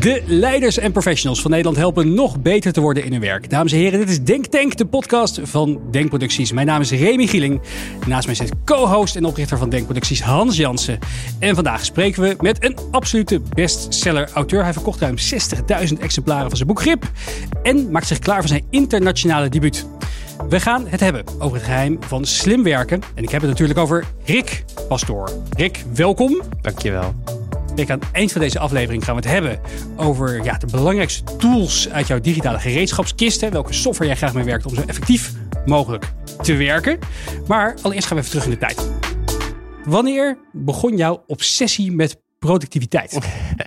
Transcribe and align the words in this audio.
De 0.00 0.22
leiders 0.26 0.78
en 0.78 0.92
professionals 0.92 1.40
van 1.40 1.50
Nederland 1.50 1.76
helpen 1.76 2.14
nog 2.14 2.40
beter 2.40 2.72
te 2.72 2.80
worden 2.80 3.04
in 3.04 3.12
hun 3.12 3.20
werk. 3.20 3.50
Dames 3.50 3.72
en 3.72 3.78
heren, 3.78 3.98
dit 3.98 4.08
is 4.08 4.22
Denk 4.22 4.46
Tank, 4.46 4.76
de 4.76 4.86
podcast 4.86 5.40
van 5.42 5.80
Denkproducties. 5.90 6.52
Mijn 6.52 6.66
naam 6.66 6.80
is 6.80 6.90
Remy 6.90 7.26
Gieling. 7.26 7.60
Naast 8.06 8.26
mij 8.26 8.34
zit 8.34 8.52
co-host 8.64 9.16
en 9.16 9.24
oprichter 9.24 9.58
van 9.58 9.68
Denkproducties 9.68 10.22
Hans 10.22 10.56
Jansen. 10.56 10.98
En 11.38 11.54
vandaag 11.54 11.84
spreken 11.84 12.22
we 12.22 12.36
met 12.40 12.64
een 12.64 12.76
absolute 12.90 13.40
bestseller-auteur. 13.54 14.62
Hij 14.62 14.72
verkocht 14.72 15.00
ruim 15.00 15.16
60.000 15.16 15.98
exemplaren 16.00 16.48
van 16.48 16.56
zijn 16.56 16.68
boek 16.68 16.80
Grip 16.80 17.10
en 17.62 17.90
maakt 17.90 18.06
zich 18.06 18.18
klaar 18.18 18.38
voor 18.38 18.48
zijn 18.48 18.66
internationale 18.70 19.48
debuut. 19.48 19.86
We 20.48 20.60
gaan 20.60 20.86
het 20.86 21.00
hebben 21.00 21.24
over 21.38 21.56
het 21.56 21.66
geheim 21.66 21.98
van 22.00 22.24
slim 22.24 22.62
werken. 22.62 23.00
En 23.14 23.22
ik 23.22 23.30
heb 23.30 23.40
het 23.40 23.50
natuurlijk 23.50 23.78
over 23.78 24.04
Rick 24.24 24.64
Pastoor. 24.88 25.30
Rick, 25.56 25.84
welkom. 25.94 26.42
Dankjewel. 26.60 27.14
Rick, 27.78 27.90
aan 27.90 27.98
het 27.98 28.08
eind 28.12 28.32
van 28.32 28.40
deze 28.40 28.58
aflevering 28.58 29.04
gaan 29.04 29.14
we 29.14 29.20
het 29.20 29.30
hebben 29.30 29.60
over 29.96 30.44
ja, 30.44 30.58
de 30.58 30.66
belangrijkste 30.66 31.36
tools 31.36 31.88
uit 31.88 32.06
jouw 32.06 32.20
digitale 32.20 32.58
gereedschapskist. 32.58 33.40
Hè, 33.40 33.50
welke 33.50 33.72
software 33.72 34.06
jij 34.06 34.16
graag 34.16 34.34
mee 34.34 34.44
werkt 34.44 34.66
om 34.66 34.74
zo 34.74 34.82
effectief 34.86 35.32
mogelijk 35.66 36.12
te 36.42 36.54
werken. 36.54 36.98
Maar 37.46 37.76
allereerst 37.82 38.06
gaan 38.06 38.16
we 38.16 38.22
even 38.22 38.38
terug 38.38 38.44
in 38.44 38.50
de 38.50 38.66
tijd. 38.66 38.90
Wanneer 39.84 40.38
begon 40.52 40.96
jouw 40.96 41.24
obsessie 41.26 41.92
met 41.92 42.20
productiviteit? 42.38 43.18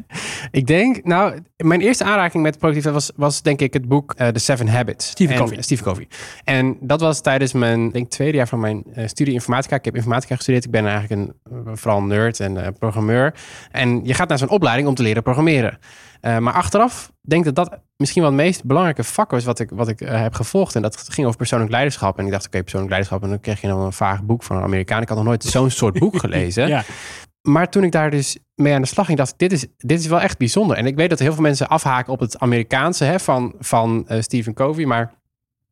ik 0.51 0.67
denk, 0.67 1.03
nou, 1.03 1.39
mijn 1.57 1.81
eerste 1.81 2.03
aanraking 2.03 2.43
met 2.43 2.57
productiviteit 2.57 2.93
was, 2.93 3.11
was 3.15 3.41
denk 3.41 3.59
ik 3.59 3.73
het 3.73 3.87
boek 3.87 4.13
uh, 4.17 4.27
The 4.27 4.39
Seven 4.39 4.67
Habits. 4.67 5.09
Stephen 5.09 5.35
Covey. 5.35 5.61
Stephen 5.61 5.85
Covey. 5.85 6.07
En 6.43 6.77
dat 6.79 7.01
was 7.01 7.21
tijdens 7.21 7.53
mijn, 7.53 7.89
denk 7.89 8.09
tweede 8.09 8.37
jaar 8.37 8.47
van 8.47 8.59
mijn 8.59 8.83
uh, 8.95 9.07
studie 9.07 9.33
informatica. 9.33 9.75
Ik 9.75 9.85
heb 9.85 9.95
informatica 9.95 10.35
gestudeerd. 10.35 10.65
Ik 10.65 10.71
ben 10.71 10.87
eigenlijk 10.87 11.21
een, 11.21 11.33
vooral 11.77 12.01
nerd 12.01 12.39
en 12.39 12.75
programmeur. 12.79 13.33
En 13.71 14.05
je 14.05 14.13
gaat 14.13 14.29
naar 14.29 14.37
zo'n 14.37 14.49
opleiding 14.49 14.87
om 14.87 14.95
te 14.95 15.03
leren 15.03 15.23
programmeren. 15.23 15.79
maar 16.21 16.53
achteraf 16.53 17.11
denk 17.21 17.45
ik 17.45 17.55
dat 17.55 17.65
dat 17.65 17.79
misschien 17.97 18.21
wel 18.21 18.31
het 18.31 18.41
meest 18.41 18.63
belangrijke 18.63 19.03
vak 19.03 19.31
was 19.31 19.43
wat 19.43 19.59
ik, 19.59 19.69
wat 19.69 19.87
ik 19.87 19.99
heb 19.99 20.33
gevolgd. 20.33 20.75
En 20.75 20.81
dat 20.81 21.05
ging 21.09 21.25
over 21.25 21.37
persoonlijk 21.37 21.71
leiderschap. 21.71 22.17
En 22.17 22.25
ik 22.25 22.31
dacht, 22.31 22.45
oké, 22.45 22.49
okay, 22.49 22.61
persoonlijk 22.61 22.91
leiderschap. 22.91 23.23
En 23.23 23.29
dan 23.29 23.39
kreeg 23.39 23.61
je 23.61 23.67
dan 23.67 23.79
een 23.79 23.93
vaag 23.93 24.23
boek 24.23 24.43
van 24.43 24.55
een 24.55 24.63
Amerikaan. 24.63 25.01
Ik 25.01 25.07
had 25.07 25.17
nog 25.17 25.25
nooit 25.25 25.43
zo'n 25.43 25.69
soort 25.69 25.99
boek 25.99 26.19
gelezen. 26.25 26.67
ja. 26.67 26.83
Maar 27.41 27.69
toen 27.69 27.83
ik 27.83 27.91
daar 27.91 28.11
dus 28.11 28.37
mee 28.55 28.73
aan 28.73 28.81
de 28.81 28.87
slag 28.87 29.05
ging, 29.05 29.17
dacht 29.17 29.31
ik, 29.31 29.37
dit 29.37 29.51
is, 29.51 29.65
dit 29.77 29.99
is 29.99 30.07
wel 30.07 30.21
echt 30.21 30.37
bijzonder. 30.37 30.77
En 30.77 30.85
ik 30.85 30.95
weet 30.95 31.09
dat 31.09 31.19
heel 31.19 31.33
veel 31.33 31.41
mensen 31.41 31.67
afhaken 31.67 32.13
op 32.13 32.19
het 32.19 32.39
Amerikaanse 32.39 33.03
hè, 33.03 33.19
van, 33.19 33.55
van 33.59 34.05
uh, 34.07 34.21
Stephen 34.21 34.53
Covey. 34.53 34.85
Maar 34.85 35.13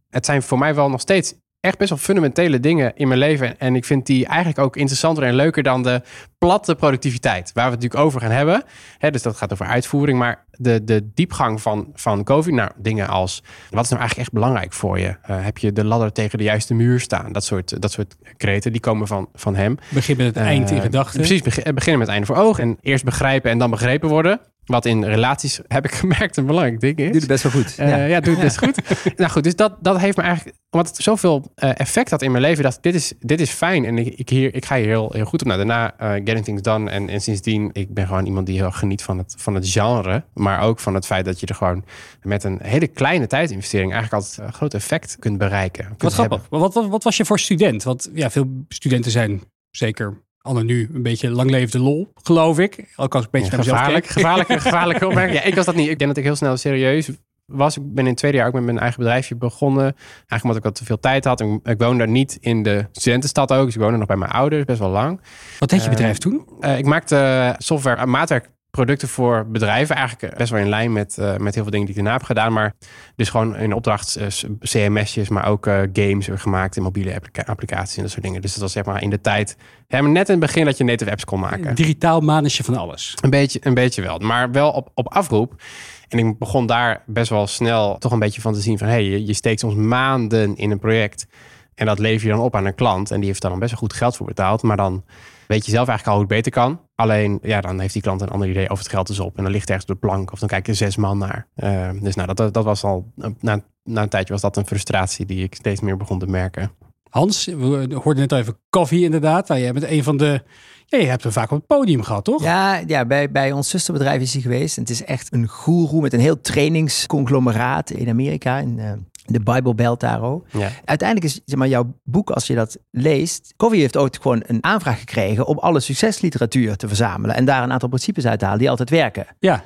het 0.10 0.26
zijn 0.26 0.42
voor 0.42 0.58
mij 0.58 0.76
wel 0.76 0.90
nog 0.90 1.02
steeds 1.02 1.34
echt 1.60 1.78
best 1.78 1.90
wel 1.90 2.00
fundamentele 2.00 2.60
dingen 2.60 2.96
in 2.96 3.08
mijn 3.08 3.20
leven. 3.20 3.60
En 3.60 3.76
ik 3.76 3.86
vind 3.86 4.06
die 4.06 4.26
eigenlijk 4.26 4.60
ook 4.60 4.76
interessanter 4.76 5.24
en 5.24 5.34
leuker 5.34 5.64
dan 5.64 5.84
de 5.84 6.02
platte 6.40 6.76
productiviteit. 6.76 7.52
Waar 7.54 7.66
we 7.66 7.72
het 7.72 7.82
natuurlijk 7.82 8.08
over 8.08 8.22
gaan 8.22 8.32
hebben. 8.32 8.64
dus 9.12 9.22
dat 9.22 9.38
gaat 9.38 9.54
over 9.54 9.66
uitvoering. 9.66 10.20
Maar 10.20 10.46
de, 10.52 10.84
de 10.84 11.10
diepgang 11.14 11.62
van, 11.62 11.90
van 11.94 12.24
COVID. 12.24 12.54
Nou, 12.54 12.72
dingen 12.78 13.08
als 13.08 13.44
wat 13.70 13.84
is 13.84 13.90
nou 13.90 14.02
eigenlijk 14.02 14.18
echt 14.18 14.32
belangrijk 14.32 14.74
voor 14.74 15.00
je? 15.00 15.08
Uh, 15.08 15.16
heb 15.44 15.58
je 15.58 15.74
de 15.74 15.86
ladder 15.86 16.12
tegen 16.12 16.38
de 16.38 16.44
juiste 16.44 16.74
muur 16.74 17.00
staan? 17.00 17.32
Dat 17.32 17.44
soort, 17.44 17.82
dat 17.82 17.92
soort 17.92 18.16
kreten, 18.38 18.72
die 18.72 18.82
komen 18.82 19.08
van, 19.08 19.30
van 19.34 19.56
hem. 19.56 19.78
Begin 19.90 20.18
met 20.18 20.26
het 20.26 20.38
uh, 20.38 20.44
eind 20.44 20.72
in 20.72 20.82
gedachten. 20.82 21.20
Precies, 21.20 21.42
begin, 21.42 21.76
beginnen 21.76 22.00
met 22.00 22.08
het 22.08 22.18
einde 22.18 22.34
voor 22.34 22.44
ogen. 22.44 22.64
En 22.64 22.78
eerst 22.82 23.04
begrijpen 23.04 23.52
en 23.52 23.58
dan 23.58 23.70
begrepen 23.70 24.10
worden. 24.10 24.40
Wat 24.70 24.86
in 24.86 25.04
relaties, 25.04 25.60
heb 25.68 25.86
ik 25.86 25.92
gemerkt, 25.92 26.38
een 26.38 26.46
belangrijk 26.46 26.80
ding 26.80 26.98
is. 26.98 27.06
Doe 27.06 27.20
het 27.20 27.28
best 27.28 27.44
wel 27.44 27.52
goed. 27.52 27.76
Uh, 27.80 27.90
ja. 27.90 28.06
ja, 28.06 28.20
doe 28.20 28.34
het 28.34 28.44
best 28.44 28.58
goed. 28.58 28.80
nou 29.18 29.32
goed, 29.32 29.44
dus 29.44 29.56
dat, 29.56 29.76
dat 29.82 30.00
heeft 30.00 30.18
me 30.18 30.24
eigenlijk... 30.24 30.58
Omdat 30.70 30.88
het 30.88 31.04
zoveel 31.04 31.52
uh, 31.56 31.80
effect 31.80 32.10
had 32.10 32.22
in 32.22 32.32
mijn 32.32 32.44
leven... 32.44 32.64
dat 32.64 32.78
dit 32.82 32.96
is, 32.96 33.14
dit 33.20 33.42
is 33.42 33.50
fijn. 33.50 33.86
En 33.86 33.98
ik, 33.98 34.14
ik, 34.16 34.30
hier, 34.30 34.56
ik 34.56 34.66
ga 34.66 34.76
hier 34.76 34.86
heel, 34.86 35.12
heel 35.14 35.26
goed 35.26 35.42
op. 35.42 35.48
Nou, 35.48 35.66
daarna 35.66 35.94
uh, 36.18 36.26
Getting 36.30 36.46
Things 36.46 36.62
Done. 36.62 36.90
En, 36.90 37.10
en 37.10 37.22
sindsdien, 37.22 37.70
ik 37.74 37.94
ben 37.94 38.08
gewoon 38.08 38.26
iemand 38.26 38.46
die 38.46 38.58
heel 38.58 38.72
geniet 38.72 39.02
van 39.02 39.18
het, 39.18 39.36
van 39.38 39.56
het 39.56 39.70
genre. 39.70 40.24
Maar 40.34 40.62
ook 40.62 40.80
van 40.80 40.94
het 40.94 41.06
feit 41.06 41.26
dat 41.26 41.40
je 41.40 41.46
er 41.46 41.56
gewoon... 41.56 41.84
met 42.22 42.44
een 42.44 42.60
hele 42.62 42.88
kleine 42.88 43.28
tijdinvestering... 43.28 43.94
eigenlijk 43.94 44.24
altijd 44.24 44.48
een 44.48 44.54
groot 44.54 44.74
effect 44.74 45.18
kunt 45.20 45.38
bereiken. 45.38 45.86
Kunt 45.86 46.02
wat 46.02 46.14
grappig. 46.14 46.46
Wat, 46.50 46.74
wat, 46.74 46.88
wat 46.88 47.04
was 47.04 47.18
je 47.18 47.26
voor 47.26 47.40
student? 47.40 47.84
Want 47.84 48.10
ja, 48.14 48.30
veel 48.30 48.48
studenten 48.68 49.12
zijn 49.12 49.42
zeker 49.72 50.18
Anne 50.42 50.64
nu 50.64 50.90
een 50.94 51.04
beetje 51.04 51.30
lang 51.30 51.50
leefde 51.50 51.80
lol, 51.80 52.12
geloof 52.24 52.60
ik. 52.60 52.94
Ook 52.96 53.16
als 53.16 53.26
ik 53.26 53.34
een 53.34 53.42
beetje 53.42 53.58
ja, 53.58 53.64
gevaarlijk, 53.64 54.08
gevaarlijke, 54.08 54.60
gevaarlijke 54.70 55.08
opmerking. 55.08 55.38
Ja, 55.38 55.44
ik 55.44 55.56
was 55.56 55.66
dat 55.66 55.76
niet. 55.76 55.90
Ik 55.90 55.98
denk 55.98 56.10
dat 56.10 56.18
ik 56.18 56.24
heel 56.24 56.36
snel 56.36 56.58
serieus 56.58 57.10
was. 57.50 57.78
Ik 57.78 57.94
ben 57.94 58.04
in 58.04 58.10
het 58.10 58.18
tweede 58.18 58.38
jaar 58.38 58.48
ook 58.48 58.54
met 58.54 58.64
mijn 58.64 58.80
eigen 58.80 59.00
bedrijfje 59.00 59.36
begonnen. 59.36 59.84
Eigenlijk 59.84 60.44
omdat 60.44 60.58
ik 60.58 60.64
wat 60.64 60.76
te 60.76 60.86
veel 60.86 61.00
tijd 61.00 61.26
had. 61.26 61.42
Ik, 61.42 61.60
ik 61.64 61.80
woonde 61.80 61.98
daar 61.98 62.08
niet 62.08 62.38
in 62.40 62.64
de 62.64 62.86
studentenstad 62.92 63.52
ook. 63.52 63.66
Dus 63.66 63.76
ik 63.76 63.82
woonde 63.82 63.98
nog 63.98 64.08
bij 64.08 64.18
mijn 64.18 64.32
ouders, 64.32 64.64
best 64.64 64.80
wel 64.80 64.90
lang. 64.90 65.22
Wat 65.60 65.70
deed 65.70 65.84
je 65.84 65.90
bedrijf 65.90 66.14
uh, 66.14 66.20
toen? 66.20 66.48
Uh, 66.62 66.78
ik 66.78 66.86
maakte 66.86 67.56
software, 67.58 68.06
maatwerk 68.06 68.50
producten 68.72 69.08
voor 69.08 69.48
bedrijven. 69.48 69.96
Eigenlijk 69.96 70.38
best 70.38 70.52
wel 70.52 70.60
in 70.60 70.70
lijn 70.70 70.94
met, 70.94 71.18
uh, 71.20 71.38
met 71.38 71.54
heel 71.54 71.64
veel 71.64 71.72
dingen 71.72 71.86
die 71.86 71.96
ik 71.96 71.96
daarna 71.96 72.12
heb 72.12 72.24
gedaan. 72.24 72.54
Maar 72.54 72.74
dus 73.16 73.30
gewoon 73.30 73.56
in 73.56 73.74
opdracht 73.74 74.18
uh, 74.20 74.28
CMS'jes, 74.60 75.30
maar 75.30 75.48
ook 75.48 75.68
uh, 75.68 75.82
games 75.94 76.28
gemaakt 76.32 76.76
in 76.76 76.84
mobiele 76.84 77.16
applica 77.16 77.44
applicaties 77.46 77.96
en 77.96 78.02
dat 78.02 78.12
soort 78.12 78.24
dingen. 78.24 78.42
Dus 78.42 78.52
dat 78.52 78.62
was 78.62 78.72
zeg 78.72 78.86
maar 78.86 79.02
in 79.02 79.10
de 79.10 79.22
tijd, 79.22 79.58
ja, 79.88 80.02
maar 80.02 80.12
net 80.12 80.30
in 80.30 80.36
het 80.36 80.44
begin 80.46 80.66
dat 80.66 80.78
je 80.78 80.84
native 80.84 81.12
apps 81.12 81.26
kon 81.26 81.40
maken. 81.40 81.76
Digitaal 81.76 82.22
manusje 82.22 82.64
van 82.64 82.76
alles. 82.76 83.14
Een 83.22 83.30
beetje, 83.30 83.60
een 83.64 83.74
beetje 83.74 84.02
wel, 84.02 84.18
maar 84.18 84.52
wel 84.52 84.72
op, 84.72 84.92
op 84.94 85.08
afroep. 85.14 85.62
En 86.10 86.20
ik 86.20 86.38
begon 86.38 86.66
daar 86.66 87.04
best 87.06 87.30
wel 87.30 87.48
snel 87.48 87.98
toch 87.98 88.12
een 88.12 88.20
beetje 88.20 88.42
van 88.42 88.54
te 88.54 88.62
zien 88.62 88.78
van... 88.78 88.88
hey, 88.88 89.04
je, 89.20 89.34
steekt 89.34 89.60
soms 89.60 89.76
maanden 89.76 90.56
in 90.56 90.72
een 90.72 90.80
project... 90.80 91.28
en 91.76 91.86
dat 91.86 92.00
lever 92.00 92.28
je 92.28 92.34
dan 92.34 92.44
op 92.44 92.56
aan 92.56 92.66
een 92.66 92.76
klant... 92.76 93.12
en 93.12 93.18
die 93.18 93.28
heeft 93.28 93.42
dan 93.42 93.60
best 93.60 93.72
wel 93.72 93.80
goed 93.80 93.94
geld 93.94 94.16
voor 94.16 94.26
betaald... 94.26 94.62
maar 94.62 94.78
dan 94.78 95.04
weet 95.48 95.66
je 95.66 95.72
zelf 95.72 95.88
eigenlijk 95.88 96.08
al 96.08 96.14
hoe 96.14 96.34
het 96.34 96.44
beter 96.44 96.52
kan. 96.52 96.82
Alleen, 96.96 97.40
ja, 97.42 97.62
dan 97.62 97.80
heeft 97.80 97.94
die 97.94 98.02
klant 98.02 98.22
een 98.22 98.30
ander 98.30 98.50
idee 98.50 98.70
over 98.70 98.84
het 98.84 98.94
geld 98.94 99.10
is 99.10 99.20
op. 99.20 99.38
En 99.38 99.44
dan 99.44 99.52
ligt 99.52 99.68
ergens 99.68 99.86
de 99.86 99.96
plank 99.96 100.32
of 100.32 100.40
dan 100.40 100.50
kijken 100.50 100.76
zes 100.76 100.96
man 100.96 101.18
naar. 101.18 101.48
Uh, 101.56 101.90
dus 102.02 102.16
nou, 102.16 102.34
dat, 102.34 102.54
dat 102.54 102.64
was 102.64 102.84
al, 102.84 103.12
na, 103.40 103.62
na 103.84 104.02
een 104.02 104.10
tijdje 104.10 104.34
was 104.34 104.42
dat 104.42 104.58
een 104.58 104.66
frustratie 104.66 105.26
die 105.26 105.44
ik 105.44 105.56
steeds 105.56 105.82
meer 105.82 105.98
begon 105.98 106.20
te 106.20 106.26
merken. 106.26 106.72
Hans, 107.10 107.46
we 107.46 107.88
hoorden 108.04 108.18
net 108.18 108.32
al 108.32 108.38
even 108.38 108.58
koffie 108.70 109.04
inderdaad. 109.04 109.48
Nou, 109.48 109.62
jij 109.62 109.74
bent 109.74 109.86
een 109.86 110.04
van 110.04 110.18
de... 110.18 110.44
Ja, 110.86 110.98
je 110.98 111.06
hebt 111.06 111.24
hem 111.24 111.32
vaak 111.32 111.52
op 111.52 111.58
het 111.58 111.68
podium 111.68 112.04
gehad, 112.04 112.24
toch? 112.24 112.44
Ja, 112.44 112.82
ja 112.88 113.06
bij, 113.06 113.32
bij 113.32 113.52
ons 113.52 113.70
zusterbedrijf 113.70 114.22
is 114.22 114.34
hij 114.34 114.42
geweest. 114.42 114.78
En 114.78 114.82
het 114.82 114.92
is 114.92 115.04
echt 115.04 115.34
een 115.34 115.48
goeroe 115.48 116.02
met 116.02 116.14
een 116.14 116.20
heel 116.20 116.42
trainingsconglomeraat 116.42 117.90
in 117.90 118.10
Amerika. 118.10 118.58
In, 118.58 118.78
uh, 118.78 118.92
de 119.26 119.40
Bible 119.40 119.76
Belt. 119.76 120.02
Ja. 120.02 120.40
Uiteindelijk 120.86 121.24
is 121.24 121.42
zeg 121.46 121.60
maar, 121.60 121.68
jouw 121.68 121.94
boek, 122.04 122.30
als 122.30 122.48
je 122.48 122.56
dat 122.56 122.78
leest... 122.92 123.54
Covey 123.58 123.78
heeft 123.78 123.98
ooit 123.98 124.20
gewoon 124.22 124.44
een 124.46 124.64
aanvraag 124.64 125.00
gekregen... 125.00 125.46
om 125.46 125.58
alle 125.58 125.80
succesliteratuur 125.80 126.76
te 126.76 126.88
verzamelen... 126.88 127.36
en 127.36 127.46
daar 127.46 127.64
een 127.64 127.72
aantal 127.72 127.90
principes 127.90 128.26
uit 128.26 128.40
te 128.40 128.46
halen 128.46 128.60
die 128.60 128.70
altijd 128.70 128.90
werken. 128.90 129.26
Ja. 129.40 129.64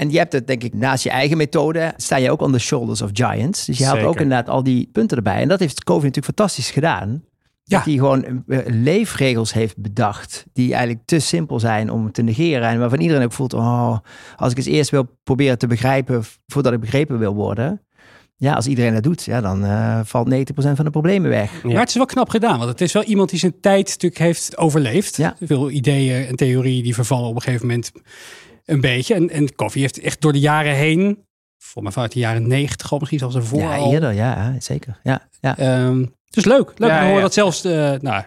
En 0.00 0.10
je 0.10 0.18
hebt 0.18 0.32
het, 0.32 0.46
denk 0.46 0.62
ik, 0.64 0.74
naast 0.74 1.04
je 1.04 1.10
eigen 1.10 1.36
methode... 1.36 1.92
sta 1.96 2.16
je 2.16 2.30
ook 2.30 2.40
on 2.40 2.52
the 2.52 2.58
shoulders 2.58 3.02
of 3.02 3.10
giants. 3.12 3.64
Dus 3.64 3.78
je 3.78 3.84
haalt 3.84 4.02
ook 4.02 4.20
inderdaad 4.20 4.48
al 4.48 4.62
die 4.62 4.88
punten 4.92 5.16
erbij. 5.16 5.42
En 5.42 5.48
dat 5.48 5.60
heeft 5.60 5.84
Covey 5.84 6.04
natuurlijk 6.04 6.36
fantastisch 6.36 6.70
gedaan. 6.70 7.24
Ja. 7.62 7.76
Dat 7.76 7.84
hij 7.84 7.94
gewoon 7.94 8.44
leefregels 8.66 9.52
heeft 9.52 9.76
bedacht... 9.76 10.44
die 10.52 10.72
eigenlijk 10.74 11.06
te 11.06 11.18
simpel 11.18 11.60
zijn 11.60 11.90
om 11.90 12.12
te 12.12 12.22
negeren... 12.22 12.68
en 12.68 12.78
waarvan 12.78 13.00
iedereen 13.00 13.24
ook 13.24 13.32
voelt... 13.32 13.54
oh, 13.54 13.98
als 14.36 14.50
ik 14.50 14.56
eens 14.56 14.66
eerst 14.66 14.90
wil 14.90 15.08
proberen 15.22 15.58
te 15.58 15.66
begrijpen... 15.66 16.22
voordat 16.46 16.72
ik 16.72 16.80
begrepen 16.80 17.18
wil 17.18 17.34
worden 17.34 17.80
ja, 18.40 18.54
als 18.54 18.66
iedereen 18.66 18.94
dat 18.94 19.02
doet, 19.02 19.24
ja, 19.24 19.40
dan 19.40 19.64
uh, 19.64 20.00
valt 20.04 20.34
90% 20.34 20.34
van 20.54 20.84
de 20.84 20.90
problemen 20.90 21.30
weg. 21.30 21.52
Ja. 21.62 21.68
Maar 21.68 21.80
het 21.80 21.88
is 21.88 21.94
wel 21.94 22.06
knap 22.06 22.28
gedaan, 22.28 22.58
want 22.58 22.70
het 22.70 22.80
is 22.80 22.92
wel 22.92 23.02
iemand 23.02 23.30
die 23.30 23.38
zijn 23.38 23.60
tijd 23.60 23.88
natuurlijk 23.88 24.20
heeft 24.20 24.56
overleefd. 24.56 25.16
Ja. 25.16 25.36
Veel 25.40 25.70
ideeën 25.70 26.26
en 26.26 26.36
theorieën 26.36 26.82
die 26.82 26.94
vervallen 26.94 27.28
op 27.28 27.34
een 27.34 27.42
gegeven 27.42 27.66
moment 27.66 27.92
een 28.70 28.80
beetje. 28.80 29.14
En, 29.14 29.30
en 29.30 29.54
Koffie 29.54 29.82
heeft 29.82 30.00
echt 30.00 30.20
door 30.20 30.32
de 30.32 30.38
jaren 30.38 30.74
heen, 30.74 31.24
voor 31.58 31.82
mij 31.82 31.92
vanuit 31.92 32.12
de 32.12 32.18
jaren 32.18 32.46
90 32.46 32.92
al 32.92 32.98
misschien 32.98 33.18
zelfs 33.18 33.34
ervoor 33.34 33.60
ja, 33.60 33.76
eerder, 33.76 34.12
ja, 34.12 34.54
zeker. 34.58 35.00
Ja, 35.02 35.28
ja. 35.40 35.84
Um, 35.86 36.14
dus 36.28 36.44
leuk. 36.44 36.72
Leuk 36.76 36.90
ja, 36.90 37.06
horen 37.06 37.22
dat 37.22 37.34
zelfs, 37.34 37.64
uh, 37.64 37.72
nou, 38.00 38.22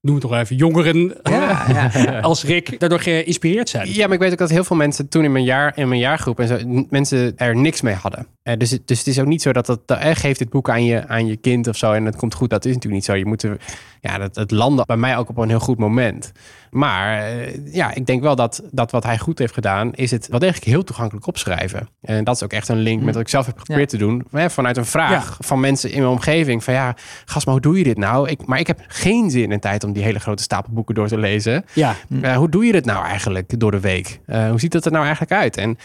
noem 0.00 0.14
het 0.14 0.20
toch 0.20 0.34
even, 0.34 0.56
jongeren 0.56 1.14
ja, 1.22 1.66
ja. 1.92 2.20
als 2.20 2.44
Rick 2.44 2.80
daardoor 2.80 3.00
geïnspireerd 3.00 3.68
zijn. 3.68 3.94
Ja, 3.94 4.04
maar 4.04 4.14
ik 4.14 4.20
weet 4.20 4.32
ook 4.32 4.38
dat 4.38 4.50
heel 4.50 4.64
veel 4.64 4.76
mensen 4.76 5.08
toen 5.08 5.24
in 5.24 5.32
mijn, 5.32 5.44
jaar, 5.44 5.72
in 5.76 5.88
mijn 5.88 6.00
jaargroep 6.00 6.40
en 6.40 6.48
zo, 6.48 6.84
mensen 6.88 7.36
er 7.36 7.56
niks 7.56 7.80
mee 7.80 7.94
hadden. 7.94 8.26
Uh, 8.42 8.54
dus, 8.56 8.78
dus 8.84 8.98
het 8.98 9.06
is 9.06 9.20
ook 9.20 9.26
niet 9.26 9.42
zo 9.42 9.52
dat 9.52 9.66
dat, 9.66 9.80
uh, 9.90 10.10
geeft 10.12 10.38
dit 10.38 10.50
boek 10.50 10.70
aan 10.70 10.84
je, 10.84 11.08
aan 11.08 11.26
je 11.26 11.36
kind 11.36 11.68
of 11.68 11.76
zo 11.76 11.92
en 11.92 12.04
het 12.04 12.16
komt 12.16 12.34
goed. 12.34 12.50
Dat 12.50 12.64
is 12.64 12.74
natuurlijk 12.74 12.94
niet 12.94 13.04
zo. 13.04 13.14
Je 13.14 13.26
moet 13.26 13.42
er, 13.42 13.56
ja, 14.04 14.18
dat, 14.18 14.34
het 14.34 14.50
landde 14.50 14.84
bij 14.86 14.96
mij 14.96 15.16
ook 15.16 15.28
op 15.28 15.36
een 15.36 15.48
heel 15.48 15.60
goed 15.60 15.78
moment. 15.78 16.32
Maar 16.70 17.32
uh, 17.36 17.74
ja, 17.74 17.94
ik 17.94 18.06
denk 18.06 18.22
wel 18.22 18.36
dat, 18.36 18.62
dat 18.70 18.90
wat 18.90 19.04
hij 19.04 19.18
goed 19.18 19.38
heeft 19.38 19.54
gedaan, 19.54 19.92
is 19.92 20.10
het 20.10 20.28
wel 20.28 20.38
degelijk 20.38 20.64
heel 20.64 20.84
toegankelijk 20.84 21.26
opschrijven. 21.26 21.88
En 22.00 22.24
dat 22.24 22.34
is 22.34 22.42
ook 22.42 22.52
echt 22.52 22.68
een 22.68 22.78
link 22.78 23.02
met 23.02 23.14
wat 23.14 23.22
ik 23.22 23.28
zelf 23.28 23.46
heb 23.46 23.58
geprobeerd 23.58 23.90
ja. 23.90 23.98
te 23.98 24.04
doen. 24.04 24.26
Hè, 24.30 24.50
vanuit 24.50 24.76
een 24.76 24.84
vraag 24.84 25.28
ja. 25.28 25.46
van 25.46 25.60
mensen 25.60 25.90
in 25.90 25.98
mijn 25.98 26.12
omgeving. 26.12 26.64
Van 26.64 26.74
ja, 26.74 26.96
gast, 27.24 27.46
maar 27.46 27.54
hoe 27.54 27.62
doe 27.62 27.78
je 27.78 27.84
dit 27.84 27.98
nou? 27.98 28.28
Ik, 28.28 28.46
maar 28.46 28.58
ik 28.58 28.66
heb 28.66 28.80
geen 28.86 29.30
zin 29.30 29.52
in 29.52 29.60
tijd 29.60 29.84
om 29.84 29.92
die 29.92 30.02
hele 30.02 30.20
grote 30.20 30.42
stapel 30.42 30.72
boeken 30.72 30.94
door 30.94 31.08
te 31.08 31.18
lezen. 31.18 31.64
Ja. 31.72 31.94
Uh, 32.08 32.36
hoe 32.36 32.48
doe 32.48 32.64
je 32.64 32.72
dit 32.72 32.84
nou 32.84 33.04
eigenlijk 33.04 33.60
door 33.60 33.70
de 33.70 33.80
week? 33.80 34.20
Uh, 34.26 34.48
hoe 34.48 34.60
ziet 34.60 34.72
het 34.72 34.84
er 34.84 34.92
nou 34.92 35.04
eigenlijk 35.04 35.32
uit? 35.32 35.56
En 35.56 35.78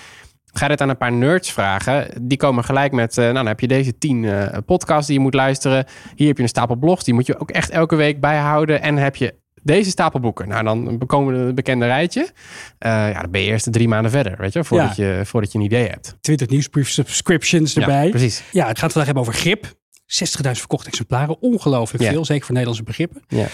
Ga 0.59 0.67
dit 0.67 0.81
aan 0.81 0.89
een 0.89 0.97
paar 0.97 1.11
nerds 1.11 1.51
vragen. 1.51 2.07
Die 2.21 2.37
komen 2.37 2.63
gelijk 2.63 2.91
met, 2.91 3.17
uh, 3.17 3.23
nou 3.23 3.33
dan 3.33 3.45
heb 3.45 3.59
je 3.59 3.67
deze 3.67 3.97
tien 3.97 4.23
uh, 4.23 4.47
podcasts 4.65 5.07
die 5.07 5.15
je 5.15 5.21
moet 5.21 5.33
luisteren. 5.33 5.85
Hier 6.15 6.27
heb 6.27 6.37
je 6.37 6.43
een 6.43 6.49
stapel 6.49 6.75
blogs, 6.75 7.03
die 7.03 7.13
moet 7.13 7.25
je 7.25 7.39
ook 7.39 7.51
echt 7.51 7.69
elke 7.69 7.95
week 7.95 8.19
bijhouden. 8.19 8.81
En 8.81 8.97
heb 8.97 9.15
je 9.15 9.35
deze 9.63 9.89
stapel 9.89 10.19
boeken. 10.19 10.47
Nou, 10.47 10.63
dan 10.63 11.01
komen 11.05 11.39
we 11.39 11.45
het 11.45 11.55
bekende 11.55 11.85
rijtje. 11.85 12.21
Uh, 12.21 12.29
ja, 12.79 13.21
dan 13.21 13.31
ben 13.31 13.41
je 13.41 13.47
eerst 13.47 13.71
drie 13.71 13.87
maanden 13.87 14.11
verder, 14.11 14.37
weet 14.37 14.53
je, 14.53 14.63
voordat, 14.63 14.95
je, 14.95 15.21
voordat 15.25 15.51
je 15.51 15.57
een 15.57 15.63
idee 15.63 15.87
hebt. 15.87 16.15
20 16.21 16.47
nieuwsbrief 16.47 16.89
subscriptions 16.89 17.75
erbij. 17.75 18.03
Ja, 18.03 18.09
precies. 18.09 18.43
Ja, 18.51 18.67
het 18.67 18.79
gaat 18.79 18.91
vandaag 18.91 19.05
hebben 19.05 19.23
over 19.23 19.33
grip. 19.33 19.65
60.000 19.65 20.51
verkochte 20.51 20.87
exemplaren, 20.87 21.41
ongelooflijk 21.41 22.03
veel, 22.03 22.25
zeker 22.25 22.45
voor 22.45 22.53
Nederlandse 22.53 22.83
begrippen. 22.83 23.21
Ja. 23.27 23.47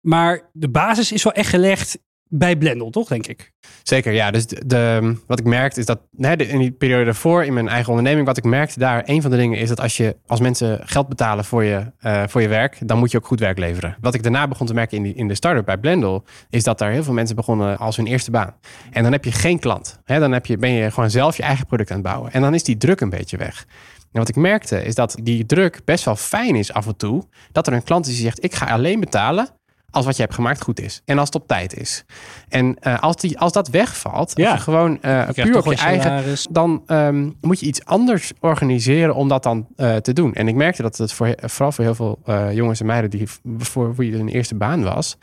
Maar 0.00 0.50
de 0.52 0.68
basis 0.68 1.12
is 1.12 1.22
wel 1.22 1.32
echt 1.32 1.48
gelegd 1.48 1.98
bij 2.34 2.56
Blendel, 2.56 2.90
toch, 2.90 3.08
denk 3.08 3.26
ik? 3.26 3.52
Zeker, 3.82 4.12
ja. 4.12 4.30
Dus 4.30 4.46
de, 4.46 5.14
wat 5.26 5.38
ik 5.38 5.44
merkte 5.44 5.80
is 5.80 5.86
dat 5.86 6.00
in 6.36 6.58
die 6.58 6.70
periode 6.70 7.04
daarvoor 7.04 7.44
in 7.44 7.52
mijn 7.52 7.68
eigen 7.68 7.88
onderneming, 7.88 8.26
wat 8.26 8.36
ik 8.36 8.44
merkte 8.44 8.78
daar, 8.78 9.02
een 9.06 9.22
van 9.22 9.30
de 9.30 9.36
dingen 9.36 9.58
is 9.58 9.68
dat 9.68 9.80
als 9.80 9.96
je 9.96 10.16
als 10.26 10.40
mensen 10.40 10.80
geld 10.84 11.08
betalen 11.08 11.44
voor 11.44 11.64
je, 11.64 11.92
uh, 12.00 12.22
voor 12.26 12.40
je 12.40 12.48
werk, 12.48 12.78
dan 12.88 12.98
moet 12.98 13.10
je 13.10 13.18
ook 13.18 13.26
goed 13.26 13.40
werk 13.40 13.58
leveren. 13.58 13.96
Wat 14.00 14.14
ik 14.14 14.22
daarna 14.22 14.48
begon 14.48 14.66
te 14.66 14.74
merken 14.74 15.04
in, 15.04 15.16
in 15.16 15.28
de 15.28 15.34
start-up 15.34 15.64
bij 15.64 15.78
Blendel, 15.78 16.24
is 16.50 16.64
dat 16.64 16.78
daar 16.78 16.90
heel 16.90 17.04
veel 17.04 17.12
mensen 17.12 17.36
begonnen 17.36 17.78
als 17.78 17.96
hun 17.96 18.06
eerste 18.06 18.30
baan. 18.30 18.54
En 18.90 19.02
dan 19.02 19.12
heb 19.12 19.24
je 19.24 19.32
geen 19.32 19.58
klant. 19.58 20.00
Hè? 20.04 20.18
Dan 20.18 20.32
heb 20.32 20.46
je, 20.46 20.56
ben 20.56 20.72
je 20.72 20.90
gewoon 20.90 21.10
zelf 21.10 21.36
je 21.36 21.42
eigen 21.42 21.66
product 21.66 21.90
aan 21.90 21.96
het 21.96 22.06
bouwen. 22.06 22.32
En 22.32 22.40
dan 22.40 22.54
is 22.54 22.64
die 22.64 22.76
druk 22.76 23.00
een 23.00 23.10
beetje 23.10 23.36
weg. 23.36 23.66
En 24.12 24.18
wat 24.18 24.28
ik 24.28 24.36
merkte 24.36 24.84
is 24.84 24.94
dat 24.94 25.16
die 25.22 25.46
druk 25.46 25.80
best 25.84 26.04
wel 26.04 26.16
fijn 26.16 26.56
is 26.56 26.72
af 26.72 26.86
en 26.86 26.96
toe. 26.96 27.22
Dat 27.52 27.66
er 27.66 27.72
een 27.72 27.82
klant 27.82 28.06
is 28.06 28.14
die 28.14 28.22
zegt: 28.22 28.44
Ik 28.44 28.54
ga 28.54 28.66
alleen 28.66 29.00
betalen 29.00 29.48
als 29.92 30.04
wat 30.04 30.16
je 30.16 30.22
hebt 30.22 30.34
gemaakt 30.34 30.62
goed 30.62 30.80
is. 30.80 31.02
En 31.04 31.18
als 31.18 31.26
het 31.26 31.42
op 31.42 31.46
tijd 31.46 31.76
is. 31.76 32.04
En 32.48 32.76
uh, 32.82 32.98
als, 33.00 33.16
die, 33.16 33.38
als 33.38 33.52
dat 33.52 33.68
wegvalt, 33.68 34.32
ja. 34.34 34.50
als 34.50 34.56
je 34.58 34.64
gewoon 34.64 34.98
uh, 35.02 35.28
puur 35.28 35.58
op 35.58 35.64
je 35.64 35.76
eigen... 35.76 36.36
dan 36.50 36.82
um, 36.86 37.36
moet 37.40 37.60
je 37.60 37.66
iets 37.66 37.84
anders 37.84 38.32
organiseren 38.40 39.14
om 39.14 39.28
dat 39.28 39.42
dan 39.42 39.66
uh, 39.76 39.96
te 39.96 40.12
doen. 40.12 40.34
En 40.34 40.48
ik 40.48 40.54
merkte 40.54 40.82
dat 40.82 40.96
het 40.96 41.12
voor, 41.12 41.34
vooral 41.40 41.72
voor 41.72 41.84
heel 41.84 41.94
veel 41.94 42.18
jongens 42.52 42.80
en 42.80 42.86
meiden... 42.86 43.10
die 43.10 43.28
voor 43.58 43.94
wie 43.94 44.12
het 44.12 44.20
een 44.20 44.28
eerste 44.28 44.54
baan 44.54 44.82
was 44.82 45.16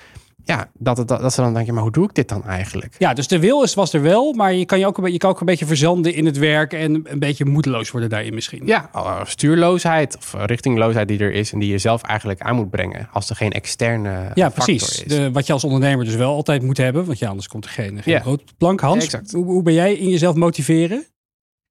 ja, 0.49 0.69
dat, 0.73 0.97
het, 0.97 1.07
dat, 1.07 1.33
ze 1.33 1.41
dan 1.41 1.53
denken, 1.53 1.73
maar 1.73 1.83
hoe 1.83 1.91
doe 1.91 2.03
ik 2.03 2.15
dit 2.15 2.29
dan 2.29 2.45
eigenlijk? 2.45 2.95
Ja, 2.97 3.13
dus 3.13 3.27
de 3.27 3.39
wil 3.39 3.63
is, 3.63 3.73
was 3.73 3.93
er 3.93 4.01
wel, 4.01 4.33
maar 4.33 4.53
je 4.53 4.65
kan 4.65 4.79
je 4.79 4.85
ook, 4.85 4.97
een, 4.97 5.11
je 5.11 5.17
kan 5.17 5.29
ook 5.29 5.39
een 5.39 5.45
beetje 5.45 5.65
verzanden 5.65 6.13
in 6.13 6.25
het 6.25 6.37
werk 6.37 6.73
en 6.73 7.01
een 7.03 7.19
beetje 7.19 7.45
moedeloos 7.45 7.91
worden 7.91 8.09
daarin 8.09 8.33
misschien. 8.33 8.61
Ja, 8.65 8.89
oh, 8.93 9.19
stuurloosheid 9.23 10.17
of 10.17 10.35
richtingloosheid 10.45 11.07
die 11.07 11.19
er 11.19 11.31
is 11.31 11.53
en 11.53 11.59
die 11.59 11.71
je 11.71 11.77
zelf 11.77 12.01
eigenlijk 12.01 12.41
aan 12.41 12.55
moet 12.55 12.69
brengen 12.69 13.09
als 13.11 13.29
er 13.29 13.35
geen 13.35 13.51
externe 13.51 14.31
ja, 14.33 14.49
precies. 14.49 15.03
De, 15.07 15.31
wat 15.31 15.47
je 15.47 15.53
als 15.53 15.63
ondernemer 15.63 16.05
dus 16.05 16.15
wel 16.15 16.33
altijd 16.33 16.61
moet 16.61 16.77
hebben, 16.77 17.05
want 17.05 17.19
ja, 17.19 17.29
anders 17.29 17.47
komt 17.47 17.65
er 17.65 17.71
geen, 17.71 18.03
geen 18.03 18.13
ja. 18.13 18.19
groot 18.19 18.43
plank. 18.57 18.79
Hans, 18.79 19.17
hoe, 19.31 19.45
hoe 19.45 19.63
ben 19.63 19.73
jij 19.73 19.93
in 19.93 20.09
jezelf 20.09 20.35
motiveren? 20.35 21.05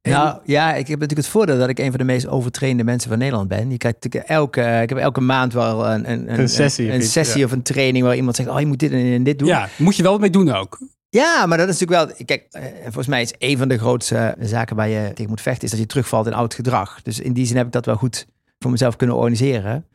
Nou 0.09 0.39
ja, 0.45 0.69
ik 0.75 0.89
heb 0.89 1.01
natuurlijk 1.01 1.27
het 1.27 1.37
voordeel 1.37 1.59
dat 1.59 1.69
ik 1.69 1.79
een 1.79 1.91
van 1.91 1.99
de 1.99 2.05
meest 2.05 2.27
overtrainde 2.27 2.85
mensen 2.85 3.11
van 3.11 3.19
Nederland 3.19 3.49
ben. 3.49 3.71
Je 3.71 3.77
krijgt 3.77 4.09
elke, 4.09 4.81
ik 4.83 4.89
heb 4.89 4.99
elke 4.99 5.21
maand 5.21 5.53
wel 5.53 5.87
een, 5.87 6.11
een, 6.11 6.39
een, 6.39 6.49
sessie, 6.49 6.93
een, 6.93 7.03
sessie 7.03 7.45
of 7.45 7.53
een 7.53 7.63
training 7.63 8.05
waar 8.05 8.17
iemand 8.17 8.37
zegt: 8.37 8.49
Oh, 8.49 8.61
je 8.61 8.67
moet 8.67 8.79
dit 8.79 8.93
en 8.93 9.23
dit 9.23 9.39
doen. 9.39 9.49
Ja, 9.49 9.69
moet 9.77 9.97
je 9.97 10.03
wel 10.03 10.13
wat 10.13 10.21
mee 10.21 10.31
doen 10.31 10.53
ook. 10.55 10.79
Ja, 11.11 11.47
maar 11.47 11.59
dat 11.59 11.69
is 11.69 11.79
natuurlijk 11.79 12.17
wel. 12.17 12.27
Kijk, 12.27 12.47
eh, 12.51 12.63
volgens 12.83 13.07
mij 13.07 13.23
is 13.23 13.35
een 13.39 13.59
van 13.59 13.69
de 13.69 13.79
grootste 13.79 14.37
zaken 14.41 14.77
waar 14.77 14.89
je 14.89 15.11
tegen 15.15 15.29
moet 15.29 15.41
vechten, 15.41 15.65
is 15.65 15.71
dat 15.71 15.81
je 15.81 15.87
terugvalt 15.87 16.27
in 16.27 16.35
oud 16.35 16.55
gedrag. 16.55 17.03
Dus 17.03 17.21
in 17.21 17.33
die 17.33 17.47
zin 17.47 17.57
heb 17.57 17.67
ik 17.67 17.73
dat 17.73 17.87
wel 17.87 17.97
goed 17.97 18.27
voor 18.59 18.71
mezelf 18.71 18.97
kunnen 18.97 19.17
organiseren. 19.17 19.87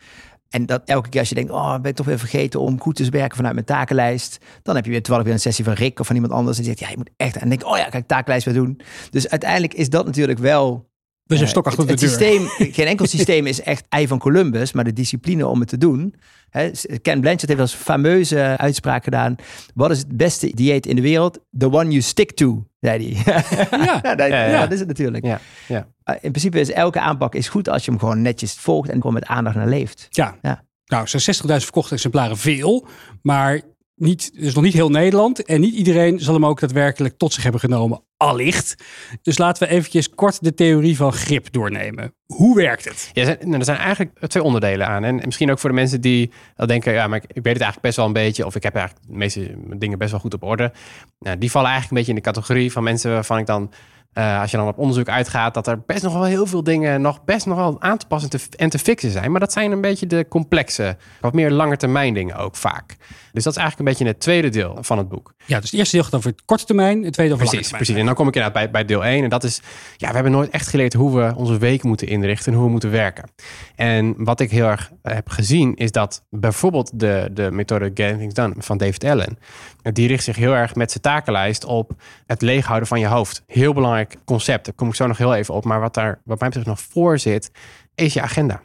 En 0.53 0.65
dat 0.65 0.81
elke 0.85 1.09
keer 1.09 1.19
als 1.19 1.29
je 1.29 1.35
denkt, 1.35 1.51
oh, 1.51 1.79
ben 1.79 1.91
ik 1.91 1.95
toch 1.95 2.05
weer 2.05 2.19
vergeten 2.19 2.59
om 2.59 2.79
goed 2.79 2.95
te 2.95 3.09
werken 3.09 3.35
vanuit 3.35 3.53
mijn 3.53 3.65
takenlijst. 3.65 4.37
Dan 4.63 4.75
heb 4.75 4.85
je 4.85 4.91
weer 4.91 5.01
toevallig 5.01 5.25
weer 5.25 5.33
een 5.33 5.41
sessie 5.41 5.65
van 5.65 5.73
Rick 5.73 5.99
of 5.99 6.07
van 6.07 6.15
iemand 6.15 6.33
anders. 6.33 6.57
En 6.57 6.63
die 6.63 6.71
zegt, 6.71 6.83
ja, 6.83 6.89
je 6.89 6.97
moet 6.97 7.09
echt. 7.17 7.35
En 7.35 7.49
denk, 7.49 7.65
oh 7.65 7.77
ja, 7.77 7.89
kan 7.89 7.99
ik 7.99 8.07
takenlijst 8.07 8.45
weer 8.45 8.53
doen. 8.53 8.79
Dus 9.09 9.29
uiteindelijk 9.29 9.73
is 9.73 9.89
dat 9.89 10.05
natuurlijk 10.05 10.39
wel. 10.39 10.91
Dus 11.33 11.41
een 11.41 11.47
stok 11.47 11.65
achter 11.65 11.87
de 11.87 11.93
deur. 11.95 12.09
Systeem, 12.09 12.47
geen 12.77 12.87
enkel 12.87 13.05
systeem 13.05 13.47
is 13.47 13.61
echt 13.61 13.85
ei 13.89 14.07
van 14.07 14.19
Columbus, 14.19 14.71
maar 14.71 14.83
de 14.83 14.93
discipline 14.93 15.47
om 15.47 15.59
het 15.59 15.69
te 15.69 15.77
doen. 15.77 16.15
Hè, 16.49 16.71
Ken 17.01 17.21
Blanchard 17.21 17.47
heeft 17.47 17.59
als 17.59 17.73
fameuze 17.73 18.55
uitspraak 18.57 19.03
gedaan. 19.03 19.35
Wat 19.73 19.91
is 19.91 19.97
het 19.97 20.17
beste 20.17 20.51
dieet 20.55 20.85
in 20.85 20.95
de 20.95 21.01
wereld? 21.01 21.39
The 21.57 21.71
one 21.71 21.89
you 21.89 22.01
stick 22.01 22.31
to, 22.31 22.67
zei 22.79 23.13
hij. 23.13 23.23
Ja, 23.25 23.43
ja, 24.03 24.15
dat, 24.15 24.27
ja, 24.27 24.59
dat 24.61 24.71
is 24.71 24.79
het 24.79 24.87
natuurlijk. 24.87 25.25
Ja, 25.25 25.39
ja. 25.67 25.87
Eh, 26.03 26.15
in 26.21 26.31
principe 26.31 26.59
is 26.59 26.71
elke 26.71 26.99
aanpak 26.99 27.35
is 27.35 27.49
goed 27.49 27.69
als 27.69 27.85
je 27.85 27.91
hem 27.91 27.99
gewoon 27.99 28.21
netjes 28.21 28.53
volgt 28.53 28.89
en 28.89 28.95
gewoon 28.95 29.13
met 29.13 29.25
aandacht 29.25 29.55
naar 29.55 29.67
leeft. 29.67 30.07
Ja. 30.09 30.35
ja. 30.41 30.63
Nou, 30.85 31.07
zijn 31.07 31.35
60.000 31.35 31.45
verkochte 31.45 31.93
exemplaren 31.93 32.37
veel, 32.37 32.87
maar 33.21 33.61
niet, 33.95 34.31
dus 34.33 34.53
nog 34.53 34.63
niet 34.63 34.73
heel 34.73 34.89
Nederland. 34.89 35.43
En 35.43 35.61
niet 35.61 35.73
iedereen 35.73 36.19
zal 36.19 36.33
hem 36.33 36.45
ook 36.45 36.59
daadwerkelijk 36.59 37.17
tot 37.17 37.33
zich 37.33 37.43
hebben 37.43 37.61
genomen, 37.61 38.03
allicht. 38.17 38.75
Dus 39.21 39.37
laten 39.37 39.67
we 39.67 39.73
eventjes 39.73 40.09
kort 40.09 40.43
de 40.43 40.53
theorie 40.53 40.95
van 40.95 41.13
grip 41.13 41.51
doornemen. 41.51 42.13
Hoe 42.25 42.55
werkt 42.55 42.85
het? 42.85 43.09
Ja, 43.13 43.35
nou, 43.39 43.57
er 43.57 43.65
zijn 43.65 43.77
eigenlijk 43.77 44.19
twee 44.27 44.43
onderdelen 44.43 44.87
aan. 44.87 45.03
En 45.03 45.15
misschien 45.15 45.51
ook 45.51 45.59
voor 45.59 45.69
de 45.69 45.75
mensen 45.75 46.01
die 46.01 46.31
denken, 46.65 46.93
ja, 46.93 47.07
maar 47.07 47.17
ik, 47.17 47.43
weet 47.43 47.53
het 47.53 47.61
eigenlijk 47.61 47.81
best 47.81 47.95
wel 47.95 48.05
een 48.05 48.13
beetje. 48.13 48.45
Of 48.45 48.55
ik 48.55 48.63
heb 48.63 48.75
eigenlijk 48.75 49.07
de 49.07 49.17
meeste 49.17 49.55
dingen 49.77 49.97
best 49.97 50.11
wel 50.11 50.19
goed 50.19 50.33
op 50.33 50.43
orde. 50.43 50.71
Nou, 51.19 51.37
die 51.37 51.51
vallen 51.51 51.69
eigenlijk 51.69 51.91
een 51.91 52.05
beetje 52.05 52.19
in 52.19 52.23
de 52.23 52.39
categorie 52.39 52.71
van 52.71 52.83
mensen 52.83 53.11
waarvan 53.11 53.37
ik 53.37 53.45
dan 53.45 53.71
uh, 54.13 54.41
als 54.41 54.51
je 54.51 54.57
dan 54.57 54.67
op 54.67 54.77
onderzoek 54.77 55.09
uitgaat, 55.09 55.53
dat 55.53 55.67
er 55.67 55.81
best 55.85 56.03
nog 56.03 56.13
wel 56.13 56.23
heel 56.23 56.45
veel 56.45 56.63
dingen 56.63 57.01
nog 57.01 57.23
best 57.23 57.45
nog 57.45 57.57
wel 57.57 57.81
aan 57.81 57.97
te 57.97 58.07
passen 58.07 58.29
en 58.29 58.39
te, 58.39 58.57
en 58.57 58.69
te 58.69 58.79
fixen 58.79 59.11
zijn. 59.11 59.31
Maar 59.31 59.39
dat 59.39 59.53
zijn 59.53 59.71
een 59.71 59.81
beetje 59.81 60.07
de 60.07 60.25
complexe, 60.29 60.97
wat 61.21 61.33
meer 61.33 61.51
langetermijn 61.51 62.13
dingen 62.13 62.35
ook 62.35 62.55
vaak. 62.55 62.95
Dus 63.31 63.43
dat 63.43 63.53
is 63.53 63.59
eigenlijk 63.59 63.79
een 63.79 63.85
beetje 63.85 64.05
het 64.05 64.19
tweede 64.19 64.49
deel 64.49 64.77
van 64.81 64.97
het 64.97 65.09
boek. 65.09 65.33
Ja, 65.45 65.59
dus 65.59 65.71
het 65.71 65.79
eerste 65.79 65.95
deel 65.95 66.03
gaat 66.03 66.15
over 66.15 66.33
korte 66.45 66.65
termijn, 66.65 67.03
het 67.03 67.13
tweede 67.13 67.33
over 67.33 67.45
precies, 67.45 67.65
lange 67.71 67.83
Precies, 67.83 67.99
en 67.99 68.05
dan 68.05 68.15
kom 68.15 68.27
ik 68.27 68.35
inderdaad 68.35 68.61
bij, 68.61 68.71
bij 68.71 68.85
deel 68.85 69.05
1. 69.05 69.23
En 69.23 69.29
dat 69.29 69.43
is, 69.43 69.61
ja, 69.97 70.07
we 70.07 70.13
hebben 70.13 70.31
nooit 70.31 70.49
echt 70.49 70.67
geleerd 70.67 70.93
hoe 70.93 71.15
we 71.15 71.33
onze 71.35 71.57
week 71.57 71.83
moeten 71.83 72.07
inrichten 72.07 72.51
en 72.51 72.57
hoe 72.57 72.65
we 72.65 72.71
moeten 72.71 72.91
werken. 72.91 73.29
En 73.75 74.13
wat 74.17 74.39
ik 74.39 74.51
heel 74.51 74.65
erg 74.65 74.91
heb 75.01 75.29
gezien, 75.29 75.75
is 75.75 75.91
dat 75.91 76.23
bijvoorbeeld 76.29 76.99
de, 76.99 77.29
de 77.33 77.51
methode 77.51 77.91
Getting 77.93 78.19
Things 78.19 78.33
Done 78.33 78.53
van 78.57 78.77
David 78.77 79.03
Allen, 79.03 79.37
die 79.81 80.07
richt 80.07 80.23
zich 80.23 80.35
heel 80.35 80.53
erg 80.53 80.75
met 80.75 80.91
zijn 80.91 81.03
takenlijst 81.03 81.65
op 81.65 81.91
het 82.25 82.41
leeghouden 82.41 82.87
van 82.87 82.99
je 82.99 83.07
hoofd. 83.07 83.43
Heel 83.47 83.73
belangrijk 83.73 84.15
concept, 84.25 84.65
daar 84.65 84.73
kom 84.73 84.87
ik 84.87 84.95
zo 84.95 85.07
nog 85.07 85.17
heel 85.17 85.35
even 85.35 85.53
op. 85.53 85.63
Maar 85.63 85.79
wat 85.79 85.93
daar 85.93 86.21
wat 86.23 86.39
mij 86.39 86.47
betreft 86.47 86.67
nog 86.67 86.79
voor 86.79 87.19
zit, 87.19 87.51
is 87.95 88.13
je 88.13 88.21
agenda. 88.21 88.61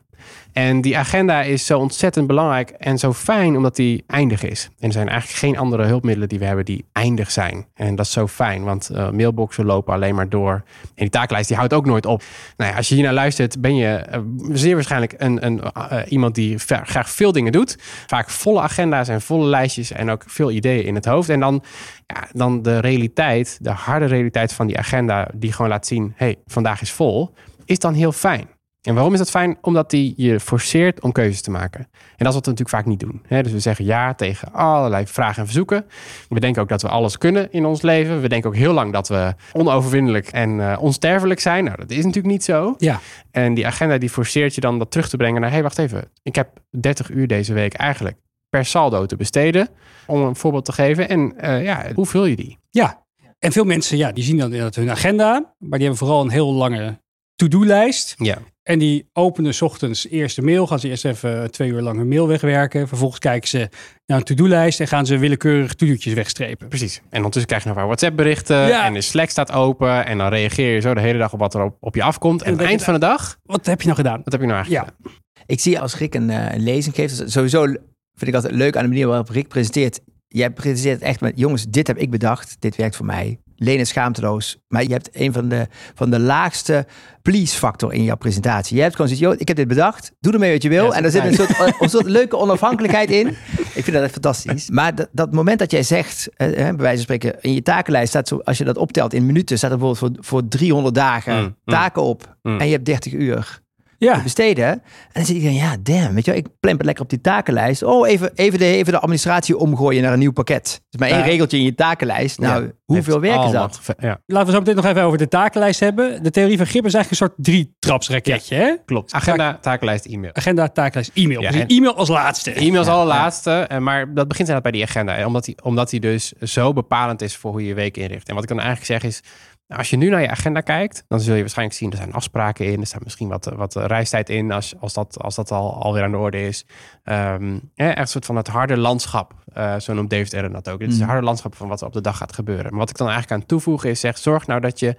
En 0.53 0.81
die 0.81 0.99
agenda 0.99 1.43
is 1.43 1.67
zo 1.67 1.79
ontzettend 1.79 2.27
belangrijk 2.27 2.71
en 2.71 2.99
zo 2.99 3.13
fijn 3.13 3.57
omdat 3.57 3.77
die 3.77 4.05
eindig 4.07 4.43
is. 4.43 4.69
En 4.79 4.87
er 4.87 4.93
zijn 4.93 5.09
eigenlijk 5.09 5.39
geen 5.39 5.59
andere 5.59 5.85
hulpmiddelen 5.85 6.29
die 6.29 6.39
we 6.39 6.45
hebben 6.45 6.65
die 6.65 6.85
eindig 6.93 7.31
zijn. 7.31 7.67
En 7.75 7.97
dat 7.97 8.07
is 8.07 8.13
zo 8.13 8.27
fijn, 8.27 8.65
want 8.65 8.91
uh, 8.93 9.11
mailboxen 9.11 9.65
lopen 9.65 9.95
alleen 9.95 10.15
maar 10.15 10.29
door. 10.29 10.53
En 10.85 10.93
die 10.95 11.11
taaklijst 11.11 11.49
die 11.49 11.57
houdt 11.57 11.73
ook 11.73 11.87
nooit 11.87 12.07
op. 12.07 12.23
Nou 12.57 12.71
ja, 12.71 12.77
als 12.77 12.89
je 12.89 12.95
hier 12.95 13.05
naar 13.05 13.13
luistert, 13.13 13.61
ben 13.61 13.77
je 13.77 14.07
uh, 14.15 14.19
zeer 14.53 14.75
waarschijnlijk 14.75 15.15
een, 15.17 15.47
een, 15.47 15.61
uh, 15.77 15.99
iemand 16.09 16.35
die 16.35 16.59
graag 16.59 17.11
veel 17.11 17.33
dingen 17.33 17.53
doet. 17.53 17.77
Vaak 18.07 18.31
volle 18.31 18.61
agenda's 18.61 19.09
en 19.09 19.21
volle 19.21 19.47
lijstjes 19.47 19.93
en 19.93 20.11
ook 20.11 20.25
veel 20.27 20.51
ideeën 20.51 20.85
in 20.85 20.95
het 20.95 21.05
hoofd. 21.05 21.29
En 21.29 21.41
dan, 21.41 21.63
ja, 22.07 22.29
dan 22.33 22.63
de 22.63 22.79
realiteit, 22.79 23.59
de 23.61 23.71
harde 23.71 24.07
realiteit 24.07 24.53
van 24.53 24.67
die 24.67 24.79
agenda, 24.79 25.29
die 25.35 25.53
gewoon 25.53 25.71
laat 25.71 25.87
zien: 25.87 26.13
hey, 26.17 26.37
vandaag 26.47 26.81
is 26.81 26.93
vol, 26.93 27.35
is 27.65 27.79
dan 27.79 27.95
heel 27.95 28.13
fijn. 28.13 28.49
En 28.89 28.95
waarom 28.95 29.13
is 29.13 29.19
dat 29.19 29.31
fijn? 29.31 29.59
Omdat 29.61 29.91
die 29.91 30.15
je 30.17 30.41
forceert 30.41 31.01
om 31.01 31.13
keuzes 31.13 31.41
te 31.41 31.51
maken. 31.51 31.81
En 31.81 31.89
dat 32.17 32.29
is 32.29 32.35
wat 32.35 32.45
we 32.45 32.51
natuurlijk 32.51 32.69
vaak 32.69 32.85
niet 32.87 33.01
doen. 33.01 33.23
Dus 33.29 33.53
we 33.53 33.61
zeggen 33.61 33.85
ja 33.85 34.15
tegen 34.15 34.53
allerlei 34.53 35.07
vragen 35.07 35.39
en 35.39 35.45
verzoeken. 35.45 35.87
We 36.29 36.41
denken 36.41 36.63
ook 36.63 36.69
dat 36.69 36.83
we 36.83 36.89
alles 36.89 37.19
kunnen 37.19 37.53
in 37.53 37.65
ons 37.65 37.83
leven. 37.83 38.21
We 38.21 38.29
denken 38.29 38.51
ook 38.51 38.57
heel 38.57 38.73
lang 38.73 38.93
dat 38.93 39.09
we 39.09 39.35
onoverwinnelijk 39.53 40.29
en 40.29 40.51
uh, 40.51 40.77
onsterfelijk 40.81 41.41
zijn. 41.41 41.65
Nou, 41.65 41.77
dat 41.77 41.91
is 41.91 41.97
natuurlijk 41.97 42.27
niet 42.27 42.45
zo. 42.45 42.75
Ja. 42.79 43.01
En 43.31 43.55
die 43.55 43.67
agenda 43.67 43.99
die 43.99 44.11
forceert 44.11 44.55
je 44.55 44.61
dan 44.61 44.79
dat 44.79 44.91
terug 44.91 45.09
te 45.09 45.17
brengen 45.17 45.41
naar... 45.41 45.51
hé, 45.51 45.55
hey, 45.55 45.65
wacht 45.65 45.79
even. 45.79 46.11
Ik 46.23 46.35
heb 46.35 46.49
30 46.71 47.11
uur 47.11 47.27
deze 47.27 47.53
week 47.53 47.75
eigenlijk 47.75 48.17
per 48.49 48.65
saldo 48.65 49.07
te 49.07 49.17
besteden. 49.17 49.69
Om 50.07 50.23
een 50.23 50.37
voorbeeld 50.37 50.65
te 50.65 50.73
geven. 50.73 51.09
En 51.09 51.35
uh, 51.41 51.65
ja, 51.65 51.85
hoe 51.95 52.07
vul 52.07 52.25
je 52.25 52.37
die? 52.37 52.59
Ja, 52.71 53.07
en 53.39 53.53
veel 53.53 53.65
mensen 53.65 53.97
ja, 53.97 54.13
die 54.13 54.25
zien 54.25 54.39
dan 54.39 54.53
hun 54.53 54.91
agenda. 54.91 55.55
Maar 55.59 55.79
die 55.79 55.89
hebben 55.89 55.97
vooral 55.97 56.21
een 56.21 56.31
heel 56.31 56.53
lange 56.53 57.01
to-do-lijst. 57.35 58.15
Ja. 58.19 58.39
En 58.69 58.79
die 58.79 59.09
openen 59.13 59.55
s 59.55 59.63
ochtends 59.63 60.09
eerst 60.09 60.37
de 60.37 60.43
mail. 60.43 60.67
Gaan 60.67 60.79
ze 60.79 60.89
eerst 60.89 61.05
even 61.05 61.51
twee 61.51 61.71
uur 61.71 61.81
lang 61.81 61.97
hun 61.97 62.09
mail 62.09 62.29
wegwerken. 62.29 62.89
Vervolgens 62.89 63.21
kijken 63.21 63.49
ze 63.49 63.69
naar 64.07 64.19
een 64.19 64.25
to-do-lijst 64.25 64.81
en 64.81 64.89
gaan 64.89 65.07
ze 65.07 65.19
willekeurig 65.19 65.75
to-do'tjes 65.75 66.15
wegstrepen. 66.15 66.69
Precies. 66.69 66.97
En 66.97 67.17
ondertussen 67.17 67.47
krijg 67.47 67.63
je 67.63 67.69
nog 67.69 67.79
een 67.79 67.85
WhatsApp 67.85 68.17
berichten. 68.17 68.83
En 68.83 68.93
de 68.93 69.01
Slack 69.01 69.29
staat 69.29 69.53
open. 69.53 70.07
En 70.07 70.19
dan 70.19 70.29
reageer 70.29 70.75
je 70.75 70.81
zo 70.81 70.95
de 70.95 71.01
hele 71.01 71.19
dag 71.19 71.33
op 71.33 71.39
wat 71.39 71.55
er 71.55 71.63
op, 71.63 71.77
op 71.81 71.95
je 71.95 72.03
afkomt. 72.03 72.43
En, 72.43 72.47
en 72.47 72.53
aan 72.53 72.59
het 72.59 72.69
eind 72.69 72.85
van 72.85 72.95
de 72.95 73.01
dag... 73.01 73.39
Wat 73.43 73.67
heb 73.67 73.81
je 73.81 73.87
nou 73.87 73.99
gedaan? 73.99 74.21
Wat 74.25 74.33
heb 74.33 74.41
je 74.41 74.47
nou 74.47 74.59
eigenlijk 74.59 74.93
ja. 75.03 75.11
Ik 75.47 75.61
zie 75.61 75.81
als 75.81 75.97
Rick 75.97 76.15
een, 76.15 76.29
uh, 76.29 76.53
een 76.53 76.63
lezing 76.63 76.95
geeft. 76.95 77.23
Sowieso 77.31 77.65
vind 77.65 78.29
ik 78.31 78.35
altijd 78.35 78.55
leuk 78.55 78.77
aan 78.77 78.83
de 78.83 78.89
manier 78.89 79.07
waarop 79.07 79.29
Rick 79.29 79.49
presenteert. 79.49 80.01
Jij 80.27 80.51
presenteert 80.51 81.01
echt 81.01 81.21
met, 81.21 81.33
jongens, 81.39 81.67
dit 81.69 81.87
heb 81.87 81.99
ik 81.99 82.11
bedacht. 82.11 82.57
Dit 82.59 82.77
werkt 82.77 82.97
voor 82.97 83.07
mij. 83.07 83.39
Leen 83.61 83.79
is 83.79 83.89
schaamteloos. 83.89 84.59
Maar 84.69 84.83
je 84.83 84.93
hebt 84.93 85.09
een 85.13 85.33
van 85.33 85.49
de, 85.49 85.67
van 85.95 86.11
de 86.11 86.19
laagste 86.19 86.87
please 87.23 87.59
factor 87.59 87.93
in 87.93 88.05
jouw 88.05 88.17
presentatie. 88.17 88.77
Je 88.77 88.83
hebt 88.83 88.97
gewoon 88.97 89.11
zoiets, 89.11 89.27
joh, 89.27 89.41
ik 89.41 89.49
heb 89.49 89.57
dit 89.57 89.69
bedacht. 89.69 90.13
Doe 90.21 90.33
ermee 90.33 90.53
wat 90.53 90.63
je 90.63 90.69
wil. 90.69 90.95
en 90.95 91.05
er 91.05 91.11
zit 91.11 91.25
een 91.25 91.35
soort, 91.35 91.81
een 91.81 91.89
soort 91.89 92.07
leuke 92.07 92.37
onafhankelijkheid 92.37 93.11
in. 93.11 93.27
Ik 93.75 93.85
vind 93.85 93.93
dat 93.93 94.03
echt 94.03 94.13
fantastisch. 94.13 94.71
Maar 94.71 94.95
dat, 94.95 95.09
dat 95.13 95.33
moment 95.33 95.59
dat 95.59 95.71
jij 95.71 95.83
zegt, 95.83 96.29
eh, 96.37 96.49
bij 96.53 96.77
wijze 96.77 97.07
van 97.07 97.17
spreken, 97.17 97.37
in 97.41 97.55
je 97.55 97.63
takenlijst 97.63 98.09
staat 98.09 98.29
zo, 98.29 98.39
als 98.45 98.59
je 98.59 98.65
dat 98.65 98.77
optelt 98.77 99.13
in 99.13 99.27
minuten, 99.27 99.57
staat 99.59 99.71
er 99.71 99.79
bijvoorbeeld 99.79 100.17
voor, 100.17 100.25
voor 100.25 100.49
300 100.49 100.95
dagen 100.95 101.37
mm, 101.37 101.41
mm. 101.43 101.55
taken 101.65 102.03
op. 102.03 102.37
Mm. 102.43 102.61
En 102.61 102.67
je 102.67 102.73
hebt 102.73 102.85
30 102.85 103.13
uur. 103.13 103.61
Ja. 103.99 104.17
te 104.17 104.23
besteden. 104.23 104.67
En 104.67 104.81
dan 105.13 105.25
zit 105.25 105.37
ik 105.37 105.43
dan, 105.43 105.55
ja, 105.55 105.77
damn, 105.83 106.15
weet 106.15 106.25
je 106.25 106.31
wel, 106.31 106.41
ik 106.41 106.47
plemper 106.61 106.85
lekker 106.85 107.05
op 107.05 107.11
die 107.11 107.21
takenlijst. 107.21 107.83
Oh, 107.83 108.09
even, 108.09 108.31
even, 108.35 108.59
de, 108.59 108.65
even 108.65 108.93
de 108.93 108.99
administratie 108.99 109.57
omgooien 109.57 110.03
naar 110.03 110.13
een 110.13 110.19
nieuw 110.19 110.33
pakket. 110.33 110.83
Dus 110.91 111.01
maar 111.01 111.09
één 111.09 111.23
regeltje 111.23 111.57
in 111.59 111.65
je 111.65 111.75
takenlijst. 111.75 112.39
Nou, 112.39 112.73
hoeveel 112.85 113.21
werk 113.21 113.45
is 113.45 113.51
dat? 113.51 113.81
Ja. 113.99 114.21
Laten 114.27 114.47
we 114.47 114.53
zo 114.53 114.59
meteen 114.59 114.77
nog 114.77 114.85
even 114.85 115.03
over 115.03 115.19
de 115.19 115.29
takenlijst 115.29 115.81
hebben. 115.81 116.23
De 116.23 116.31
theorie 116.31 116.57
van 116.57 116.67
Grip 116.67 116.85
is 116.85 116.95
eigenlijk 116.95 117.23
een 117.23 117.29
soort 117.29 117.47
drie-trapsraketje, 117.47 118.55
hè? 118.55 118.75
Klopt. 118.85 119.13
Agenda, 119.13 119.59
takenlijst, 119.61 120.05
e-mail. 120.05 120.35
Agenda, 120.35 120.69
takenlijst, 120.69 121.11
e-mail. 121.15 121.41
Dus 121.41 121.65
e-mail 121.67 121.97
als 121.97 122.09
laatste. 122.09 122.53
E-mail 122.53 122.79
als 122.79 122.89
allerlaatste, 122.89 123.69
maar 123.81 124.15
dat 124.15 124.29
begint 124.29 124.49
inderdaad 124.49 124.63
bij 124.63 124.73
die 124.73 124.83
agenda. 124.83 125.27
Omdat 125.27 125.45
die, 125.45 125.63
omdat 125.63 125.91
die 125.91 126.01
dus 126.01 126.33
zo 126.33 126.73
bepalend 126.73 127.23
is 127.23 127.37
voor 127.37 127.51
hoe 127.51 127.61
je 127.61 127.67
je 127.67 127.75
week 127.75 127.97
inricht. 127.97 128.29
En 128.29 128.35
wat 128.35 128.43
ik 128.43 128.49
dan 128.49 128.61
eigenlijk 128.61 128.87
zeg 128.87 129.11
is, 129.11 129.23
nou, 129.69 129.81
als 129.81 129.91
je 129.91 129.97
nu 129.97 130.09
naar 130.09 130.21
je 130.21 130.31
agenda 130.31 130.61
kijkt, 130.61 131.05
dan 131.09 131.21
zul 131.21 131.35
je 131.35 131.41
waarschijnlijk 131.41 131.79
zien, 131.79 131.91
er 131.91 131.97
zijn 131.97 132.13
afspraken 132.13 132.67
in, 132.67 132.81
er 132.81 132.87
staat 132.87 133.05
misschien 133.05 133.29
wat, 133.29 133.45
wat 133.45 133.77
reistijd 133.77 134.29
in, 134.29 134.53
als, 134.53 134.75
als, 134.81 134.93
dat, 134.93 135.23
als 135.23 135.35
dat 135.35 135.51
al 135.51 135.83
alweer 135.83 136.03
aan 136.03 136.11
de 136.11 136.17
orde 136.17 136.47
is. 136.47 136.67
Um, 137.05 137.71
echt 137.75 137.99
een 137.99 138.07
soort 138.07 138.27
van 138.27 138.37
het 138.37 138.47
harde 138.47 138.77
landschap, 138.77 139.35
uh, 139.57 139.79
zo 139.79 139.95
noemt 139.95 140.11
David 140.11 140.35
Aaron 140.35 140.53
dat 140.53 140.69
ook. 140.69 140.81
Het 140.81 140.89
is 140.89 140.95
het 140.95 141.03
mm. 141.03 141.09
harde 141.09 141.25
landschap 141.25 141.55
van 141.55 141.69
wat 141.69 141.81
er 141.81 141.87
op 141.87 141.93
de 141.93 142.01
dag 142.01 142.17
gaat 142.17 142.33
gebeuren. 142.33 142.71
Maar 142.71 142.79
wat 142.79 142.91
ik 142.91 142.97
dan 142.97 143.09
eigenlijk 143.09 143.41
aan 143.41 143.49
toevoegen 143.49 143.91
is, 143.91 144.01
zeg, 144.01 144.19
zorg 144.19 144.47
nou 144.47 144.61
dat 144.61 144.79
je 144.79 144.97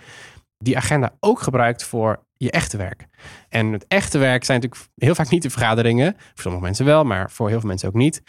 die 0.57 0.77
agenda 0.77 1.13
ook 1.19 1.41
gebruikt 1.41 1.83
voor 1.83 2.25
je 2.33 2.51
echte 2.51 2.77
werk. 2.77 3.07
En 3.49 3.71
het 3.71 3.85
echte 3.87 4.17
werk 4.17 4.43
zijn 4.43 4.59
natuurlijk 4.61 4.91
heel 4.95 5.15
vaak 5.15 5.29
niet 5.29 5.41
de 5.41 5.49
vergaderingen. 5.49 6.15
Voor 6.17 6.41
sommige 6.41 6.63
mensen 6.63 6.85
wel, 6.85 7.03
maar 7.03 7.31
voor 7.31 7.49
heel 7.49 7.59
veel 7.59 7.69
mensen 7.69 7.87
ook 7.87 7.93
niet. 7.93 8.21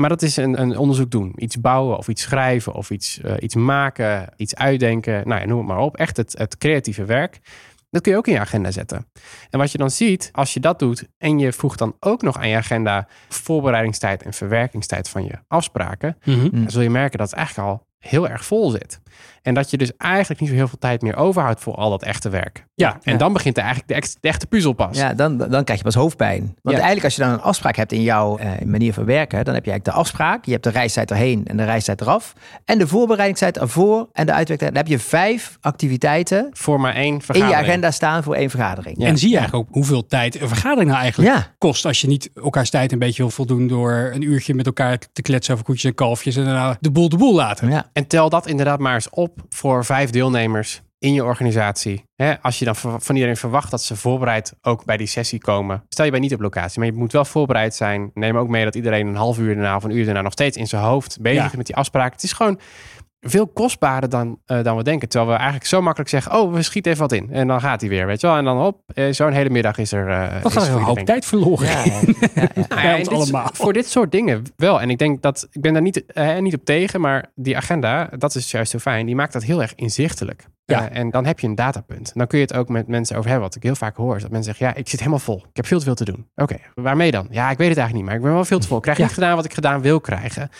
Maar 0.00 0.08
dat 0.08 0.22
is 0.22 0.36
een, 0.36 0.60
een 0.60 0.76
onderzoek 0.76 1.10
doen. 1.10 1.32
Iets 1.36 1.60
bouwen 1.60 1.98
of 1.98 2.08
iets 2.08 2.22
schrijven 2.22 2.72
of 2.72 2.90
iets, 2.90 3.20
uh, 3.24 3.32
iets 3.40 3.54
maken, 3.54 4.32
iets 4.36 4.54
uitdenken. 4.54 5.28
Nou 5.28 5.40
ja, 5.40 5.46
noem 5.46 5.58
het 5.58 5.66
maar 5.66 5.78
op. 5.78 5.96
Echt 5.96 6.16
het, 6.16 6.34
het 6.38 6.58
creatieve 6.58 7.04
werk. 7.04 7.40
Dat 7.90 8.02
kun 8.02 8.12
je 8.12 8.18
ook 8.18 8.26
in 8.26 8.32
je 8.32 8.38
agenda 8.40 8.70
zetten. 8.70 9.06
En 9.50 9.58
wat 9.58 9.72
je 9.72 9.78
dan 9.78 9.90
ziet, 9.90 10.28
als 10.32 10.54
je 10.54 10.60
dat 10.60 10.78
doet 10.78 11.08
en 11.18 11.38
je 11.38 11.52
voegt 11.52 11.78
dan 11.78 11.96
ook 12.00 12.22
nog 12.22 12.38
aan 12.38 12.48
je 12.48 12.56
agenda 12.56 13.08
voorbereidingstijd 13.28 14.22
en 14.22 14.32
verwerkingstijd 14.32 15.08
van 15.08 15.24
je 15.24 15.38
afspraken, 15.48 16.16
mhm. 16.24 16.48
dan 16.50 16.70
zul 16.70 16.82
je 16.82 16.90
merken 16.90 17.18
dat 17.18 17.30
het 17.30 17.38
eigenlijk 17.38 17.68
al 17.68 17.86
heel 17.98 18.28
erg 18.28 18.44
vol 18.44 18.70
zit. 18.70 19.00
En 19.42 19.54
dat 19.54 19.70
je 19.70 19.76
dus 19.76 19.96
eigenlijk 19.96 20.40
niet 20.40 20.48
zo 20.48 20.54
heel 20.54 20.68
veel 20.68 20.78
tijd 20.78 21.02
meer 21.02 21.16
overhoudt 21.16 21.60
voor 21.60 21.74
al 21.74 21.90
dat 21.90 22.02
echte 22.02 22.28
werk. 22.28 22.66
Ja, 22.74 22.98
en 23.02 23.18
dan 23.18 23.32
begint 23.32 23.56
er 23.56 23.62
eigenlijk 23.62 24.02
de, 24.20 24.28
echte 24.28 24.46
puzzel 24.46 24.72
pas. 24.72 24.96
Ja, 24.96 25.14
dan, 25.14 25.36
dan 25.36 25.64
krijg 25.64 25.78
je 25.78 25.84
pas 25.84 25.94
hoofdpijn. 25.94 26.56
Want 26.62 26.76
eigenlijk 26.76 27.04
als 27.04 27.14
je 27.14 27.22
dan 27.22 27.30
een 27.30 27.40
afspraak 27.40 27.76
hebt 27.76 27.92
in 27.92 28.02
jouw 28.02 28.38
eh, 28.38 28.50
manier 28.64 28.92
van 28.92 29.04
werken, 29.04 29.44
dan 29.44 29.54
heb 29.54 29.64
je 29.64 29.70
eigenlijk 29.70 29.84
de 29.84 30.02
afspraak. 30.02 30.44
Je 30.44 30.50
hebt 30.50 30.64
de 30.64 30.70
reistijd 30.70 31.10
erheen 31.10 31.46
en 31.46 31.56
de 31.56 31.64
reistijd 31.64 32.00
eraf. 32.00 32.32
En 32.64 32.78
de 32.78 32.86
voorbereidingstijd 32.86 33.58
ervoor 33.58 34.08
en 34.12 34.26
de 34.26 34.32
uitwerktijd. 34.32 34.74
Dan 34.74 34.82
heb 34.82 34.90
je 34.90 34.98
vijf 34.98 35.58
activiteiten. 35.60 36.48
Voor 36.52 36.80
maar 36.80 36.94
één 36.94 37.20
vergadering. 37.20 37.52
In 37.52 37.58
je 37.58 37.68
agenda 37.68 37.90
staan 37.90 38.22
voor 38.22 38.34
één 38.34 38.50
vergadering. 38.50 39.04
En 39.04 39.18
zie 39.18 39.30
je 39.30 39.36
eigenlijk 39.36 39.68
ook 39.68 39.74
hoeveel 39.74 40.06
tijd 40.06 40.40
een 40.40 40.48
vergadering 40.48 40.90
nou 40.90 41.02
eigenlijk 41.02 41.52
kost. 41.58 41.84
Als 41.84 42.00
je 42.00 42.06
niet 42.06 42.30
elkaars 42.34 42.70
tijd 42.70 42.92
een 42.92 42.98
beetje 42.98 43.22
wil 43.22 43.30
voldoen 43.30 43.66
door 43.66 44.10
een 44.14 44.22
uurtje 44.22 44.54
met 44.54 44.66
elkaar 44.66 44.98
te 45.12 45.22
kletsen 45.22 45.54
over 45.54 45.66
koetjes 45.66 45.84
en 45.84 45.94
kalfjes. 45.94 46.36
En 46.36 46.44
daarna 46.44 46.76
de 46.80 46.90
boel 46.90 47.08
de 47.08 47.16
boel 47.16 47.34
laten. 47.34 47.84
En 47.92 48.06
tel 48.06 48.28
dat 48.28 48.46
inderdaad 48.46 48.78
maar 48.78 48.99
eens 49.04 49.10
op 49.10 49.44
voor 49.48 49.84
vijf 49.84 50.10
deelnemers 50.10 50.82
in 50.98 51.12
je 51.12 51.24
organisatie. 51.24 52.04
als 52.42 52.58
je 52.58 52.64
dan 52.64 52.76
van 52.76 53.14
iedereen 53.14 53.36
verwacht 53.36 53.70
dat 53.70 53.82
ze 53.82 53.96
voorbereid 53.96 54.54
ook 54.62 54.84
bij 54.84 54.96
die 54.96 55.06
sessie 55.06 55.38
komen. 55.38 55.84
Stel 55.88 56.04
je 56.04 56.10
bij 56.10 56.20
niet 56.20 56.34
op 56.34 56.40
locatie, 56.40 56.78
maar 56.78 56.88
je 56.88 56.94
moet 56.94 57.12
wel 57.12 57.24
voorbereid 57.24 57.74
zijn. 57.74 58.10
Neem 58.14 58.36
ook 58.36 58.48
mee 58.48 58.64
dat 58.64 58.74
iedereen 58.74 59.06
een 59.06 59.14
half 59.14 59.38
uur 59.38 59.54
daarna 59.54 59.76
of 59.76 59.84
een 59.84 59.96
uur 59.96 60.04
daarna 60.04 60.22
nog 60.22 60.32
steeds 60.32 60.56
in 60.56 60.66
zijn 60.66 60.82
hoofd 60.82 61.18
bezig 61.20 61.44
is 61.44 61.56
met 61.56 61.66
die 61.66 61.76
afspraken. 61.76 62.12
Het 62.12 62.22
is 62.22 62.32
gewoon 62.32 62.60
veel 63.20 63.46
kostbaarder 63.46 64.10
dan, 64.10 64.38
uh, 64.46 64.62
dan 64.62 64.76
we 64.76 64.82
denken. 64.82 65.08
Terwijl 65.08 65.30
we 65.30 65.36
eigenlijk 65.36 65.66
zo 65.66 65.82
makkelijk 65.82 66.10
zeggen: 66.10 66.32
Oh, 66.32 66.52
we 66.52 66.62
schieten 66.62 66.92
even 66.92 67.08
wat 67.08 67.12
in. 67.12 67.28
En 67.30 67.46
dan 67.46 67.60
gaat 67.60 67.80
hij 67.80 67.90
weer, 67.90 68.06
weet 68.06 68.20
je 68.20 68.26
wel. 68.26 68.36
En 68.36 68.44
dan 68.44 68.60
op, 68.60 68.80
uh, 68.94 69.12
zo'n 69.12 69.32
hele 69.32 69.50
middag 69.50 69.78
is 69.78 69.92
er. 69.92 70.08
Uh, 70.08 70.44
is 70.44 70.56
er 70.56 70.74
een 70.74 70.82
hoop 70.82 70.98
tijd 70.98 71.24
verloren. 71.24 71.66
Ja, 71.66 71.84
ja, 72.68 72.96
ja, 72.96 73.04
allemaal. 73.10 73.48
voor 73.62 73.72
dit 73.72 73.90
soort 73.90 74.12
dingen 74.12 74.42
wel. 74.56 74.80
En 74.80 74.90
ik 74.90 74.98
denk 74.98 75.22
dat 75.22 75.48
ik 75.50 75.60
ben 75.60 75.72
daar 75.72 75.82
niet, 75.82 76.04
niet 76.40 76.54
op 76.54 76.64
tegen, 76.64 77.00
maar 77.00 77.30
die 77.34 77.56
agenda, 77.56 78.10
dat 78.18 78.34
is 78.34 78.50
juist 78.50 78.70
zo 78.70 78.78
fijn. 78.78 79.06
Die 79.06 79.14
maakt 79.14 79.32
dat 79.32 79.44
heel 79.44 79.62
erg 79.62 79.74
inzichtelijk. 79.74 80.46
Ja. 80.64 80.90
en 80.90 81.10
dan 81.10 81.26
heb 81.26 81.40
je 81.40 81.46
een 81.46 81.54
datapunt. 81.54 82.12
Dan 82.14 82.26
kun 82.26 82.38
je 82.38 82.44
het 82.44 82.54
ook 82.54 82.68
met 82.68 82.88
mensen 82.88 83.16
over 83.16 83.28
hebben. 83.28 83.46
Wat 83.46 83.56
ik 83.56 83.62
heel 83.62 83.74
vaak 83.74 83.96
hoor, 83.96 84.16
is 84.16 84.22
dat 84.22 84.30
mensen 84.30 84.54
zeggen: 84.54 84.66
Ja, 84.66 84.80
ik 84.80 84.88
zit 84.88 84.98
helemaal 84.98 85.18
vol. 85.18 85.36
Ik 85.36 85.56
heb 85.56 85.66
veel 85.66 85.78
te 85.78 85.84
veel 85.84 85.94
te 85.94 86.04
doen. 86.04 86.26
Oké, 86.34 86.56
waarmee 86.74 87.10
dan? 87.10 87.26
Ja, 87.30 87.50
ik 87.50 87.58
weet 87.58 87.68
het 87.68 87.78
eigenlijk 87.78 87.92
niet, 87.94 88.04
maar 88.04 88.14
ik 88.14 88.22
ben 88.22 88.32
wel 88.32 88.44
veel 88.44 88.58
te 88.58 88.66
vol. 88.66 88.76
Ik 88.76 88.82
krijg 88.82 88.98
niet 88.98 89.12
gedaan 89.12 89.36
wat 89.36 89.44
ik 89.44 89.54
gedaan 89.54 89.80
wil 89.80 90.00
krijgen. 90.00 90.50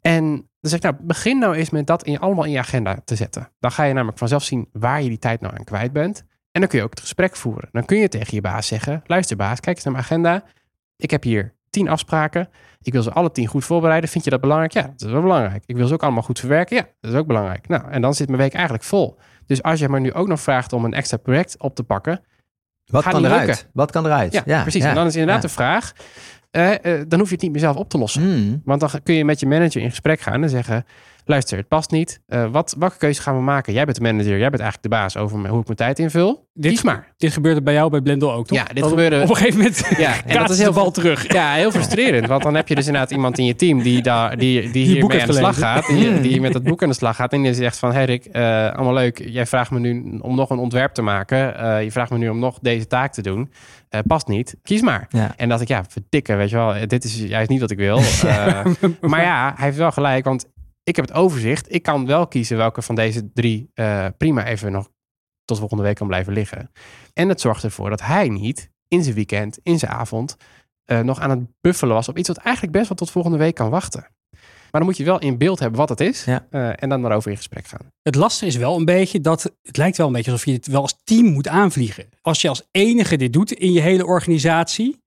En 0.00 0.48
dan 0.70 0.80
zeg 0.80 0.90
ik, 0.90 0.96
nou, 0.96 1.06
begin 1.06 1.38
nou 1.38 1.54
eens 1.54 1.70
met 1.70 1.86
dat 1.86 2.02
in 2.02 2.12
je, 2.12 2.18
allemaal 2.18 2.44
in 2.44 2.50
je 2.50 2.58
agenda 2.58 2.96
te 3.04 3.14
zetten. 3.16 3.50
Dan 3.60 3.72
ga 3.72 3.84
je 3.84 3.92
namelijk 3.92 4.18
vanzelf 4.18 4.42
zien 4.42 4.68
waar 4.72 5.02
je 5.02 5.08
die 5.08 5.18
tijd 5.18 5.40
nou 5.40 5.56
aan 5.56 5.64
kwijt 5.64 5.92
bent. 5.92 6.24
En 6.52 6.60
dan 6.60 6.68
kun 6.68 6.78
je 6.78 6.84
ook 6.84 6.90
het 6.90 7.00
gesprek 7.00 7.36
voeren. 7.36 7.68
Dan 7.72 7.84
kun 7.84 7.98
je 7.98 8.08
tegen 8.08 8.34
je 8.34 8.40
baas 8.40 8.66
zeggen, 8.66 9.02
luister 9.06 9.36
baas, 9.36 9.60
kijk 9.60 9.76
eens 9.76 9.84
naar 9.84 9.94
mijn 9.94 10.04
agenda. 10.04 10.44
Ik 10.96 11.10
heb 11.10 11.22
hier 11.22 11.54
tien 11.70 11.88
afspraken. 11.88 12.48
Ik 12.82 12.92
wil 12.92 13.02
ze 13.02 13.12
alle 13.12 13.30
tien 13.30 13.46
goed 13.46 13.64
voorbereiden. 13.64 14.10
Vind 14.10 14.24
je 14.24 14.30
dat 14.30 14.40
belangrijk? 14.40 14.72
Ja, 14.72 14.82
dat 14.82 15.02
is 15.02 15.10
wel 15.10 15.22
belangrijk. 15.22 15.62
Ik 15.66 15.76
wil 15.76 15.86
ze 15.86 15.94
ook 15.94 16.02
allemaal 16.02 16.22
goed 16.22 16.38
verwerken. 16.38 16.76
Ja, 16.76 16.82
dat 17.00 17.10
is 17.12 17.18
ook 17.18 17.26
belangrijk. 17.26 17.68
Nou, 17.68 17.90
en 17.90 18.00
dan 18.02 18.14
zit 18.14 18.28
mijn 18.28 18.40
week 18.40 18.54
eigenlijk 18.54 18.84
vol. 18.84 19.18
Dus 19.46 19.62
als 19.62 19.78
je 19.78 19.88
me 19.88 20.00
nu 20.00 20.12
ook 20.12 20.28
nog 20.28 20.40
vraagt 20.40 20.72
om 20.72 20.84
een 20.84 20.94
extra 20.94 21.16
project 21.16 21.58
op 21.58 21.74
te 21.74 21.82
pakken. 21.82 22.20
Wat 22.86 23.04
kan 23.04 23.24
eruit? 23.24 23.68
Wat 23.72 23.90
kan 23.90 24.06
eruit? 24.06 24.42
Ja, 24.44 24.62
precies. 24.62 24.84
En 24.84 24.94
dan 24.94 25.06
is 25.06 25.16
inderdaad 25.16 25.42
de 25.42 25.48
vraag: 25.48 25.92
eh, 26.56 27.00
dan 27.08 27.18
hoef 27.18 27.28
je 27.28 27.34
het 27.34 27.42
niet 27.42 27.52
meer 27.52 27.60
zelf 27.60 27.76
op 27.76 27.88
te 27.88 27.98
lossen. 27.98 28.22
Hmm. 28.22 28.62
Want 28.64 28.80
dan 28.80 28.90
kun 29.02 29.14
je 29.14 29.24
met 29.24 29.40
je 29.40 29.46
manager 29.46 29.82
in 29.82 29.90
gesprek 29.90 30.20
gaan 30.20 30.42
en 30.42 30.50
zeggen: 30.50 30.84
luister, 31.26 31.58
het 31.58 31.68
past 31.68 31.90
niet. 31.90 32.20
Uh, 32.28 32.46
wat, 32.50 32.76
welke 32.78 32.96
keuze 32.96 33.22
gaan 33.22 33.36
we 33.36 33.42
maken? 33.42 33.72
Jij 33.72 33.84
bent 33.84 33.96
de 33.96 34.02
manager, 34.02 34.38
jij 34.38 34.50
bent 34.50 34.62
eigenlijk 34.62 34.82
de 34.82 34.88
baas 34.88 35.16
over 35.16 35.48
hoe 35.48 35.60
ik 35.60 35.66
mijn 35.66 35.76
tijd 35.76 35.98
invul. 35.98 36.48
Dit, 36.54 36.70
Kies 36.70 36.82
maar. 36.82 37.14
Dit 37.16 37.32
gebeurde 37.32 37.62
bij 37.62 37.74
jou 37.74 37.90
bij 37.90 38.00
Blendel 38.00 38.32
ook, 38.32 38.46
toch? 38.46 38.58
Ja, 38.58 38.64
dit 38.64 38.84
gebeurde... 38.84 39.22
Op 39.22 39.28
een 39.28 39.36
gegeven 39.36 39.58
moment 39.58 39.88
ja, 39.98 40.24
en 40.24 40.38
dat 40.38 40.50
is 40.50 40.58
heel 40.58 40.72
bal 40.72 40.90
terug. 40.90 41.32
Ja, 41.32 41.52
heel 41.52 41.70
frustrerend. 41.70 42.26
Want 42.26 42.42
dan 42.42 42.54
heb 42.54 42.68
je 42.68 42.74
dus 42.74 42.86
inderdaad 42.86 43.10
iemand 43.10 43.38
in 43.38 43.44
je 43.44 43.56
team 43.56 43.82
die, 43.82 44.02
daar, 44.02 44.38
die, 44.38 44.70
die, 44.70 44.86
hiermee 44.86 45.20
aan 45.20 45.26
de 45.26 45.32
slag 45.32 45.58
gaat. 45.58 45.86
Die, 45.86 46.20
die 46.20 46.40
met 46.40 46.52
dat 46.52 46.62
boek 46.62 46.82
aan 46.82 46.88
de 46.88 46.94
slag 46.94 47.16
gaat. 47.16 47.32
En 47.32 47.42
die 47.42 47.54
zegt 47.54 47.78
van, 47.78 47.92
hey 47.92 48.04
Rick, 48.04 48.28
uh, 48.32 48.74
allemaal 48.74 48.94
leuk. 48.94 49.28
Jij 49.28 49.46
vraagt 49.46 49.70
me 49.70 49.78
nu 49.78 50.18
om 50.20 50.36
nog 50.36 50.50
een 50.50 50.58
ontwerp 50.58 50.94
te 50.94 51.02
maken. 51.02 51.54
Uh, 51.60 51.82
je 51.82 51.90
vraagt 51.90 52.10
me 52.10 52.18
nu 52.18 52.28
om 52.28 52.38
nog 52.38 52.58
deze 52.60 52.86
taak 52.86 53.12
te 53.12 53.22
doen. 53.22 53.50
Uh, 53.90 54.00
past 54.06 54.26
niet. 54.26 54.56
Kies 54.62 54.80
maar. 54.80 55.06
Ja. 55.08 55.32
En 55.36 55.48
dat 55.48 55.60
ik, 55.60 55.68
ja, 55.68 55.84
verdikken, 55.88 56.36
weet 56.36 56.50
je 56.50 56.56
wel. 56.56 56.74
Dit 56.86 57.04
is 57.04 57.16
juist 57.16 57.48
niet 57.48 57.60
wat 57.60 57.70
ik 57.70 57.78
wil. 57.78 57.96
maar 59.00 59.22
ja, 59.22 59.52
hij 59.56 59.64
heeft 59.64 59.76
wel 59.76 59.92
gelijk. 59.92 60.24
Want 60.24 60.46
ik 60.86 60.96
heb 60.96 61.06
het 61.06 61.16
overzicht. 61.16 61.74
Ik 61.74 61.82
kan 61.82 62.06
wel 62.06 62.26
kiezen 62.26 62.56
welke 62.56 62.82
van 62.82 62.94
deze 62.94 63.32
drie 63.32 63.70
uh, 63.74 64.06
prima 64.16 64.46
even 64.46 64.72
nog 64.72 64.90
tot 65.44 65.58
volgende 65.58 65.82
week 65.82 65.96
kan 65.96 66.06
blijven 66.06 66.32
liggen. 66.32 66.70
En 67.12 67.28
het 67.28 67.40
zorgt 67.40 67.64
ervoor 67.64 67.90
dat 67.90 68.00
hij 68.00 68.28
niet 68.28 68.70
in 68.88 69.02
zijn 69.02 69.14
weekend, 69.14 69.58
in 69.62 69.78
zijn 69.78 69.92
avond, 69.92 70.36
uh, 70.86 71.00
nog 71.00 71.20
aan 71.20 71.30
het 71.30 71.40
buffelen 71.60 71.94
was 71.94 72.08
op 72.08 72.18
iets 72.18 72.28
wat 72.28 72.36
eigenlijk 72.36 72.76
best 72.76 72.88
wel 72.88 72.96
tot 72.96 73.10
volgende 73.10 73.38
week 73.38 73.54
kan 73.54 73.70
wachten. 73.70 74.06
Maar 74.70 74.80
dan 74.80 74.84
moet 74.84 74.96
je 74.96 75.04
wel 75.04 75.18
in 75.18 75.38
beeld 75.38 75.58
hebben 75.58 75.78
wat 75.78 75.88
het 75.88 76.00
is 76.00 76.24
ja. 76.24 76.46
uh, 76.50 76.82
en 76.82 76.88
dan 76.88 77.02
daarover 77.02 77.30
in 77.30 77.36
gesprek 77.36 77.66
gaan. 77.66 77.92
Het 78.02 78.14
lastige 78.14 78.46
is 78.46 78.56
wel 78.56 78.76
een 78.76 78.84
beetje 78.84 79.20
dat 79.20 79.52
het 79.62 79.76
lijkt 79.76 79.96
wel 79.96 80.06
een 80.06 80.12
beetje 80.12 80.30
alsof 80.30 80.46
je 80.46 80.52
het 80.52 80.66
wel 80.66 80.82
als 80.82 81.00
team 81.04 81.26
moet 81.26 81.48
aanvliegen. 81.48 82.08
Als 82.20 82.40
je 82.40 82.48
als 82.48 82.68
enige 82.70 83.16
dit 83.16 83.32
doet 83.32 83.52
in 83.52 83.72
je 83.72 83.80
hele 83.80 84.06
organisatie, 84.06 85.04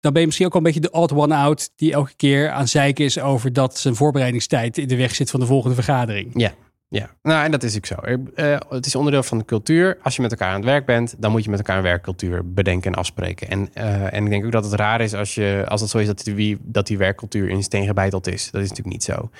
dan 0.00 0.12
ben 0.12 0.20
je 0.20 0.26
misschien 0.26 0.46
ook 0.46 0.52
al 0.52 0.58
een 0.58 0.64
beetje 0.64 0.80
de 0.80 0.90
odd 0.90 1.12
one 1.12 1.34
out 1.34 1.70
die 1.76 1.92
elke 1.92 2.14
keer 2.16 2.50
aan 2.50 2.68
zeiken 2.68 3.04
is 3.04 3.18
over 3.18 3.52
dat 3.52 3.78
zijn 3.78 3.94
voorbereidingstijd 3.94 4.78
in 4.78 4.88
de 4.88 4.96
weg 4.96 5.14
zit 5.14 5.30
van 5.30 5.40
de 5.40 5.46
volgende 5.46 5.74
vergadering. 5.74 6.30
Ja. 6.34 6.52
Ja, 6.88 7.10
nou 7.22 7.44
en 7.44 7.50
dat 7.50 7.62
is 7.62 7.76
ook 7.76 7.86
zo. 7.86 7.94
Uh, 8.04 8.56
het 8.68 8.86
is 8.86 8.94
onderdeel 8.94 9.22
van 9.22 9.38
de 9.38 9.44
cultuur. 9.44 9.98
Als 10.02 10.16
je 10.16 10.22
met 10.22 10.30
elkaar 10.30 10.48
aan 10.48 10.54
het 10.54 10.64
werk 10.64 10.86
bent, 10.86 11.14
dan 11.18 11.30
moet 11.30 11.44
je 11.44 11.50
met 11.50 11.58
elkaar 11.58 11.76
een 11.76 11.82
werkcultuur 11.82 12.52
bedenken 12.52 12.92
en 12.92 12.98
afspreken. 12.98 13.48
En, 13.48 13.68
uh, 13.74 14.14
en 14.14 14.24
ik 14.24 14.30
denk 14.30 14.44
ook 14.44 14.52
dat 14.52 14.64
het 14.64 14.72
raar 14.72 15.00
is 15.00 15.14
als, 15.14 15.34
je, 15.34 15.64
als 15.68 15.80
het 15.80 15.90
zo 15.90 15.98
is 15.98 16.06
dat 16.06 16.24
die, 16.24 16.58
dat 16.62 16.86
die 16.86 16.98
werkcultuur 16.98 17.48
in 17.48 17.62
steen 17.62 17.86
gebeiteld 17.86 18.26
is. 18.26 18.50
Dat 18.50 18.62
is 18.62 18.68
natuurlijk 18.68 18.96
niet 18.96 19.04
zo. 19.04 19.30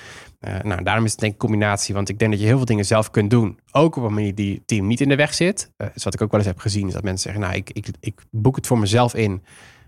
Uh, 0.41 0.61
nou, 0.63 0.83
daarom 0.83 1.05
is 1.05 1.11
het 1.11 1.21
denk 1.21 1.35
ik 1.35 1.43
een 1.43 1.49
combinatie, 1.49 1.95
want 1.95 2.09
ik 2.09 2.19
denk 2.19 2.31
dat 2.31 2.41
je 2.41 2.47
heel 2.47 2.57
veel 2.57 2.67
dingen 2.67 2.85
zelf 2.85 3.11
kunt 3.11 3.31
doen. 3.31 3.59
Ook 3.73 3.97
op 3.97 4.03
een 4.03 4.15
manier 4.15 4.35
die 4.35 4.63
team 4.67 4.87
niet 4.87 5.01
in 5.01 5.09
de 5.09 5.17
weg 5.17 5.35
zit. 5.35 5.71
dus 5.95 6.05
wat 6.05 6.15
ik 6.15 6.23
ook 6.23 6.31
wel 6.31 6.41
eens 6.41 6.49
heb 6.49 6.59
gezien, 6.59 6.87
is 6.87 6.93
dat 6.93 7.03
mensen 7.03 7.23
zeggen, 7.23 7.41
nou, 7.41 7.55
ik, 7.55 7.71
ik, 7.71 7.89
ik 8.01 8.21
boek 8.31 8.57
het 8.57 8.67
voor 8.67 8.79
mezelf 8.79 9.15
in. 9.15 9.43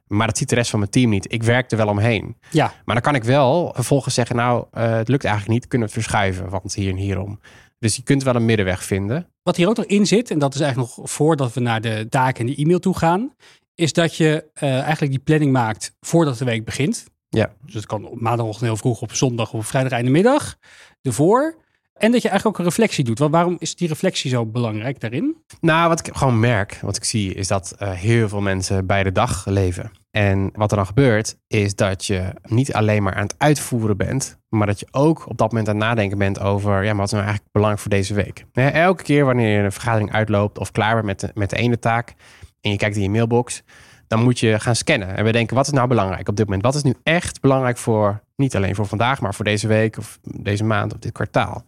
Maar 0.08 0.26
dat 0.26 0.38
ziet 0.38 0.48
de 0.48 0.54
rest 0.54 0.70
van 0.70 0.78
mijn 0.78 0.90
team 0.90 1.10
niet. 1.10 1.32
Ik 1.32 1.42
werk 1.42 1.70
er 1.70 1.76
wel 1.76 1.88
omheen. 1.88 2.36
Ja. 2.50 2.72
Maar 2.84 2.94
dan 2.94 3.04
kan 3.04 3.14
ik 3.14 3.24
wel 3.24 3.72
vervolgens 3.74 4.14
zeggen, 4.14 4.36
nou, 4.36 4.66
uh, 4.72 4.90
het 4.90 5.08
lukt 5.08 5.24
eigenlijk 5.24 5.54
niet. 5.54 5.68
Kunnen 5.68 5.88
we 5.88 5.94
het 5.94 6.04
verschuiven, 6.04 6.48
want 6.48 6.74
hier 6.74 6.90
en 6.90 6.96
hierom. 6.96 7.40
Dus 7.78 7.96
je 7.96 8.02
kunt 8.02 8.22
wel 8.22 8.34
een 8.34 8.44
middenweg 8.44 8.84
vinden. 8.84 9.26
Wat 9.42 9.56
hier 9.56 9.68
ook 9.68 9.76
nog 9.76 9.86
in 9.86 10.06
zit, 10.06 10.30
en 10.30 10.38
dat 10.38 10.54
is 10.54 10.60
eigenlijk 10.60 10.96
nog 10.96 11.10
voordat 11.10 11.52
we 11.52 11.60
naar 11.60 11.80
de 11.80 12.06
taken 12.08 12.40
en 12.40 12.46
de 12.46 12.62
e-mail 12.62 12.78
toe 12.78 12.96
gaan, 12.96 13.34
is 13.74 13.92
dat 13.92 14.16
je 14.16 14.50
uh, 14.62 14.80
eigenlijk 14.80 15.12
die 15.12 15.22
planning 15.22 15.52
maakt 15.52 15.96
voordat 16.00 16.38
de 16.38 16.44
week 16.44 16.64
begint. 16.64 17.04
Ja. 17.28 17.52
Dus 17.64 17.74
het 17.74 17.86
kan 17.86 18.04
op 18.04 18.20
maandagochtend 18.20 18.66
heel 18.66 18.76
vroeg, 18.76 19.00
op 19.00 19.12
zondag 19.12 19.52
of 19.52 19.66
vrijdag 19.66 19.92
einde 19.92 20.10
middag. 20.10 20.56
Ervoor. 21.02 21.56
En 21.98 22.12
dat 22.12 22.22
je 22.22 22.28
eigenlijk 22.28 22.46
ook 22.46 22.58
een 22.58 22.70
reflectie 22.70 23.04
doet. 23.04 23.18
Want 23.18 23.32
waarom 23.32 23.56
is 23.58 23.76
die 23.76 23.88
reflectie 23.88 24.30
zo 24.30 24.46
belangrijk 24.46 25.00
daarin? 25.00 25.36
Nou, 25.60 25.88
wat 25.88 26.06
ik 26.06 26.16
gewoon 26.16 26.40
merk, 26.40 26.78
wat 26.82 26.96
ik 26.96 27.04
zie, 27.04 27.34
is 27.34 27.48
dat 27.48 27.74
uh, 27.78 27.90
heel 27.90 28.28
veel 28.28 28.40
mensen 28.40 28.86
bij 28.86 29.02
de 29.02 29.12
dag 29.12 29.46
leven. 29.46 29.90
En 30.10 30.50
wat 30.52 30.70
er 30.70 30.76
dan 30.76 30.86
gebeurt, 30.86 31.36
is 31.46 31.74
dat 31.74 32.06
je 32.06 32.32
niet 32.42 32.72
alleen 32.72 33.02
maar 33.02 33.14
aan 33.14 33.22
het 33.22 33.34
uitvoeren 33.38 33.96
bent, 33.96 34.38
maar 34.48 34.66
dat 34.66 34.80
je 34.80 34.88
ook 34.90 35.28
op 35.28 35.38
dat 35.38 35.48
moment 35.50 35.68
aan 35.68 35.76
het 35.76 35.84
nadenken 35.84 36.18
bent 36.18 36.40
over, 36.40 36.84
ja, 36.84 36.88
maar 36.88 36.96
wat 36.96 37.06
is 37.06 37.12
nou 37.12 37.24
eigenlijk 37.24 37.52
belangrijk 37.52 37.82
voor 37.82 37.90
deze 37.90 38.14
week? 38.14 38.44
elke 38.74 39.02
keer 39.02 39.24
wanneer 39.24 39.58
je 39.58 39.64
een 39.64 39.72
vergadering 39.72 40.12
uitloopt 40.12 40.58
of 40.58 40.72
klaar 40.72 40.94
bent 40.94 41.06
met 41.06 41.20
de, 41.20 41.30
met 41.34 41.50
de 41.50 41.56
ene 41.56 41.78
taak 41.78 42.14
en 42.60 42.70
je 42.70 42.76
kijkt 42.76 42.96
in 42.96 43.02
je 43.02 43.10
mailbox, 43.10 43.62
dan 44.08 44.22
moet 44.22 44.40
je 44.40 44.60
gaan 44.60 44.76
scannen. 44.76 45.16
En 45.16 45.24
we 45.24 45.32
denken, 45.32 45.56
wat 45.56 45.66
is 45.66 45.72
nou 45.72 45.88
belangrijk 45.88 46.28
op 46.28 46.36
dit 46.36 46.44
moment? 46.44 46.64
Wat 46.64 46.74
is 46.74 46.82
nu 46.82 46.94
echt 47.02 47.40
belangrijk 47.40 47.76
voor, 47.76 48.20
niet 48.36 48.56
alleen 48.56 48.74
voor 48.74 48.86
vandaag, 48.86 49.20
maar 49.20 49.34
voor 49.34 49.44
deze 49.44 49.66
week 49.66 49.98
of 49.98 50.18
deze 50.22 50.64
maand 50.64 50.92
of 50.92 50.98
dit 50.98 51.12
kwartaal? 51.12 51.64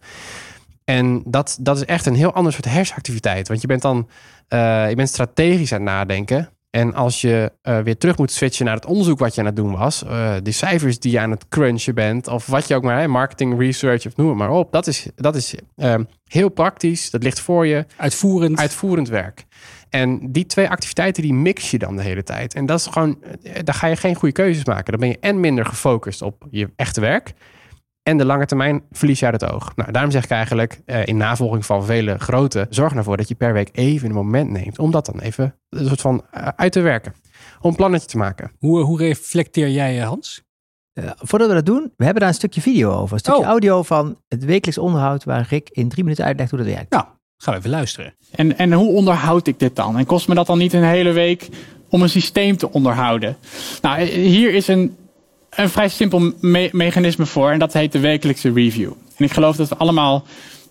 En 0.83 1.21
dat, 1.25 1.57
dat 1.59 1.77
is 1.77 1.85
echt 1.85 2.05
een 2.05 2.15
heel 2.15 2.33
ander 2.33 2.53
soort 2.53 2.65
hersenactiviteit. 2.65 3.47
Want 3.47 3.61
je 3.61 3.67
bent 3.67 3.81
dan 3.81 4.07
uh, 4.49 4.89
je 4.89 4.95
bent 4.95 5.09
strategisch 5.09 5.73
aan 5.73 5.81
het 5.81 5.89
nadenken. 5.89 6.49
En 6.69 6.93
als 6.93 7.21
je 7.21 7.51
uh, 7.63 7.79
weer 7.79 7.97
terug 7.97 8.17
moet 8.17 8.31
switchen 8.31 8.65
naar 8.65 8.75
het 8.75 8.85
onderzoek 8.85 9.19
wat 9.19 9.35
je 9.35 9.41
aan 9.41 9.47
het 9.47 9.55
doen 9.55 9.77
was, 9.77 10.03
uh, 10.03 10.33
de 10.43 10.51
cijfers 10.51 10.99
die 10.99 11.11
je 11.11 11.19
aan 11.19 11.31
het 11.31 11.47
crunchen 11.49 11.95
bent, 11.95 12.27
of 12.27 12.45
wat 12.45 12.67
je 12.67 12.75
ook 12.75 12.83
maar, 12.83 12.99
hè, 12.99 13.07
marketing, 13.07 13.59
research 13.59 14.05
of 14.05 14.15
noem 14.15 14.27
het 14.27 14.37
maar 14.37 14.49
op, 14.49 14.71
dat 14.71 14.87
is, 14.87 15.07
dat 15.15 15.35
is 15.35 15.55
heel 16.27 16.49
praktisch, 16.49 17.09
dat 17.09 17.23
ligt 17.23 17.39
voor 17.39 17.67
je. 17.67 17.85
Uitvoerend. 17.97 18.59
Uitvoerend 18.59 19.09
werk. 19.09 19.45
En 19.91 20.31
die 20.31 20.45
twee 20.45 20.69
activiteiten 20.69 21.23
die 21.23 21.33
mix 21.33 21.71
je 21.71 21.77
dan 21.77 21.95
de 21.95 22.03
hele 22.03 22.23
tijd. 22.23 22.53
En 22.53 22.65
dat 22.65 22.79
is 22.79 22.85
gewoon, 22.85 23.23
daar 23.63 23.75
ga 23.75 23.87
je 23.87 23.95
geen 23.95 24.15
goede 24.15 24.33
keuzes 24.33 24.65
maken. 24.65 24.91
Dan 24.91 24.99
ben 24.99 25.09
je 25.09 25.19
en 25.19 25.39
minder 25.39 25.65
gefocust 25.65 26.21
op 26.21 26.47
je 26.49 26.69
echte 26.75 27.01
werk 27.01 27.33
en 28.03 28.17
de 28.17 28.25
lange 28.25 28.45
termijn 28.45 28.83
verlies 28.91 29.19
je 29.19 29.25
uit 29.25 29.41
het 29.41 29.51
oog. 29.51 29.75
Nou, 29.75 29.91
daarom 29.91 30.11
zeg 30.11 30.23
ik 30.23 30.29
eigenlijk 30.29 30.81
uh, 30.85 31.05
in 31.05 31.17
navolging 31.17 31.65
van 31.65 31.85
vele 31.85 32.17
grote, 32.17 32.67
zorg 32.69 32.93
ervoor 32.93 33.17
dat 33.17 33.27
je 33.27 33.35
per 33.35 33.53
week 33.53 33.69
even 33.71 34.09
een 34.09 34.15
moment 34.15 34.49
neemt 34.49 34.79
om 34.79 34.91
dat 34.91 35.05
dan 35.05 35.19
even 35.19 35.55
een 35.69 35.87
soort 35.87 36.01
van 36.01 36.25
uh, 36.33 36.47
uit 36.55 36.71
te 36.71 36.81
werken. 36.81 37.13
Om 37.61 37.69
een 37.69 37.75
plannetje 37.75 38.07
te 38.07 38.17
maken. 38.17 38.51
Hoe, 38.59 38.79
hoe 38.79 38.97
reflecteer 38.97 39.69
jij, 39.69 39.99
eh, 39.99 40.07
Hans? 40.07 40.43
Uh, 40.93 41.11
voordat 41.15 41.47
we 41.47 41.53
dat 41.53 41.65
doen, 41.65 41.93
we 41.97 42.03
hebben 42.03 42.21
daar 42.21 42.29
een 42.29 42.35
stukje 42.35 42.61
video 42.61 42.91
over. 42.91 43.13
Een 43.13 43.19
stukje 43.19 43.39
oh. 43.39 43.45
audio 43.45 43.83
van 43.83 44.21
het 44.27 44.45
wekelijks 44.45 44.77
onderhoud 44.77 45.23
waar 45.23 45.45
Rick 45.49 45.69
in 45.69 45.89
drie 45.89 46.03
minuten 46.03 46.25
uitlegt 46.25 46.49
hoe 46.49 46.59
dat 46.59 46.67
werkt. 46.67 46.91
Nou, 46.91 47.05
gaan 47.43 47.53
we 47.53 47.59
even 47.59 47.71
luisteren. 47.71 48.13
En, 48.31 48.57
en 48.57 48.73
hoe 48.73 48.93
onderhoud 48.93 49.47
ik 49.47 49.59
dit 49.59 49.75
dan? 49.75 49.97
En 49.97 50.05
kost 50.05 50.27
me 50.27 50.35
dat 50.35 50.47
dan 50.47 50.57
niet 50.57 50.73
een 50.73 50.83
hele 50.83 51.11
week 51.11 51.49
om 51.89 52.01
een 52.01 52.09
systeem 52.09 52.57
te 52.57 52.71
onderhouden? 52.71 53.37
Nou, 53.81 54.01
hier 54.01 54.53
is 54.53 54.67
een 54.67 54.95
een 55.55 55.69
vrij 55.69 55.89
simpel 55.89 56.33
me 56.39 56.69
mechanisme 56.71 57.25
voor 57.25 57.51
en 57.51 57.59
dat 57.59 57.73
heet 57.73 57.91
de 57.91 57.99
wekelijkse 57.99 58.53
review. 58.53 58.91
En 59.17 59.25
ik 59.25 59.33
geloof 59.33 59.55
dat 59.55 59.69
we 59.69 59.75
allemaal 59.75 60.23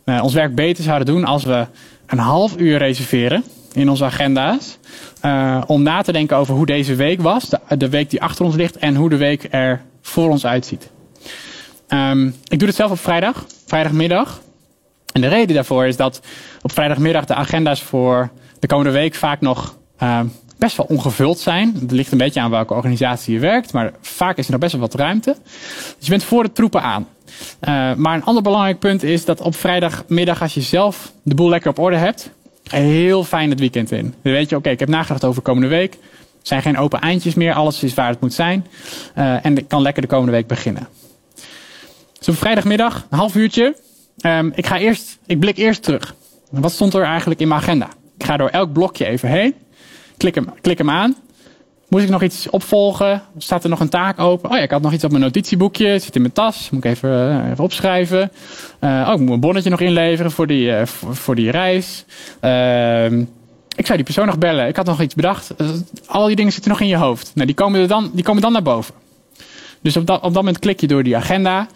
uh, 0.04 0.22
ons 0.22 0.34
werk 0.34 0.54
beter 0.54 0.84
zouden 0.84 1.06
doen 1.06 1.24
als 1.24 1.44
we 1.44 1.66
een 2.06 2.18
half 2.18 2.56
uur 2.56 2.78
reserveren 2.78 3.44
in 3.72 3.88
onze 3.90 4.04
agenda's. 4.04 4.78
Uh, 5.24 5.62
om 5.66 5.82
na 5.82 6.02
te 6.02 6.12
denken 6.12 6.36
over 6.36 6.54
hoe 6.54 6.66
deze 6.66 6.94
week 6.94 7.20
was, 7.20 7.48
de, 7.48 7.76
de, 7.76 7.88
week 7.88 8.10
die 8.10 8.22
achter 8.22 8.44
ons 8.44 8.54
ligt 8.54 8.76
en 8.76 8.94
hoe 8.94 9.08
de 9.08 9.16
week 9.16 9.48
er 9.50 9.82
voor 10.02 10.30
ons 10.30 10.46
uitziet. 10.46 10.90
Um, 11.88 12.34
ik 12.48 12.58
doe 12.58 12.68
het 12.68 12.76
zelf 12.76 12.90
op 12.90 12.98
vrijdag, 12.98 13.46
vrijdagmiddag. 13.66 14.40
En 15.12 15.20
de 15.20 15.28
reden 15.28 15.54
daarvoor 15.54 15.86
is 15.86 15.96
dat 15.96 16.20
op 16.62 16.72
vrijdagmiddag 16.72 17.24
de 17.24 17.34
agenda's 17.34 17.82
voor 17.82 18.30
de 18.58 18.66
komende 18.66 18.90
week 18.90 19.14
vaak 19.14 19.40
nog 19.40 19.76
uh, 20.02 20.20
best 20.58 20.76
wel 20.76 20.86
ongevuld 20.86 21.38
zijn. 21.38 21.76
Het 21.80 21.90
ligt 21.90 22.12
een 22.12 22.18
beetje 22.18 22.40
aan 22.40 22.50
welke 22.50 22.74
organisatie 22.74 23.34
je 23.34 23.40
werkt, 23.40 23.72
maar 23.72 23.92
vaak 24.00 24.36
is 24.36 24.44
er 24.44 24.50
nog 24.50 24.60
best 24.60 24.72
wel 24.72 24.80
wat 24.80 24.94
ruimte. 24.94 25.36
Dus 25.98 26.06
je 26.06 26.10
bent 26.10 26.24
voor 26.24 26.42
de 26.42 26.52
troepen 26.52 26.82
aan. 26.82 27.06
Uh, 27.60 27.94
maar 27.94 28.14
een 28.14 28.24
ander 28.24 28.42
belangrijk 28.42 28.78
punt 28.78 29.02
is 29.02 29.24
dat 29.24 29.40
op 29.40 29.54
vrijdagmiddag, 29.54 30.42
als 30.42 30.54
je 30.54 30.60
zelf 30.60 31.12
de 31.22 31.34
boel 31.34 31.48
lekker 31.48 31.70
op 31.70 31.78
orde 31.78 31.96
hebt, 31.96 32.30
heel 32.64 33.24
fijn 33.24 33.50
het 33.50 33.60
weekend 33.60 33.92
in. 33.92 34.14
Dan 34.22 34.32
weet 34.32 34.48
je, 34.48 34.56
oké, 34.56 34.70
ik 34.70 34.80
heb 34.80 34.88
nagedacht 34.88 35.24
over 35.24 35.42
komende 35.42 35.68
week. 35.68 35.94
Er 35.94 36.46
zijn 36.46 36.62
geen 36.62 36.78
open 36.78 37.00
eindjes 37.00 37.34
meer, 37.34 37.54
alles 37.54 37.82
is 37.82 37.94
waar 37.94 38.08
het 38.08 38.20
moet 38.20 38.34
zijn. 38.34 38.66
Uh, 39.18 39.44
en 39.44 39.58
ik 39.58 39.68
kan 39.68 39.82
lekker 39.82 40.02
de 40.02 40.08
komende 40.08 40.32
week 40.32 40.46
beginnen. 40.46 40.88
Dus 42.20 42.38
vrijdagmiddag, 42.38 43.06
een 43.10 43.18
half 43.18 43.34
uurtje. 43.34 43.76
Um, 44.22 44.52
ik, 44.54 44.66
ga 44.66 44.78
eerst, 44.78 45.18
ik 45.26 45.38
blik 45.38 45.56
eerst 45.56 45.82
terug. 45.82 46.14
Wat 46.50 46.72
stond 46.72 46.94
er 46.94 47.02
eigenlijk 47.02 47.40
in 47.40 47.48
mijn 47.48 47.60
agenda? 47.60 47.88
Ik 48.18 48.24
ga 48.24 48.36
door 48.36 48.48
elk 48.48 48.72
blokje 48.72 49.06
even 49.06 49.28
heen 49.28 49.54
klik 50.20 50.34
hem, 50.34 50.46
klik 50.60 50.78
hem 50.78 50.90
aan. 50.90 51.16
Moet 51.88 52.02
ik 52.02 52.08
nog 52.08 52.22
iets 52.22 52.50
opvolgen? 52.50 53.22
Staat 53.38 53.64
er 53.64 53.70
nog 53.70 53.80
een 53.80 53.88
taak 53.88 54.18
open? 54.18 54.50
Oh 54.50 54.56
ja, 54.56 54.62
ik 54.62 54.70
had 54.70 54.82
nog 54.82 54.92
iets 54.92 55.04
op 55.04 55.10
mijn 55.10 55.22
notitieboekje. 55.22 55.86
Het 55.86 56.02
zit 56.02 56.14
in 56.14 56.20
mijn 56.20 56.32
tas. 56.32 56.70
Moet 56.70 56.84
ik 56.84 56.90
even, 56.90 57.10
uh, 57.10 57.50
even 57.50 57.64
opschrijven. 57.64 58.32
Uh, 58.80 59.06
oh, 59.06 59.14
ik 59.14 59.20
moet 59.20 59.30
een 59.30 59.40
bonnetje 59.40 59.70
nog 59.70 59.80
inleveren 59.80 60.30
voor 60.30 60.46
die, 60.46 60.86
voor, 60.86 61.16
voor, 61.16 61.34
die 61.34 61.50
reis. 61.50 62.04
Ehm, 62.40 63.20
ik 63.76 63.86
zou 63.86 63.96
die 63.96 64.04
persoon 64.04 64.26
nog 64.26 64.38
bellen. 64.38 64.68
Ik 64.68 64.76
had 64.76 64.86
nog 64.86 65.00
iets 65.00 65.14
bedacht. 65.14 65.54
al 66.06 66.26
die 66.26 66.36
dingen 66.36 66.52
zitten 66.52 66.70
nog 66.70 66.80
in 66.80 66.86
je 66.86 66.96
hoofd. 66.96 67.30
Nou, 67.34 67.46
die 67.46 67.56
komen, 67.56 67.80
er 67.80 67.88
dan, 67.88 68.10
die 68.14 68.24
komen 68.24 68.42
dan 68.42 68.52
naar 68.52 68.62
boven. 68.62 68.94
Dus 69.82 69.96
op 69.96 70.06
dat, 70.06 70.16
op 70.16 70.22
dat 70.22 70.42
moment 70.42 70.58
klik 70.58 70.80
je 70.80 70.86
door 70.86 71.02
die 71.02 71.16
agenda. 71.16 71.66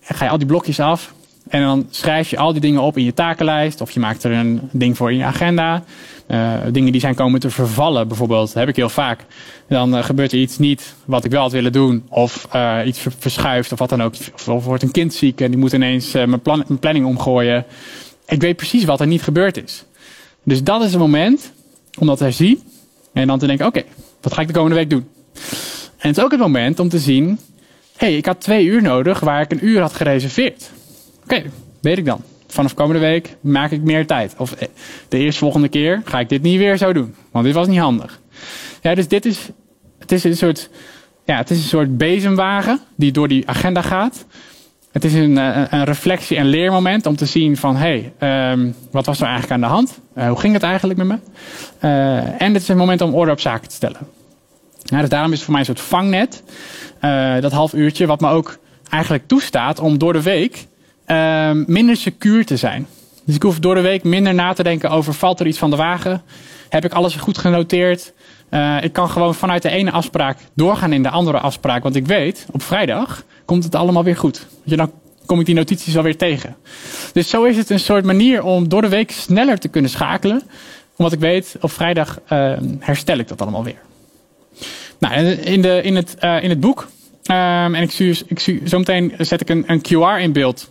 En 0.00 0.14
ga 0.14 0.24
je 0.24 0.30
al 0.30 0.38
die 0.38 0.46
blokjes 0.46 0.80
af. 0.80 1.12
En 1.50 1.62
dan 1.62 1.86
schrijf 1.90 2.30
je 2.30 2.38
al 2.38 2.52
die 2.52 2.60
dingen 2.60 2.80
op 2.80 2.96
in 2.96 3.04
je 3.04 3.14
takenlijst. 3.14 3.80
Of 3.80 3.90
je 3.90 4.00
maakt 4.00 4.22
er 4.22 4.32
een 4.32 4.60
ding 4.72 4.96
voor 4.96 5.10
in 5.10 5.16
je 5.16 5.24
agenda. 5.24 5.82
Uh, 6.28 6.54
dingen 6.70 6.92
die 6.92 7.00
zijn 7.00 7.14
komen 7.14 7.40
te 7.40 7.50
vervallen, 7.50 8.08
bijvoorbeeld. 8.08 8.54
Heb 8.54 8.68
ik 8.68 8.76
heel 8.76 8.88
vaak. 8.88 9.24
Dan 9.68 9.96
uh, 9.96 10.04
gebeurt 10.04 10.32
er 10.32 10.38
iets 10.38 10.58
niet 10.58 10.94
wat 11.04 11.24
ik 11.24 11.30
wel 11.30 11.40
had 11.40 11.52
willen 11.52 11.72
doen. 11.72 12.04
Of 12.08 12.48
uh, 12.54 12.78
iets 12.84 13.06
verschuift 13.18 13.72
of 13.72 13.78
wat 13.78 13.88
dan 13.88 14.02
ook. 14.02 14.14
Of, 14.48 14.64
wordt 14.64 14.82
een 14.82 14.90
kind 14.90 15.14
ziek 15.14 15.40
en 15.40 15.50
die 15.50 15.60
moet 15.60 15.72
ineens 15.72 16.12
mijn, 16.12 16.40
plan, 16.40 16.64
mijn, 16.66 16.78
planning 16.78 17.06
omgooien. 17.06 17.64
Ik 18.26 18.40
weet 18.40 18.56
precies 18.56 18.84
wat 18.84 19.00
er 19.00 19.06
niet 19.06 19.22
gebeurd 19.22 19.62
is. 19.64 19.84
Dus 20.42 20.62
dat 20.62 20.82
is 20.82 20.90
het 20.90 21.00
moment 21.00 21.52
om 21.98 22.06
dat 22.06 22.18
te 22.18 22.24
herzien. 22.24 22.62
En 23.12 23.26
dan 23.26 23.38
te 23.38 23.46
denken, 23.46 23.66
oké, 23.66 23.82
wat 24.20 24.32
ga 24.32 24.40
ik 24.40 24.46
de 24.46 24.52
komende 24.52 24.76
week 24.76 24.90
doen? 24.90 25.08
En 25.98 26.08
het 26.08 26.16
is 26.16 26.22
ook 26.22 26.30
het 26.30 26.40
moment 26.40 26.78
om 26.78 26.88
te 26.88 26.98
zien... 26.98 27.26
hé, 27.96 28.06
hey, 28.06 28.16
ik 28.16 28.26
had 28.26 28.40
twee 28.40 28.64
uur 28.64 28.82
nodig 28.82 29.20
waar 29.20 29.40
ik 29.40 29.50
een 29.50 29.66
uur 29.66 29.80
had 29.80 29.92
gereserveerd. 29.92 30.70
Oké, 31.30 31.42
weet 31.80 31.98
ik 31.98 32.04
dan 32.04 32.22
vanaf 32.52 32.74
komende 32.74 33.00
week 33.00 33.36
maak 33.40 33.70
ik 33.70 33.82
meer 33.82 34.06
tijd. 34.06 34.34
Of 34.38 34.52
eh, 34.52 34.68
de 35.08 35.18
eerstvolgende 35.18 35.68
keer 35.68 36.02
ga 36.04 36.20
ik 36.20 36.28
dit 36.28 36.42
niet 36.42 36.58
weer 36.58 36.76
zo 36.76 36.92
doen. 36.92 37.14
Want 37.30 37.44
dit 37.44 37.54
was 37.54 37.66
niet 37.66 37.78
handig. 37.78 38.20
Ja, 38.82 38.94
dus 38.94 39.08
dit 39.08 39.24
is, 39.24 39.48
het 39.98 40.12
is 40.12 40.24
een 40.24 40.36
soort, 40.36 40.70
ja, 41.24 41.36
het 41.36 41.50
is 41.50 41.56
een 41.56 41.68
soort 41.68 41.96
bezemwagen 41.96 42.80
die 42.94 43.12
door 43.12 43.28
die 43.28 43.48
agenda 43.48 43.82
gaat. 43.82 44.24
Het 44.92 45.04
is 45.04 45.14
een, 45.14 45.38
eh, 45.38 45.62
een 45.70 45.84
reflectie- 45.84 46.36
en 46.36 46.46
leermoment 46.46 47.06
om 47.06 47.16
te 47.16 47.26
zien 47.26 47.56
van... 47.56 47.76
hé, 47.76 48.10
hey, 48.18 48.52
um, 48.52 48.74
wat 48.90 49.06
was 49.06 49.20
er 49.20 49.26
eigenlijk 49.26 49.52
aan 49.52 49.60
de 49.60 49.74
hand? 49.74 50.00
Uh, 50.16 50.28
hoe 50.28 50.40
ging 50.40 50.52
het 50.52 50.62
eigenlijk 50.62 50.98
met 50.98 51.06
me? 51.06 51.18
En 52.38 52.52
het 52.52 52.62
is 52.62 52.68
een 52.68 52.76
moment 52.76 53.00
om 53.00 53.14
orde 53.14 53.32
op 53.32 53.40
zaken 53.40 53.68
te 53.68 53.74
stellen. 53.74 54.00
Ja, 54.82 55.00
dus 55.00 55.08
daarom 55.08 55.32
is 55.32 55.36
het 55.36 55.44
voor 55.44 55.52
mij 55.52 55.60
een 55.60 55.76
soort 55.76 55.88
vangnet. 55.88 56.42
Dat 57.42 57.52
half 57.52 57.72
uurtje 57.72 58.06
wat 58.06 58.20
me 58.20 58.28
ook 58.28 58.58
eigenlijk 58.88 59.26
toestaat 59.26 59.80
om 59.80 59.98
door 59.98 60.12
de 60.12 60.22
week 60.22 60.66
uh, 61.10 61.50
minder 61.66 61.96
secuur 61.96 62.46
te 62.46 62.56
zijn. 62.56 62.86
Dus 63.24 63.34
ik 63.34 63.42
hoef 63.42 63.58
door 63.58 63.74
de 63.74 63.80
week 63.80 64.04
minder 64.04 64.34
na 64.34 64.52
te 64.52 64.62
denken 64.62 64.90
over 64.90 65.14
valt 65.14 65.40
er 65.40 65.46
iets 65.46 65.58
van 65.58 65.70
de 65.70 65.76
wagen? 65.76 66.22
Heb 66.68 66.84
ik 66.84 66.92
alles 66.92 67.14
goed 67.14 67.38
genoteerd? 67.38 68.12
Uh, 68.50 68.82
ik 68.82 68.92
kan 68.92 69.10
gewoon 69.10 69.34
vanuit 69.34 69.62
de 69.62 69.70
ene 69.70 69.90
afspraak 69.90 70.38
doorgaan 70.54 70.92
in 70.92 71.02
de 71.02 71.10
andere 71.10 71.38
afspraak. 71.38 71.82
Want 71.82 71.96
ik 71.96 72.06
weet, 72.06 72.46
op 72.50 72.62
vrijdag 72.62 73.24
komt 73.44 73.64
het 73.64 73.74
allemaal 73.74 74.04
weer 74.04 74.16
goed. 74.16 74.46
Dan 74.64 74.92
kom 75.26 75.40
ik 75.40 75.46
die 75.46 75.54
notities 75.54 75.96
alweer 75.96 76.16
tegen. 76.16 76.56
Dus 77.12 77.28
zo 77.28 77.44
is 77.44 77.56
het 77.56 77.70
een 77.70 77.80
soort 77.80 78.04
manier 78.04 78.42
om 78.42 78.68
door 78.68 78.80
de 78.80 78.88
week 78.88 79.10
sneller 79.10 79.58
te 79.58 79.68
kunnen 79.68 79.90
schakelen. 79.90 80.42
Omdat 80.96 81.12
ik 81.14 81.20
weet, 81.20 81.56
op 81.60 81.70
vrijdag 81.70 82.20
uh, 82.32 82.52
herstel 82.78 83.18
ik 83.18 83.28
dat 83.28 83.40
allemaal 83.40 83.64
weer. 83.64 83.80
Nou, 84.98 85.14
in, 85.24 85.62
de, 85.62 85.80
in, 85.82 85.96
het, 85.96 86.16
uh, 86.20 86.42
in 86.42 86.50
het 86.50 86.60
boek, 86.60 86.80
um, 87.30 87.74
en 87.74 87.82
ik 87.82 87.90
zie, 87.90 88.18
ik 88.26 88.38
zie, 88.38 88.60
zometeen 88.64 89.14
zet 89.18 89.40
ik 89.40 89.48
een, 89.48 89.64
een 89.66 89.82
QR 89.88 90.20
in 90.20 90.32
beeld 90.32 90.70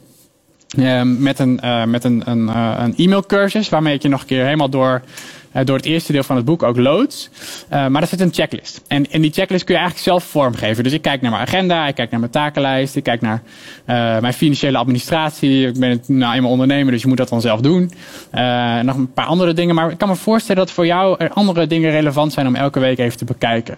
uh, 0.78 1.02
met 1.04 1.40
een, 1.40 1.60
uh, 1.64 1.84
met 1.86 2.04
een, 2.04 2.22
een, 2.26 2.48
uh, 2.48 2.74
een 2.78 2.94
e-mailcursus 2.98 3.70
waarmee 3.70 3.94
ik 3.94 4.02
je 4.02 4.08
nog 4.08 4.22
een 4.22 4.28
keer 4.28 4.44
helemaal 4.44 4.70
door, 4.70 5.02
door 5.64 5.76
het 5.76 5.86
eerste 5.86 6.12
deel 6.12 6.24
van 6.24 6.36
het 6.36 6.46
boek 6.46 6.64
ook 6.64 6.78
loods. 6.78 7.30
maar 7.70 7.92
daar 7.92 8.08
zit 8.08 8.20
een 8.20 8.34
checklist. 8.34 8.82
En, 8.88 9.12
en 9.12 9.22
die 9.22 9.32
checklist 9.32 9.64
kun 9.64 9.74
je 9.74 9.80
eigenlijk 9.80 10.10
zelf 10.10 10.24
vormgeven. 10.24 10.84
Dus 10.84 10.94
ik 10.94 11.02
kijk 11.02 11.22
naar 11.22 11.32
mijn 11.32 11.44
agenda, 11.44 11.88
ik 11.88 11.96
kijk 11.96 12.12
naar 12.12 12.20
mijn 12.20 12.32
takenlijst, 12.32 12.96
ik 12.96 13.04
kijk 13.04 13.22
naar 13.22 13.42
mijn 14.22 14.34
financiële 14.34 14.78
administratie. 14.78 15.68
Ik 15.68 15.80
ben 15.80 16.02
nou 16.08 16.36
eenmaal 16.36 16.52
ondernemer, 16.52 16.92
dus 16.92 17.02
je 17.02 17.08
moet 17.08 17.18
dat 17.18 17.30
dan 17.30 17.42
zelf 17.42 17.62
doen. 17.62 17.92
nog 18.82 18.96
een 18.96 19.14
paar 19.14 19.26
andere 19.26 19.54
dingen. 19.54 19.76
Maar 19.76 19.92
ik 19.92 19.98
kan 19.98 20.08
me 20.08 20.16
voorstellen 20.16 20.66
dat 20.66 20.74
voor 20.74 20.86
jou 20.86 21.16
er 21.18 21.30
andere 21.30 21.68
dingen 21.68 21.92
relevant 21.92 22.34
zijn 22.34 22.48
om 22.48 22.56
elke 22.56 22.80
week 22.80 23.00
even 23.00 23.18
te 23.18 23.26
bekijken. 23.26 23.78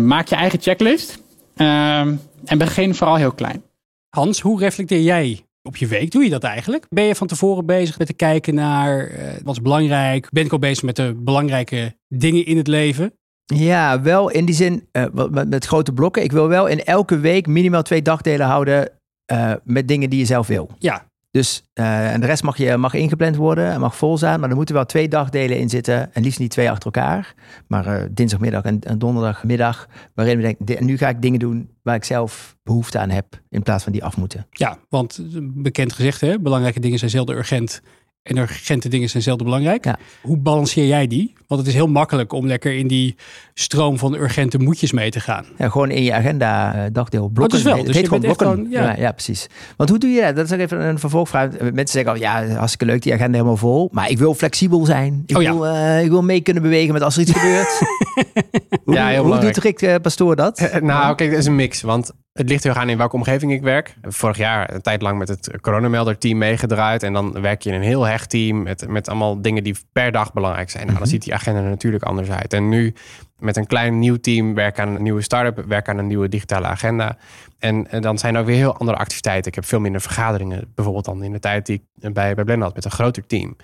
maak 0.00 0.28
je 0.28 0.36
eigen 0.36 0.60
checklist 0.60 1.22
ehm, 1.56 2.14
en 2.44 2.58
begin 2.58 2.94
vooral 2.94 3.16
heel 3.16 3.32
klein. 3.32 3.62
Hans, 4.08 4.40
hoe 4.40 4.60
reflecteer 4.60 5.00
jij 5.00 5.45
op 5.66 5.76
je 5.76 5.86
week 5.86 6.10
doe 6.10 6.24
je 6.24 6.30
dat 6.30 6.42
eigenlijk? 6.42 6.86
Ben 6.90 7.04
je 7.04 7.14
van 7.14 7.26
tevoren 7.26 7.66
bezig 7.66 7.98
met 7.98 8.06
te 8.06 8.12
kijken 8.12 8.54
naar 8.54 9.10
uh, 9.10 9.18
wat 9.44 9.54
is 9.54 9.62
belangrijk? 9.62 10.28
Ben 10.30 10.44
ik 10.44 10.52
al 10.52 10.58
bezig 10.58 10.84
met 10.84 10.96
de 10.96 11.14
belangrijke 11.16 11.96
dingen 12.08 12.46
in 12.46 12.56
het 12.56 12.66
leven? 12.66 13.12
Ja, 13.44 14.02
wel 14.02 14.30
in 14.30 14.44
die 14.44 14.54
zin 14.54 14.88
uh, 14.92 15.04
met, 15.30 15.64
grote 15.64 15.92
blokken. 15.92 16.22
Ik 16.22 16.32
wil 16.32 16.48
wel 16.48 16.66
in 16.66 16.84
elke 16.84 17.18
week 17.18 17.46
minimaal 17.46 17.82
twee 17.82 18.02
dagdelen 18.02 18.46
houden 18.46 18.90
uh, 19.32 19.52
met 19.64 19.88
dingen 19.88 20.10
die 20.10 20.18
je 20.18 20.24
zelf 20.24 20.46
wil. 20.46 20.70
Ja. 20.78 21.06
Dus, 21.36 21.62
uh, 21.74 22.12
en 22.12 22.20
de 22.20 22.26
rest 22.26 22.42
mag, 22.42 22.56
je, 22.56 22.76
mag 22.76 22.94
ingepland 22.94 23.36
worden 23.36 23.72
en 23.72 23.80
mag 23.80 23.96
vol 23.96 24.18
zijn. 24.18 24.40
Maar 24.40 24.50
er 24.50 24.56
moeten 24.56 24.74
wel 24.74 24.84
twee 24.84 25.08
dagdelen 25.08 25.58
in 25.58 25.68
zitten. 25.68 26.14
En 26.14 26.22
liefst 26.22 26.38
niet 26.38 26.50
twee 26.50 26.70
achter 26.70 26.84
elkaar. 26.84 27.34
Maar 27.66 27.86
uh, 27.86 28.02
dinsdagmiddag 28.10 28.62
en, 28.62 28.98
donderdagmiddag. 28.98 29.88
Waarin 30.14 30.36
we 30.36 30.42
denken, 30.42 30.86
nu 30.86 30.96
ga 30.96 31.08
ik 31.08 31.22
dingen 31.22 31.38
doen 31.38 31.70
waar 31.82 31.94
ik 31.94 32.04
zelf 32.04 32.56
behoefte 32.62 32.98
aan 32.98 33.10
heb. 33.10 33.26
In 33.48 33.62
plaats 33.62 33.84
van 33.84 33.92
die 33.92 34.04
af 34.04 34.16
moeten. 34.16 34.46
Ja, 34.50 34.78
want 34.88 35.20
bekend 35.40 35.92
gezegd, 35.92 36.20
hè, 36.20 36.40
belangrijke 36.40 36.80
dingen 36.80 36.98
zijn 36.98 37.10
zelden 37.10 37.36
urgent. 37.36 37.82
En 38.26 38.36
urgente 38.36 38.88
dingen 38.88 39.08
zijn 39.08 39.22
zelden 39.22 39.46
belangrijk. 39.46 39.94
Hoe 40.22 40.36
balanceer 40.36 40.86
jij 40.86 41.06
die? 41.06 41.34
Want 41.46 41.60
het 41.60 41.70
is 41.70 41.76
heel 41.76 41.86
makkelijk 41.86 42.32
om 42.32 42.46
lekker 42.46 42.72
in 42.72 42.86
die 42.86 43.16
stroom 43.54 43.98
van 43.98 44.14
urgente 44.14 44.58
moedjes 44.58 44.92
mee 44.92 45.10
te 45.10 45.20
gaan. 45.20 45.44
Ja, 45.58 45.68
gewoon 45.68 45.90
in 45.90 46.02
je 46.02 46.12
agenda 46.12 46.76
uh, 46.76 46.82
dagdeel 46.92 47.28
blokken. 47.28 47.58
Oh, 47.58 47.64
wel. 47.64 47.76
Het 47.76 47.86
dus 47.86 47.94
heet 47.96 48.04
gewoon 48.04 48.20
blokken. 48.20 48.66
ja. 48.70 48.96
ja. 48.96 49.12
precies. 49.12 49.46
Want 49.76 49.90
hoe 49.90 49.98
doe 49.98 50.10
je 50.10 50.20
dat? 50.20 50.36
Dat 50.36 50.44
is 50.44 50.52
ook 50.52 50.58
even 50.58 50.80
een 50.80 50.98
vervolgvraag. 50.98 51.50
Mensen 51.60 51.86
zeggen 51.86 52.12
al, 52.12 52.18
ja, 52.18 52.46
hartstikke 52.46 52.84
leuk, 52.84 53.02
die 53.02 53.12
agenda 53.12 53.32
helemaal 53.32 53.56
vol. 53.56 53.88
Maar 53.92 54.10
ik 54.10 54.18
wil 54.18 54.34
flexibel 54.34 54.84
zijn. 54.84 55.22
Ik, 55.26 55.36
oh, 55.36 55.42
wil, 55.42 55.66
uh, 55.66 56.04
ik 56.04 56.10
wil 56.10 56.22
mee 56.22 56.40
kunnen 56.40 56.62
bewegen 56.62 56.92
met 56.92 57.02
als 57.02 57.14
er 57.14 57.20
iets 57.20 57.32
gebeurt. 57.32 57.78
hoe, 58.84 58.94
ja, 58.94 59.08
heel 59.08 59.24
hoe 59.24 59.38
doet 59.38 59.56
Rick 59.56 59.82
uh, 59.82 59.94
Pastoor 60.02 60.36
dat? 60.36 60.78
nou, 60.82 61.14
kijk, 61.14 61.30
dat 61.30 61.38
is 61.38 61.46
een 61.46 61.56
mix. 61.56 61.82
Want 61.82 62.12
het 62.36 62.48
ligt 62.48 62.64
heel 62.64 62.72
aan 62.72 62.88
in 62.88 62.98
welke 62.98 63.16
omgeving 63.16 63.52
ik 63.52 63.62
werk. 63.62 63.94
Vorig 64.02 64.36
jaar 64.36 64.74
een 64.74 64.80
tijd 64.80 65.02
lang 65.02 65.18
met 65.18 65.28
het 65.28 65.50
coronamelder 65.60 66.18
team 66.18 66.38
meegedraaid. 66.38 67.02
En 67.02 67.12
dan 67.12 67.40
werk 67.40 67.62
je 67.62 67.68
in 67.68 67.74
een 67.74 67.82
heel 67.82 68.04
hecht 68.04 68.30
team 68.30 68.62
met, 68.62 68.88
met 68.88 69.08
allemaal 69.08 69.42
dingen 69.42 69.64
die 69.64 69.76
per 69.92 70.12
dag 70.12 70.32
belangrijk 70.32 70.70
zijn. 70.70 70.86
Nou, 70.86 70.98
dan 70.98 71.02
mhm. 71.02 71.12
ziet 71.14 71.22
die 71.22 71.34
agenda 71.34 71.60
er 71.60 71.68
natuurlijk 71.68 72.04
anders 72.04 72.30
uit. 72.30 72.52
En 72.52 72.68
nu 72.68 72.94
met 73.38 73.56
een 73.56 73.66
klein 73.66 73.98
nieuw 73.98 74.16
team 74.16 74.54
werk 74.54 74.78
aan 74.78 74.88
een 74.88 75.02
nieuwe 75.02 75.22
start-up, 75.22 75.64
werk 75.68 75.88
aan 75.88 75.98
een 75.98 76.06
nieuwe 76.06 76.28
digitale 76.28 76.66
agenda. 76.66 77.16
En, 77.58 77.86
dan 78.00 78.18
zijn 78.18 78.34
er 78.34 78.40
ook 78.40 78.46
weer 78.46 78.56
heel 78.56 78.76
andere 78.76 78.98
activiteiten. 78.98 79.48
Ik 79.48 79.54
heb 79.54 79.64
veel 79.64 79.80
minder 79.80 80.00
vergaderingen, 80.00 80.72
bijvoorbeeld 80.74 81.04
dan 81.04 81.22
in 81.22 81.32
de 81.32 81.38
tijd 81.38 81.66
die 81.66 81.82
ik 82.00 82.12
bij, 82.12 82.34
bij 82.34 82.44
Blend 82.44 82.62
had 82.62 82.74
met 82.74 82.84
een 82.84 82.90
groter 82.90 83.26
team. 83.26 83.56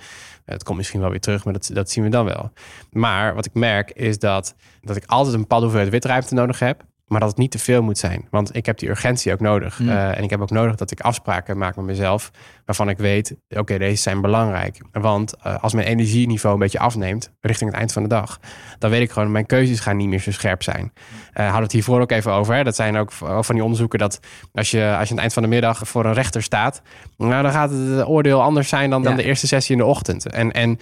Het 0.45 0.63
komt 0.63 0.77
misschien 0.77 1.01
wel 1.01 1.11
weer 1.11 1.21
terug, 1.21 1.45
maar 1.45 1.53
dat, 1.53 1.71
dat 1.73 1.91
zien 1.91 2.05
we 2.05 2.11
dan 2.11 2.25
wel. 2.25 2.53
Maar 2.91 3.35
wat 3.35 3.47
ik 3.47 3.55
merk 3.55 3.91
is 3.91 4.19
dat, 4.19 4.55
dat 4.81 4.97
ik 4.97 5.05
altijd 5.07 5.35
een 5.35 5.41
bepaalde 5.41 5.65
hoeveelheid 5.65 5.93
witruimte 5.93 6.35
nodig 6.35 6.59
heb. 6.59 6.85
Maar 7.13 7.21
dat 7.21 7.31
het 7.31 7.39
niet 7.39 7.51
te 7.51 7.59
veel 7.59 7.83
moet 7.83 7.99
zijn. 7.99 8.27
Want 8.31 8.57
ik 8.57 8.67
heb 8.67 8.79
die 8.79 8.89
urgentie 8.89 9.33
ook 9.33 9.41
nodig. 9.41 9.79
Mm. 9.79 9.89
Uh, 9.89 10.17
en 10.19 10.23
ik 10.23 10.31
heb 10.31 10.41
ook 10.41 10.51
nodig 10.51 10.75
dat 10.75 10.91
ik 10.91 11.01
afspraken 11.01 11.59
maak 11.59 11.77
met 11.77 11.85
mezelf. 11.85 12.31
Waarvan 12.73 12.89
ik 12.89 12.99
weet, 12.99 13.37
oké, 13.49 13.79
deze 13.79 14.03
zijn 14.03 14.21
belangrijk. 14.21 14.81
Want 14.93 15.35
uh, 15.47 15.63
als 15.63 15.73
mijn 15.73 15.87
energieniveau 15.87 16.55
een 16.55 16.61
beetje 16.61 16.79
afneemt 16.79 17.33
richting 17.41 17.71
het 17.71 17.79
eind 17.79 17.93
van 17.93 18.03
de 18.03 18.09
dag. 18.09 18.41
Dan 18.79 18.91
weet 18.91 19.01
ik 19.01 19.11
gewoon, 19.11 19.33
mijn 19.33 19.47
keuzes 19.47 19.81
gaan 19.81 19.97
niet 19.97 20.09
meer 20.09 20.21
zo 20.21 20.31
scherp 20.31 20.63
zijn. 20.63 20.93
Uh, 21.35 21.45
hadden 21.45 21.63
het 21.63 21.73
hiervoor 21.73 22.01
ook 22.01 22.11
even 22.11 22.33
over. 22.33 22.55
Hè? 22.55 22.65
Dat 22.65 22.77
zijn 22.77 22.97
ook 22.97 23.13
van 23.13 23.55
die 23.55 23.63
onderzoeken 23.63 23.99
dat 23.99 24.21
als 24.53 24.71
je, 24.71 24.97
als 24.99 25.09
je 25.09 25.11
aan 25.11 25.11
het 25.11 25.19
eind 25.19 25.33
van 25.33 25.43
de 25.43 25.49
middag 25.49 25.89
voor 25.89 26.05
een 26.05 26.13
rechter 26.13 26.43
staat. 26.43 26.83
Nou, 27.17 27.43
dan 27.43 27.53
gaat 27.53 27.71
het 27.71 28.07
oordeel 28.07 28.43
anders 28.43 28.69
zijn 28.69 28.91
dan, 28.91 29.03
dan 29.03 29.17
de 29.17 29.23
eerste 29.23 29.47
sessie 29.47 29.73
in 29.73 29.81
de 29.81 29.89
ochtend. 29.89 30.27
En, 30.27 30.53
en 30.53 30.79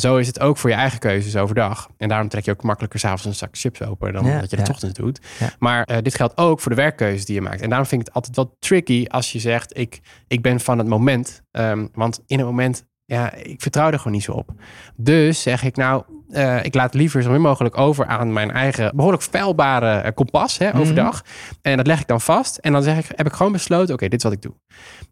zo 0.00 0.16
is 0.16 0.26
het 0.26 0.40
ook 0.40 0.58
voor 0.58 0.70
je 0.70 0.76
eigen 0.76 0.98
keuzes 0.98 1.36
overdag. 1.36 1.88
En 1.96 2.08
daarom 2.08 2.28
trek 2.28 2.44
je 2.44 2.50
ook 2.50 2.62
makkelijker 2.62 3.00
s'avonds 3.00 3.24
een 3.24 3.34
zak 3.34 3.50
chips 3.52 3.82
open 3.82 4.12
dan 4.12 4.24
dat 4.24 4.50
je 4.50 4.56
het 4.56 4.68
ochtends 4.68 4.98
doet. 4.98 5.20
Maar 5.58 5.72
maar 5.72 5.96
uh, 5.96 6.02
dit 6.02 6.14
geldt 6.14 6.36
ook 6.36 6.60
voor 6.60 6.70
de 6.70 6.76
werkkeuzes 6.76 7.24
die 7.24 7.34
je 7.34 7.40
maakt. 7.40 7.60
En 7.60 7.68
daarom 7.68 7.86
vind 7.86 8.00
ik 8.00 8.06
het 8.06 8.16
altijd 8.16 8.36
wel 8.36 8.56
tricky 8.58 9.06
als 9.08 9.32
je 9.32 9.38
zegt: 9.38 9.78
ik, 9.78 10.00
ik 10.28 10.42
ben 10.42 10.60
van 10.60 10.78
het 10.78 10.86
moment. 10.86 11.31
Um, 11.50 11.88
want 11.92 12.20
in 12.26 12.38
het 12.38 12.46
moment, 12.46 12.86
ja, 13.04 13.32
ik 13.32 13.60
vertrouw 13.60 13.90
er 13.90 13.98
gewoon 13.98 14.12
niet 14.12 14.22
zo 14.22 14.32
op. 14.32 14.50
Dus 14.96 15.42
zeg 15.42 15.62
ik 15.62 15.76
nou, 15.76 16.04
uh, 16.28 16.64
ik 16.64 16.74
laat 16.74 16.94
liever 16.94 17.22
zo 17.22 17.30
min 17.30 17.40
mogelijk 17.40 17.78
over 17.78 18.06
aan 18.06 18.32
mijn 18.32 18.50
eigen 18.50 18.96
behoorlijk 18.96 19.22
feilbare 19.22 20.04
uh, 20.04 20.10
kompas 20.14 20.58
hè, 20.58 20.76
overdag. 20.76 21.22
Mhm. 21.22 21.32
En 21.62 21.76
dat 21.76 21.86
leg 21.86 22.00
ik 22.00 22.06
dan 22.06 22.20
vast. 22.20 22.56
En 22.56 22.72
dan 22.72 22.82
zeg 22.82 22.98
ik, 22.98 23.16
heb 23.16 23.26
ik 23.26 23.32
gewoon 23.32 23.52
besloten: 23.52 23.94
oké, 23.94 24.08
dit 24.08 24.18
is 24.18 24.24
wat 24.24 24.32
ik 24.32 24.42
doe. 24.42 24.54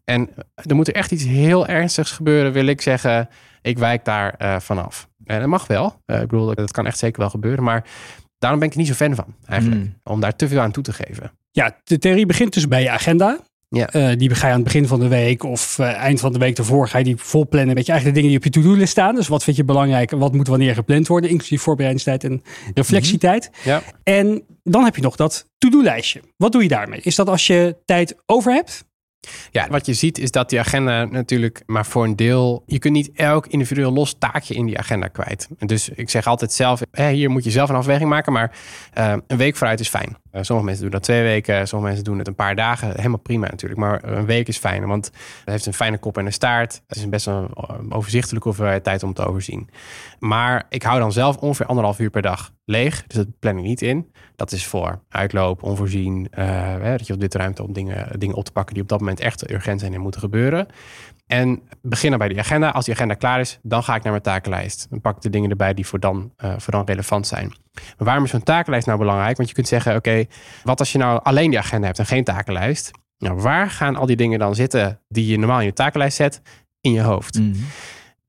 En 0.03 0.29
er 0.55 0.75
moet 0.75 0.87
er 0.87 0.95
echt 0.95 1.11
iets 1.11 1.23
heel 1.23 1.67
ernstigs 1.67 2.11
gebeuren, 2.11 2.51
wil 2.51 2.65
ik 2.65 2.81
zeggen. 2.81 3.29
Ik 3.61 3.77
wijk 3.77 4.05
daar 4.05 4.35
uh, 4.41 4.59
vanaf. 4.59 5.09
En 5.23 5.39
dat 5.39 5.49
mag 5.49 5.67
wel. 5.67 6.01
ik 6.05 6.27
bedoel, 6.27 6.55
dat 6.55 6.71
kan 6.71 6.85
echt 6.85 6.97
zeker 6.97 7.19
wel 7.19 7.29
gebeuren. 7.29 7.63
Maar 7.63 7.83
daarom 8.37 8.59
ben 8.59 8.67
ik 8.67 8.73
er 8.73 8.79
niet 8.79 8.89
zo 8.89 8.93
fan 8.93 9.15
van, 9.15 9.35
eigenlijk. 9.45 9.81
Hmm. 9.81 9.99
Om 10.03 10.19
daar 10.19 10.35
te 10.35 10.47
veel 10.47 10.59
aan 10.59 10.71
toe 10.71 10.83
te 10.83 10.93
geven. 10.93 11.31
Ja, 11.51 11.77
de 11.83 11.97
theorie 11.97 12.25
begint 12.25 12.53
dus 12.53 12.67
bij 12.67 12.81
je 12.81 12.89
agenda. 12.89 13.39
Ja. 13.75 13.95
Uh, 13.95 14.17
die 14.17 14.35
ga 14.35 14.47
je 14.47 14.53
aan 14.53 14.59
het 14.59 14.67
begin 14.67 14.87
van 14.87 14.99
de 14.99 15.07
week 15.07 15.43
of 15.43 15.77
uh, 15.77 15.93
eind 15.93 16.19
van 16.19 16.33
de 16.33 16.39
week 16.39 16.57
ervoor 16.57 16.87
ga 16.87 16.97
je 16.97 17.03
die 17.03 17.17
vol 17.17 17.47
plannen. 17.47 17.75
Weet 17.75 17.85
je 17.85 17.91
eigenlijk 17.91 18.05
de 18.05 18.21
dingen 18.21 18.39
die 18.41 18.49
op 18.49 18.53
je 18.53 18.61
to-do-list 18.61 18.91
staan. 18.91 19.15
Dus 19.15 19.27
wat 19.27 19.43
vind 19.43 19.57
je 19.57 19.63
belangrijk 19.63 20.11
en 20.11 20.17
wat 20.17 20.33
moet 20.33 20.47
wanneer 20.47 20.73
gepland 20.73 21.07
worden, 21.07 21.29
inclusief 21.29 21.61
voorbereidingstijd 21.61 22.23
en 22.23 22.41
reflectietijd. 22.73 23.49
Mhm. 23.51 23.69
Ja. 23.69 23.81
En 24.03 24.43
dan 24.63 24.83
heb 24.83 24.95
je 24.95 25.01
nog 25.01 25.15
dat 25.15 25.45
to-do-lijstje. 25.57 26.21
Wat 26.37 26.51
doe 26.51 26.63
je 26.63 26.67
daarmee? 26.67 26.99
Is 27.01 27.15
dat 27.15 27.29
als 27.29 27.47
je 27.47 27.77
tijd 27.85 28.15
over 28.25 28.53
hebt? 28.53 28.89
Ja, 29.51 29.67
wat 29.69 29.85
je 29.85 29.93
ziet 29.93 30.17
is 30.17 30.31
dat 30.31 30.49
die 30.49 30.59
agenda 30.59 31.05
natuurlijk 31.05 31.63
maar 31.65 31.85
voor 31.85 32.03
een 32.03 32.15
deel... 32.15 32.63
Je 32.65 32.79
kunt 32.79 32.93
niet 32.93 33.11
elk 33.13 33.47
individueel 33.47 33.91
los 33.91 34.15
taakje 34.19 34.53
in 34.53 34.65
die 34.65 34.77
agenda 34.77 35.07
kwijt. 35.07 35.47
Dus 35.57 35.89
ik 35.89 36.09
zeg 36.09 36.27
altijd 36.27 36.53
zelf, 36.53 36.81
hier 36.91 37.29
moet 37.29 37.43
je 37.43 37.51
zelf 37.51 37.69
een 37.69 37.75
afweging 37.75 38.09
maken. 38.09 38.33
Maar 38.33 38.57
uh, 38.97 39.13
een 39.27 39.37
week 39.37 39.55
vooruit 39.55 39.79
is 39.79 39.89
fijn. 39.89 40.17
Uh, 40.31 40.41
sommige 40.41 40.67
mensen 40.67 40.83
doen 40.83 40.93
dat 40.93 41.03
twee 41.03 41.21
weken, 41.21 41.67
sommige 41.67 41.91
mensen 41.91 42.03
doen 42.03 42.17
het 42.17 42.27
een 42.27 42.35
paar 42.35 42.55
dagen. 42.55 42.95
Helemaal 42.95 43.17
prima 43.17 43.47
natuurlijk, 43.49 43.79
maar 43.79 44.03
een 44.03 44.25
week 44.25 44.47
is 44.47 44.57
fijn. 44.57 44.87
Want 44.87 45.05
het 45.05 45.49
heeft 45.49 45.65
een 45.65 45.73
fijne 45.73 45.97
kop 45.97 46.17
en 46.17 46.25
een 46.25 46.33
staart. 46.33 46.81
Het 46.87 46.97
is 46.97 47.03
een 47.03 47.09
best 47.09 47.25
wel 47.25 47.49
overzichtelijke 47.89 48.47
hoeveelheid 48.47 48.83
tijd 48.83 49.03
om 49.03 49.13
te 49.13 49.25
overzien. 49.25 49.69
Maar 50.19 50.65
ik 50.69 50.83
hou 50.83 50.99
dan 50.99 51.11
zelf 51.11 51.37
ongeveer 51.37 51.65
anderhalf 51.65 51.99
uur 51.99 52.09
per 52.09 52.21
dag 52.21 52.51
leeg. 52.65 53.03
Dus 53.07 53.17
dat 53.17 53.39
plan 53.39 53.57
ik 53.57 53.63
niet 53.63 53.81
in. 53.81 54.11
Dat 54.35 54.51
is 54.51 54.65
voor 54.65 55.01
uitloop, 55.09 55.63
onvoorzien. 55.63 56.27
Hè, 56.31 56.97
dat 56.97 57.07
je 57.07 57.13
op 57.13 57.19
dit 57.19 57.35
ruimte 57.35 57.63
om 57.63 57.73
dingen, 57.73 58.19
dingen 58.19 58.35
op 58.35 58.45
te 58.45 58.51
pakken 58.51 58.73
die 58.73 58.83
op 58.83 58.89
dat 58.89 58.99
moment 58.99 59.19
echt 59.19 59.51
urgent 59.51 59.79
zijn 59.79 59.93
en 59.93 60.01
moeten 60.01 60.21
gebeuren. 60.21 60.67
En 61.27 61.61
beginnen 61.81 62.19
bij 62.19 62.27
die 62.27 62.39
agenda. 62.39 62.69
Als 62.69 62.85
die 62.85 62.93
agenda 62.93 63.13
klaar 63.13 63.39
is, 63.39 63.59
dan 63.61 63.83
ga 63.83 63.95
ik 63.95 64.03
naar 64.03 64.11
mijn 64.11 64.23
takenlijst. 64.23 64.87
Dan 64.89 65.01
pak 65.01 65.15
ik 65.15 65.21
de 65.21 65.29
dingen 65.29 65.49
erbij 65.49 65.73
die 65.73 65.87
voor 65.87 65.99
dan, 65.99 66.33
voor 66.37 66.73
dan 66.73 66.85
relevant 66.85 67.27
zijn. 67.27 67.53
Maar 67.73 68.07
waarom 68.07 68.23
is 68.23 68.29
zo'n 68.29 68.43
takenlijst 68.43 68.87
nou 68.87 68.99
belangrijk? 68.99 69.37
Want 69.37 69.49
je 69.49 69.55
kunt 69.55 69.67
zeggen, 69.67 69.95
oké, 69.95 70.25
wat 70.63 70.79
als 70.79 70.91
je 70.91 70.97
nou 70.97 71.19
alleen 71.23 71.49
die 71.49 71.59
agenda 71.59 71.85
hebt 71.85 71.99
en 71.99 72.05
geen 72.05 72.23
takenlijst? 72.23 72.91
Nou, 73.17 73.41
waar 73.41 73.69
gaan 73.69 73.95
al 73.95 74.05
die 74.05 74.15
dingen 74.15 74.39
dan 74.39 74.55
zitten 74.55 74.99
die 75.07 75.27
je 75.27 75.37
normaal 75.37 75.59
in 75.59 75.65
je 75.65 75.73
takenlijst 75.73 76.17
zet? 76.17 76.41
In 76.81 76.91
je 76.91 77.01
hoofd. 77.01 77.39
Mhm. 77.39 77.53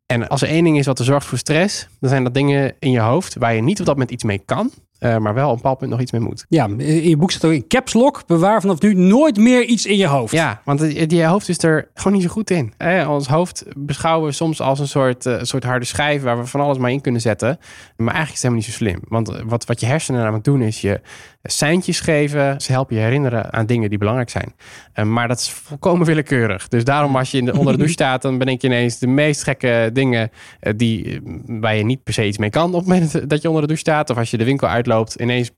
En 0.06 0.28
als 0.28 0.42
er 0.42 0.48
één 0.48 0.64
ding 0.64 0.78
is 0.78 0.86
wat 0.86 0.98
er 0.98 1.04
zorgt 1.04 1.26
voor 1.26 1.38
stress, 1.38 1.88
dan 2.00 2.10
zijn 2.10 2.24
dat 2.24 2.34
dingen 2.34 2.74
in 2.78 2.90
je 2.90 3.00
hoofd 3.00 3.34
waar 3.34 3.54
je 3.54 3.62
niet 3.62 3.80
op 3.80 3.86
dat 3.86 3.94
moment 3.94 4.10
iets 4.12 4.24
mee 4.24 4.38
kan. 4.38 4.70
Uh, 5.02 5.16
maar 5.16 5.34
wel 5.34 5.44
op 5.46 5.50
een 5.50 5.56
bepaald 5.56 5.78
punt 5.78 5.90
nog 5.90 6.00
iets 6.00 6.12
mee 6.12 6.20
moet. 6.20 6.44
Ja, 6.48 6.68
in 6.76 7.08
je 7.08 7.16
boek 7.16 7.30
staat 7.30 7.44
ook 7.44 7.56
in 7.56 7.66
caps 7.66 7.92
lock. 7.92 8.26
Bewaar 8.26 8.60
vanaf 8.60 8.80
nu 8.80 8.94
nooit 8.94 9.36
meer 9.36 9.64
iets 9.64 9.86
in 9.86 9.96
je 9.96 10.06
hoofd. 10.06 10.32
Ja, 10.32 10.60
want 10.64 11.08
die 11.08 11.24
hoofd 11.24 11.48
is 11.48 11.62
er 11.62 11.88
gewoon 11.94 12.12
niet 12.12 12.22
zo 12.22 12.28
goed 12.28 12.50
in. 12.50 12.72
Eh, 12.76 13.10
ons 13.10 13.26
hoofd 13.26 13.64
beschouwen 13.76 14.28
we 14.28 14.34
soms 14.34 14.60
als 14.60 14.78
een 14.78 14.88
soort, 14.88 15.26
uh, 15.26 15.38
soort 15.40 15.64
harde 15.64 15.84
schijf 15.84 16.22
waar 16.22 16.38
we 16.38 16.46
van 16.46 16.60
alles 16.60 16.78
maar 16.78 16.90
in 16.90 17.00
kunnen 17.00 17.20
zetten. 17.20 17.58
Maar 17.96 18.14
eigenlijk 18.14 18.26
is 18.26 18.42
het 18.42 18.42
helemaal 18.42 18.64
niet 18.64 18.72
zo 18.72 18.84
slim. 18.84 19.00
Want 19.08 19.42
wat, 19.44 19.64
wat 19.64 19.80
je 19.80 19.86
hersenen 19.86 20.20
namelijk 20.20 20.44
doen 20.44 20.62
is 20.62 20.80
je 20.80 21.00
seintjes 21.42 22.00
geven. 22.00 22.60
Ze 22.60 22.72
helpen 22.72 22.96
je 22.96 23.02
herinneren 23.02 23.52
aan 23.52 23.66
dingen 23.66 23.88
die 23.88 23.98
belangrijk 23.98 24.30
zijn. 24.30 24.54
Uh, 24.94 25.04
maar 25.04 25.28
dat 25.28 25.38
is 25.38 25.50
volkomen 25.50 26.06
willekeurig. 26.06 26.68
Dus 26.68 26.84
daarom 26.84 27.16
als 27.16 27.30
je 27.30 27.38
in 27.38 27.44
de, 27.44 27.58
onder 27.58 27.72
de 27.72 27.78
douche 27.78 27.94
staat, 28.02 28.22
dan 28.22 28.38
bedenk 28.38 28.60
je 28.60 28.66
ineens 28.66 28.98
de 28.98 29.06
meest 29.06 29.42
gekke 29.42 29.90
dingen 29.92 30.30
die, 30.76 31.20
waar 31.46 31.76
je 31.76 31.84
niet 31.84 32.02
per 32.02 32.12
se 32.12 32.26
iets 32.26 32.38
mee 32.38 32.50
kan 32.50 32.74
op 32.74 32.80
het 32.80 32.88
moment 32.88 33.30
dat 33.30 33.42
je 33.42 33.48
onder 33.48 33.62
de 33.62 33.68
douche 33.68 33.84
staat. 33.84 34.10
Of 34.10 34.16
als 34.16 34.30
je 34.30 34.38
de 34.38 34.44
winkel 34.44 34.68
uitloopt 34.68 34.90
loopt, 34.92 35.14
ineens 35.14 35.50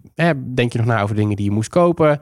denk 0.55 0.73
je 0.73 0.79
nog 0.79 0.87
na 0.87 1.03
over 1.03 1.17
dingen 1.17 1.37
die 1.37 1.45
je 1.45 1.51
moest 1.51 1.69
kopen. 1.69 2.21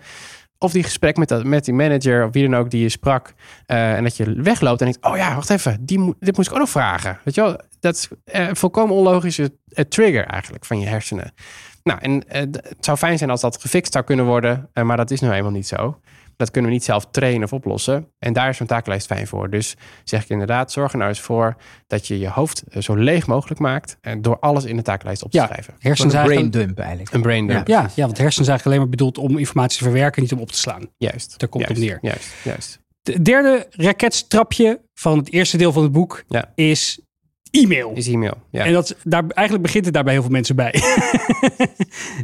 Of 0.59 0.73
die 0.73 0.83
gesprek 0.83 1.17
met, 1.17 1.29
dat, 1.29 1.45
met 1.45 1.65
die 1.65 1.75
manager 1.75 2.27
of 2.27 2.33
wie 2.33 2.49
dan 2.49 2.61
ook 2.61 2.71
die 2.71 2.83
je 2.83 2.89
sprak. 2.89 3.35
Uh, 3.67 3.95
en 3.95 4.03
dat 4.03 4.17
je 4.17 4.43
wegloopt 4.43 4.81
en 4.81 4.87
denkt, 4.87 5.07
oh 5.07 5.17
ja, 5.17 5.35
wacht 5.35 5.51
even, 5.51 5.87
die, 5.87 6.15
dit 6.19 6.37
moest 6.37 6.49
ik 6.49 6.55
ook 6.55 6.61
nog 6.61 6.71
vragen. 6.71 7.19
Weet 7.25 7.35
je 7.35 7.41
wel, 7.41 7.61
dat 7.81 7.95
is 7.95 8.09
volkomen 8.59 8.97
onlogische 8.97 9.53
trigger 9.89 10.27
eigenlijk 10.27 10.65
van 10.65 10.81
je 10.81 10.87
hersenen. 10.87 11.33
Nou, 11.83 11.99
en 12.01 12.25
het 12.29 12.77
zou 12.81 12.99
fijn 12.99 13.19
zijn 13.19 13.31
als 13.31 13.41
dat 13.41 13.61
gefixt 13.61 13.93
zou 13.93 14.05
kunnen 14.05 14.25
worden, 14.25 14.71
maar 14.83 14.97
dat 14.97 15.11
is 15.11 15.21
nou 15.21 15.35
eenmaal 15.35 15.51
niet 15.51 15.67
zo. 15.67 16.01
Dat 16.37 16.51
kunnen 16.51 16.71
we 16.71 16.77
niet 16.77 16.85
zelf 16.85 17.07
trainen 17.11 17.43
of 17.43 17.53
oplossen. 17.53 18.09
En 18.19 18.33
daar 18.33 18.49
is 18.49 18.57
zo'n 18.57 18.67
taaklijst 18.67 19.07
fijn 19.07 19.27
voor. 19.27 19.51
Dus 19.51 19.77
zeg 20.05 20.23
ik 20.23 20.29
inderdaad, 20.29 20.73
zorg 20.73 20.93
er 20.93 20.99
nou 20.99 21.11
eens 21.11 21.21
voor 21.21 21.57
dat 21.87 22.07
je 22.07 22.19
je 22.19 22.29
hoofd 22.29 22.63
eh, 22.69 22.83
zo 22.83 22.95
leeg 22.95 23.27
mogelijk 23.27 23.61
maakt. 23.61 23.97
En 24.01 24.23
door 24.23 24.39
alles 24.39 24.65
in 24.65 24.77
de 24.77 24.83
taaklijst 24.83 25.23
op 25.23 25.31
te 25.31 25.39
schrijven. 25.39 25.75
Hersens 25.79 26.15
een 26.15 26.25
brain 26.25 26.51
dump 26.51 26.79
eigenlijk. 26.79 27.15
Een 27.15 27.23
brain 27.23 27.47
dump. 27.47 27.67
Ja, 27.67 27.91
ja, 27.95 28.05
want 28.05 28.19
hersens 28.19 28.47
zijn 28.47 28.49
eigenlijk 28.49 28.67
alleen 28.67 28.79
maar 28.79 28.89
bedoeld 28.89 29.19
om 29.19 29.39
informatie 29.39 29.79
te 29.79 29.85
verwerken, 29.85 30.23
niet 30.23 30.33
om 30.33 30.41
op 30.41 30.51
te 30.51 30.59
slaan. 30.59 30.89
Juist. 30.97 31.39
Daar 31.39 31.49
komt 31.49 31.65
juist, 31.65 31.81
het 31.81 31.91
neer. 31.91 31.99
Juist, 32.03 32.35
juist. 32.45 32.81
De 33.03 33.23
derde 33.23 33.67
raketstrapje 33.71 34.81
van 34.95 35.19
het 35.19 35.33
eerste 35.33 35.57
deel 35.57 35.73
van 35.73 35.83
het 35.83 35.93
boek 35.93 36.25
is 36.55 37.01
e-mail. 37.53 37.93
Is 37.95 38.09
e-mail, 38.09 38.35
ja. 38.51 38.65
En 38.65 38.73
dat, 38.73 38.97
daar, 39.05 39.25
eigenlijk 39.27 39.67
begint 39.67 39.85
het 39.85 39.95
daar 39.95 40.05
bij 40.05 40.13
heel 40.13 40.23
veel 40.23 40.31
mensen 40.31 40.57
bij. 40.57 40.75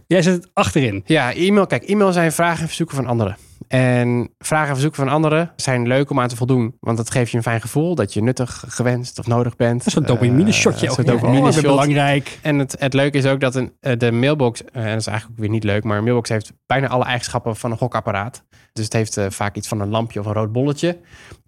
Jij 0.06 0.22
zet 0.22 0.34
het 0.34 0.50
achterin. 0.52 1.02
Ja, 1.06 1.34
e-mail. 1.34 1.66
Kijk, 1.66 1.84
e-mail 1.84 2.12
zijn 2.12 2.32
vragen 2.32 2.60
en 2.60 2.66
verzoeken 2.66 2.96
van 2.96 3.06
anderen. 3.06 3.36
En 3.68 4.30
vragen 4.38 4.68
en 4.68 4.72
verzoeken 4.72 5.04
van 5.04 5.12
anderen 5.12 5.52
zijn 5.56 5.86
leuk 5.86 6.10
om 6.10 6.20
aan 6.20 6.28
te 6.28 6.36
voldoen. 6.36 6.76
Want 6.80 6.96
dat 6.96 7.10
geeft 7.10 7.30
je 7.30 7.36
een 7.36 7.42
fijn 7.42 7.60
gevoel 7.60 7.94
dat 7.94 8.14
je 8.14 8.22
nuttig, 8.22 8.64
gewenst 8.68 9.18
of 9.18 9.26
nodig 9.26 9.56
bent. 9.56 9.78
Dat 9.78 9.86
is 9.86 9.94
een 9.94 10.06
dopamine-shotje. 10.06 10.86
Uh, 10.86 10.92
ook. 10.92 11.06
dopamine 11.06 11.48
oh, 11.48 11.60
belangrijk. 11.60 12.38
En 12.42 12.58
het, 12.58 12.76
het 12.78 12.94
leuke 12.94 13.18
is 13.18 13.26
ook 13.26 13.40
dat 13.40 13.54
een, 13.54 13.72
eh, 13.80 13.98
de 13.98 14.12
mailbox, 14.12 14.64
eh, 14.64 14.82
en 14.82 14.90
dat 14.90 15.00
is 15.00 15.06
eigenlijk 15.06 15.38
weer 15.38 15.48
niet 15.48 15.64
leuk, 15.64 15.84
maar 15.84 15.96
een 15.98 16.04
mailbox 16.04 16.28
heeft 16.28 16.52
bijna 16.66 16.88
alle 16.88 17.04
eigenschappen 17.04 17.56
van 17.56 17.70
een 17.70 17.78
gokapparaat. 17.78 18.44
Dus 18.72 18.84
het 18.84 18.92
heeft 18.92 19.16
uh, 19.16 19.26
vaak 19.28 19.56
iets 19.56 19.68
van 19.68 19.80
een 19.80 19.88
lampje 19.88 20.20
of 20.20 20.26
een 20.26 20.32
rood 20.32 20.52
bolletje. 20.52 20.98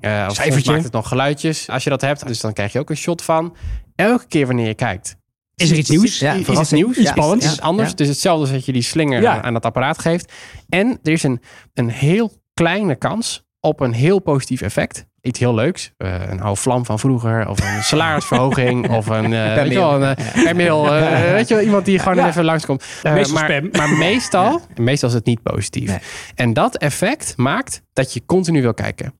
Uh, 0.01 0.27
of 0.29 0.67
maakt 0.67 0.85
het 0.85 0.93
nog 0.93 1.09
geluidjes 1.09 1.69
als 1.69 1.85
je 1.85 1.91
dat 1.91 2.01
hebt. 2.01 2.27
Dus 2.27 2.41
dan 2.41 2.53
krijg 2.53 2.73
je 2.73 2.79
ook 2.79 2.91
een 2.91 2.97
shot 2.97 3.23
van. 3.23 3.57
Elke 3.95 4.27
keer 4.27 4.47
wanneer 4.47 4.67
je 4.67 4.75
kijkt, 4.75 5.17
is 5.61 5.71
er 5.71 5.77
iets 5.77 5.91
nieuws? 5.91 6.19
Ja, 6.19 6.33
is 6.33 6.47
het 6.47 6.71
nieuws? 6.71 6.97
Iets 6.97 7.11
spannends? 7.11 7.45
Is 7.45 7.51
het 7.51 7.61
anders? 7.61 7.89
Ja. 7.89 7.95
Dus 7.95 8.09
hetzelfde 8.09 8.41
als 8.43 8.51
dat 8.51 8.65
je 8.65 8.73
die 8.73 8.83
slinger 8.83 9.29
aan 9.29 9.53
dat 9.53 9.65
apparaat 9.65 9.99
geeft. 9.99 10.33
En 10.69 10.99
er 11.03 11.13
is 11.13 11.23
een, 11.23 11.41
een 11.75 11.91
heel 11.91 12.33
kleine 12.55 12.95
kans 12.97 13.43
op 13.61 13.81
een 13.81 13.93
heel 13.93 14.19
positief 14.19 14.61
effect 14.61 15.09
iets 15.23 15.39
heel 15.39 15.55
leuks. 15.55 15.93
Uh, 15.99 16.29
een 16.29 16.41
oude 16.41 16.61
vlam 16.61 16.85
van 16.85 16.99
vroeger. 16.99 17.49
Of 17.49 17.59
een 17.59 17.83
salarisverhoging. 17.93 18.91
of 18.91 19.07
een, 19.07 19.33
uh, 19.33 19.55
weet 19.55 19.69
je 19.69 19.75
wel, 19.75 20.03
een 20.03 20.17
uh, 20.37 20.53
mail, 20.53 20.91
weet 21.33 21.49
je 21.49 21.55
wel, 21.55 21.65
iemand 21.65 21.85
die 21.85 21.99
gewoon 21.99 22.27
even 22.27 22.45
langskomt. 22.45 22.85
meestal 23.03 23.35
maar, 23.35 23.51
spam. 23.51 23.69
maar 23.73 23.99
meestal, 24.09 24.61
meestal 24.77 25.09
is 25.09 25.15
het 25.15 25.25
niet 25.25 25.43
positief. 25.43 25.89
Nee. 25.89 25.99
En 26.35 26.53
dat 26.53 26.77
effect 26.77 27.33
maakt 27.37 27.83
dat 27.93 28.13
je 28.13 28.23
continu 28.27 28.63
wil 28.63 28.75
kijken. 28.75 29.15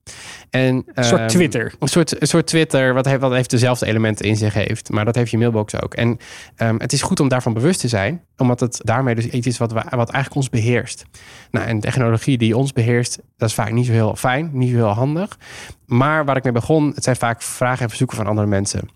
En, 0.51 0.83
een 0.93 1.03
soort 1.03 1.29
Twitter. 1.29 1.73
Een 1.79 1.87
soort, 1.87 2.21
een 2.21 2.27
soort 2.27 2.47
Twitter, 2.47 2.93
wat, 2.93 3.05
heeft, 3.05 3.21
wat 3.21 3.31
heeft 3.31 3.49
dezelfde 3.49 3.85
elementen 3.85 4.25
in 4.25 4.35
zich 4.35 4.53
heeft. 4.53 4.89
Maar 4.89 5.05
dat 5.05 5.15
heeft 5.15 5.31
je 5.31 5.37
mailbox 5.37 5.81
ook. 5.81 5.93
En 5.93 6.17
um, 6.57 6.79
het 6.79 6.93
is 6.93 7.01
goed 7.01 7.19
om 7.19 7.27
daarvan 7.27 7.53
bewust 7.53 7.79
te 7.79 7.87
zijn. 7.87 8.21
Omdat 8.37 8.59
het 8.59 8.79
daarmee 8.83 9.15
dus 9.15 9.27
iets 9.27 9.47
is 9.47 9.57
wat, 9.57 9.71
wat 9.71 9.83
eigenlijk 9.93 10.35
ons 10.35 10.49
beheerst. 10.49 11.05
Nou, 11.51 11.67
en 11.67 11.79
technologie 11.79 12.37
die 12.37 12.57
ons 12.57 12.73
beheerst, 12.73 13.19
dat 13.37 13.49
is 13.49 13.55
vaak 13.55 13.71
niet 13.71 13.85
zo 13.85 13.91
heel 13.91 14.15
fijn. 14.15 14.49
Niet 14.53 14.69
zo 14.69 14.75
heel 14.75 14.87
handig. 14.87 15.37
Maar 15.85 16.25
waar 16.25 16.37
ik 16.37 16.43
mee 16.43 16.53
begon, 16.53 16.91
het 16.95 17.03
zijn 17.03 17.15
vaak 17.15 17.41
vragen 17.41 17.81
en 17.81 17.89
verzoeken 17.89 18.17
van 18.17 18.27
andere 18.27 18.47
mensen. 18.47 18.89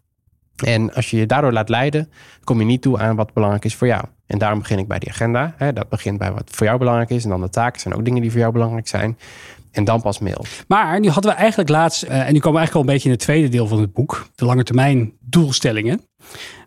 En 0.64 0.94
als 0.94 1.10
je 1.10 1.18
je 1.18 1.26
daardoor 1.26 1.52
laat 1.52 1.70
leiden, 1.70 2.10
kom 2.44 2.60
je 2.60 2.66
niet 2.66 2.82
toe 2.82 3.00
aan 3.00 3.16
wat 3.16 3.34
belangrijk 3.34 3.66
is 3.66 3.76
voor 3.76 3.88
jou. 3.88 4.04
En 4.28 4.38
daarom 4.38 4.60
begin 4.60 4.80
ik 4.80 4.88
bij 4.88 5.00
die 5.00 5.10
agenda. 5.10 5.56
Dat 5.74 5.90
begint 5.90 6.18
bij 6.18 6.32
wat 6.32 6.50
voor 6.52 6.66
jou 6.66 6.80
belangrijk 6.80 7.10
is. 7.10 7.24
En 7.24 7.30
dan 7.30 7.42
de 7.42 7.50
taken 7.50 7.82
zijn 7.82 7.94
ook 7.94 8.06
dingen 8.06 8.22
die 8.22 8.32
voor 8.32 8.40
jou 8.40 8.52
belangrijk 8.52 8.88
zijn. 8.88 9.18
En 9.76 9.84
dan 9.84 10.02
pas 10.02 10.20
mail. 10.20 10.46
Maar 10.68 11.00
nu 11.00 11.10
hadden 11.10 11.32
we 11.32 11.38
eigenlijk 11.38 11.70
laatst, 11.70 12.04
uh, 12.04 12.10
en 12.10 12.34
nu 12.34 12.40
komen 12.40 12.52
we 12.52 12.58
eigenlijk 12.58 12.74
al 12.74 12.82
een 12.82 12.86
beetje 12.86 13.10
in 13.10 13.16
het 13.16 13.24
tweede 13.24 13.50
deel 13.50 13.68
van 13.68 13.80
het 13.80 13.94
boek, 13.94 14.30
de 14.36 14.46
lange 14.46 14.64
termijn 14.64 15.14
doelstellingen. 15.20 16.02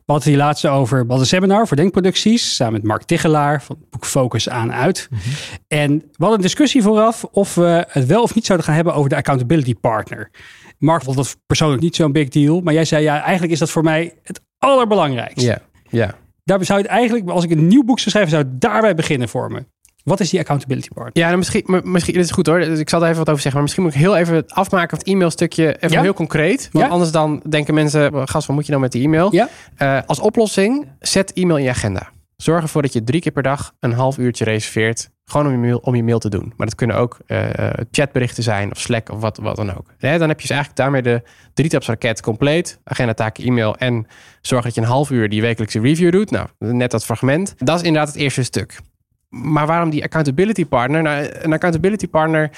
We 0.08 0.14
hadden 0.14 0.32
hier 0.32 0.42
laatst 0.42 0.66
over, 0.66 0.96
we 0.96 1.06
hadden 1.06 1.20
een 1.20 1.26
seminar 1.26 1.66
voor 1.66 1.76
denkproducties, 1.76 2.54
samen 2.54 2.72
met 2.72 2.82
Mark 2.82 3.02
Tichelaar 3.02 3.62
van 3.62 3.76
het 3.80 3.90
boek 3.90 4.06
Focus 4.06 4.48
aan 4.48 4.72
uit. 4.72 5.08
Mhm. 5.10 5.20
En 5.68 5.98
we 5.98 6.04
hadden 6.18 6.36
een 6.36 6.44
discussie 6.44 6.82
vooraf 6.82 7.24
of 7.24 7.54
we 7.54 7.86
het 7.88 8.06
wel 8.06 8.22
of 8.22 8.34
niet 8.34 8.46
zouden 8.46 8.66
gaan 8.66 8.76
hebben 8.76 8.94
over 8.94 9.08
de 9.08 9.16
accountability 9.16 9.74
partner. 9.74 10.30
Mark 10.78 11.02
vond 11.02 11.16
dat 11.16 11.36
persoonlijk 11.46 11.82
niet 11.82 11.96
zo'n 11.96 12.12
big 12.12 12.28
deal, 12.28 12.60
maar 12.60 12.74
jij 12.74 12.84
zei 12.84 13.02
ja, 13.02 13.22
eigenlijk 13.22 13.52
is 13.52 13.58
dat 13.58 13.70
voor 13.70 13.82
mij 13.82 14.14
het 14.22 14.40
allerbelangrijkste. 14.58 15.46
Ja, 15.46 15.60
ja. 15.88 16.14
Daar 16.44 16.64
zou 16.64 16.80
het 16.80 16.88
eigenlijk, 16.88 17.28
als 17.28 17.44
ik 17.44 17.50
een 17.50 17.66
nieuw 17.66 17.84
boek 17.84 17.98
zou 17.98 18.10
schrijven, 18.10 18.32
zou 18.32 18.44
het 18.44 18.60
daarbij 18.60 18.94
beginnen 18.94 19.28
voor 19.28 19.50
me. 19.50 19.64
Wat 20.08 20.20
is 20.20 20.30
die 20.30 20.40
accountability 20.40 20.88
part? 20.94 21.16
Ja, 21.16 21.26
nou, 21.26 21.36
misschien, 21.38 21.80
misschien 21.84 22.14
dit 22.14 22.24
is 22.24 22.30
goed 22.30 22.46
hoor. 22.46 22.58
Dus 22.58 22.78
ik 22.78 22.88
zal 22.88 23.00
er 23.00 23.06
even 23.06 23.18
wat 23.18 23.28
over 23.28 23.42
zeggen. 23.42 23.52
Maar 23.52 23.62
misschien 23.62 23.82
moet 23.82 23.94
ik 23.94 24.00
heel 24.00 24.16
even 24.16 24.46
afmaken 24.46 24.88
van 24.88 24.98
het 24.98 25.08
e-mailstukje. 25.08 25.76
Even 25.80 26.00
heel 26.00 26.14
concreet. 26.14 26.68
Want 26.72 26.90
anders 26.90 27.10
dan 27.10 27.42
denken 27.48 27.74
mensen, 27.74 28.28
gast, 28.28 28.46
wat 28.46 28.56
moet 28.56 28.64
je 28.64 28.70
nou 28.70 28.82
met 28.82 28.92
die 28.92 29.04
e-mail? 29.04 29.34
Ja. 29.34 29.48
Uh, 29.78 30.00
als 30.06 30.20
oplossing, 30.20 30.88
zet 31.00 31.32
e-mail 31.32 31.56
in 31.56 31.64
je 31.64 31.70
agenda. 31.70 32.10
Zorg 32.36 32.62
ervoor 32.62 32.82
dat 32.82 32.92
je 32.92 33.04
drie 33.04 33.20
keer 33.20 33.32
per 33.32 33.42
dag 33.42 33.74
een 33.80 33.92
half 33.92 34.18
uurtje 34.18 34.44
reserveert. 34.44 35.10
Gewoon 35.24 35.46
om 35.46 35.52
je 35.52 35.58
mail, 35.58 35.78
om 35.78 35.94
je 35.94 36.02
mail 36.02 36.18
te 36.18 36.28
doen. 36.28 36.52
Maar 36.56 36.66
dat 36.66 36.76
kunnen 36.76 36.96
ook 36.96 37.18
uh, 37.26 37.46
chatberichten 37.90 38.42
zijn 38.42 38.70
of 38.70 38.80
Slack 38.80 39.10
of 39.10 39.20
wat, 39.20 39.38
wat 39.42 39.56
dan 39.56 39.76
ook. 39.76 39.86
dan 39.98 40.10
heb 40.10 40.40
je 40.40 40.46
dus 40.46 40.50
eigenlijk 40.50 40.76
daarmee 40.76 41.02
de 41.02 41.22
drie 41.54 41.68
taps 41.68 41.86
raket 41.86 42.22
compleet. 42.22 42.80
Agenda, 42.84 43.14
taken, 43.14 43.44
e-mail 43.44 43.76
en 43.76 44.06
zorg 44.40 44.64
dat 44.64 44.74
je 44.74 44.80
een 44.80 44.86
half 44.86 45.10
uur 45.10 45.28
die 45.28 45.40
wekelijkse 45.40 45.80
review 45.80 46.12
doet. 46.12 46.30
Nou, 46.30 46.48
net 46.58 46.90
dat 46.90 47.04
fragment. 47.04 47.54
Dat 47.58 47.76
is 47.76 47.82
inderdaad 47.82 48.12
het 48.12 48.22
eerste 48.22 48.42
stuk 48.42 48.80
maar 49.28 49.66
waarom 49.66 49.90
die 49.90 50.02
accountability 50.02 50.66
partner? 50.66 51.02
Nou, 51.02 51.28
een 51.32 51.52
accountability 51.52 52.08
partner 52.08 52.50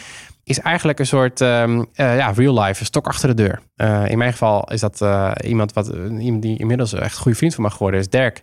is 0.44 0.60
eigenlijk 0.60 0.98
een 0.98 1.06
soort 1.06 1.40
um, 1.40 1.78
uh, 1.78 1.84
ja, 1.94 2.32
real 2.36 2.60
life, 2.60 2.80
een 2.80 2.86
stok 2.86 3.06
achter 3.06 3.28
de 3.28 3.34
deur. 3.34 3.60
Uh, 3.76 4.08
in 4.08 4.18
mijn 4.18 4.32
geval 4.32 4.64
is 4.72 4.80
dat 4.80 5.00
uh, 5.00 5.32
iemand, 5.44 5.72
wat, 5.72 5.88
iemand 6.18 6.42
die 6.42 6.58
inmiddels 6.58 6.92
echt 6.92 7.18
goede 7.18 7.38
vriend 7.38 7.54
van 7.54 7.64
me 7.64 7.70
geworden 7.70 8.00
is, 8.00 8.08
Dirk. 8.08 8.42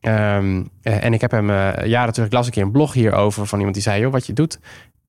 Um, 0.00 0.70
en 0.82 1.12
ik 1.12 1.20
heb 1.20 1.30
hem 1.30 1.50
jaren 1.84 2.12
terug, 2.12 2.30
las 2.30 2.46
een 2.46 2.52
keer 2.52 2.62
een 2.62 2.70
blog 2.70 2.92
hierover 2.92 3.46
van 3.46 3.58
iemand 3.58 3.74
die 3.74 3.84
zei, 3.84 4.00
joh, 4.00 4.12
wat 4.12 4.26
je 4.26 4.32
doet 4.32 4.58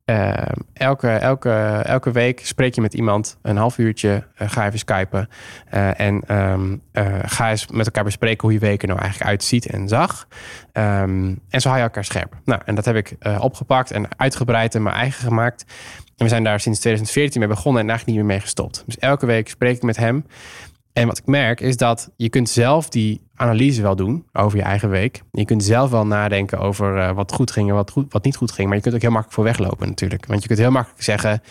uh, 0.10 0.34
elke, 0.74 1.08
elke, 1.08 1.52
elke 1.84 2.12
week 2.12 2.46
spreek 2.46 2.76
je 2.76 2.82
met 2.82 2.94
iemand 2.94 3.38
een 3.42 3.58
half 3.58 3.78
uurtje. 3.78 4.24
Uh, 4.42 4.50
ga 4.50 4.66
even 4.66 4.80
skypen. 4.80 5.30
Uh, 5.74 6.00
en 6.00 6.36
um, 6.38 6.82
ga 7.22 7.50
eens 7.50 7.68
met 7.68 7.86
elkaar 7.86 8.04
bespreken 8.04 8.42
hoe 8.42 8.54
je 8.54 8.60
week 8.60 8.82
er 8.82 8.88
nou 8.88 9.00
eigenlijk 9.00 9.30
uitziet 9.30 9.66
en 9.66 9.88
zag. 9.88 10.28
Um, 10.74 11.40
en 11.50 11.62
zo 11.62 11.68
hou 11.68 11.78
je 11.78 11.88
elkaar 11.88 12.06
scherp. 12.06 12.34
Nou, 12.46 12.62
en 12.66 12.76
dat 12.76 12.86
heb 12.86 12.96
ik 12.96 13.16
opgepakt 13.40 13.92
en 13.92 14.08
uitgebreid 14.18 14.76
en 14.76 14.84
mijn 14.84 14.96
eigen 14.96 15.24
gemaakt. 15.24 15.66
En 15.96 16.26
we 16.26 16.28
zijn 16.28 16.44
daar 16.44 16.60
sinds 16.60 16.80
2014 16.80 17.40
mee 17.40 17.50
begonnen 17.50 17.82
en 17.82 17.90
eigenlijk 17.90 18.18
niet 18.18 18.28
meer 18.28 18.36
mee 18.36 18.46
gestopt. 18.46 18.84
Dus 18.86 18.98
elke 18.98 19.26
week 19.26 19.50
spreek 19.50 19.76
ik 19.76 19.82
met 19.82 19.98
hem. 19.98 20.26
En 20.94 21.08
wat 21.08 21.18
ik 21.18 21.26
merk 21.26 21.62
is 21.62 21.78
dat 21.78 22.12
je 22.16 22.30
kunt 22.30 22.50
zelf 22.50 22.90
die 22.90 23.22
analyse 23.40 23.82
wel 23.82 23.96
doen 23.96 24.26
over 24.34 24.58
je 24.58 24.64
eigen 24.64 24.90
week. 24.90 25.22
Je 25.32 25.46
kunt 25.46 25.64
zelf 25.64 25.90
wel 25.90 26.06
nadenken 26.06 26.60
over 26.60 26.98
uh, 26.98 27.12
wat 27.12 27.34
goed 27.34 27.52
ging 27.52 27.70
en 27.70 27.76
wat, 27.76 27.92
goed, 27.92 28.14
wat 28.14 28.24
niet 28.24 28.36
goed 28.36 28.52
ging. 28.52 28.68
Maar 28.68 28.78
je 28.78 28.84
kunt 28.84 28.96
ook 28.96 29.02
heel 29.02 29.12
makkelijk 29.12 29.36
voor 29.36 29.46
weglopen 29.46 29.88
natuurlijk. 29.88 30.26
Want 30.26 30.42
je 30.42 30.48
kunt 30.48 30.60
heel 30.60 30.72
makkelijk 30.72 31.04
zeggen, 31.04 31.42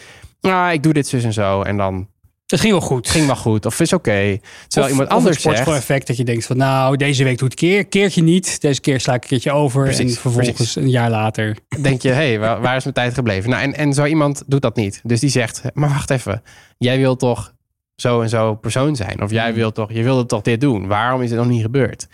nou, 0.41 0.73
ik 0.73 0.83
doe 0.83 0.93
dit 0.93 1.07
zus 1.07 1.25
en 1.25 1.33
zo. 1.33 1.63
En 1.63 1.77
dan... 1.77 2.09
Het 2.47 2.61
ging 2.61 2.73
wel 2.73 2.81
goed. 2.81 3.09
Ging 3.09 3.27
wel 3.27 3.37
goed. 3.37 3.67
Of 3.67 3.81
is 3.81 3.93
oké. 3.93 4.11
Okay. 4.11 4.41
Terwijl 4.67 4.93
of, 4.93 4.99
iemand 4.99 5.09
anders 5.09 5.47
of 5.47 5.67
effect 5.67 6.07
dat 6.07 6.17
je 6.17 6.25
denkt 6.25 6.47
van, 6.47 6.57
nou, 6.57 6.97
deze 6.97 7.25
week 7.25 7.39
doet 7.39 7.51
het 7.51 7.59
keer, 7.59 7.87
keertje 7.87 8.23
niet. 8.23 8.61
Deze 8.61 8.81
keer 8.81 9.01
sla 9.01 9.15
ik 9.15 9.23
een 9.23 9.29
keertje 9.29 9.53
over. 9.53 9.83
Precies, 9.83 10.15
en 10.15 10.21
vervolgens 10.21 10.57
precies. 10.57 10.77
een 10.77 10.91
jaar 10.91 11.11
later... 11.11 11.57
Denk 11.81 12.03
je, 12.03 12.09
hé, 12.09 12.15
hey, 12.15 12.39
waar, 12.39 12.61
waar 12.61 12.77
is 12.77 12.83
mijn 12.83 12.95
tijd 12.95 13.15
gebleven? 13.15 13.51
Nou, 13.51 13.63
en, 13.63 13.75
en 13.75 13.93
zo 13.93 14.05
iemand 14.05 14.43
doet 14.47 14.63
dat 14.63 14.77
niet. 14.77 15.01
Dus 15.05 15.21
die 15.21 15.31
zegt, 15.31 15.63
maar 15.73 15.89
wacht 15.89 16.11
even. 16.11 16.43
Jij 16.79 16.99
wil 16.99 17.17
toch 17.17 17.53
zo 18.01 18.21
en 18.21 18.29
zo 18.29 18.55
persoon 18.55 18.97
zijn. 18.97 19.23
Of 19.23 19.31
jij 19.31 19.49
mm. 19.49 19.55
wilt 19.55 19.75
toch, 19.75 19.93
je 19.93 20.03
wilde 20.03 20.27
toch 20.27 20.43
dit 20.43 20.61
doen. 20.61 20.87
Waarom 20.87 21.23
is 21.23 21.31
het 21.31 21.39
nog 21.39 21.49
niet 21.49 21.63
gebeurd? 21.63 22.09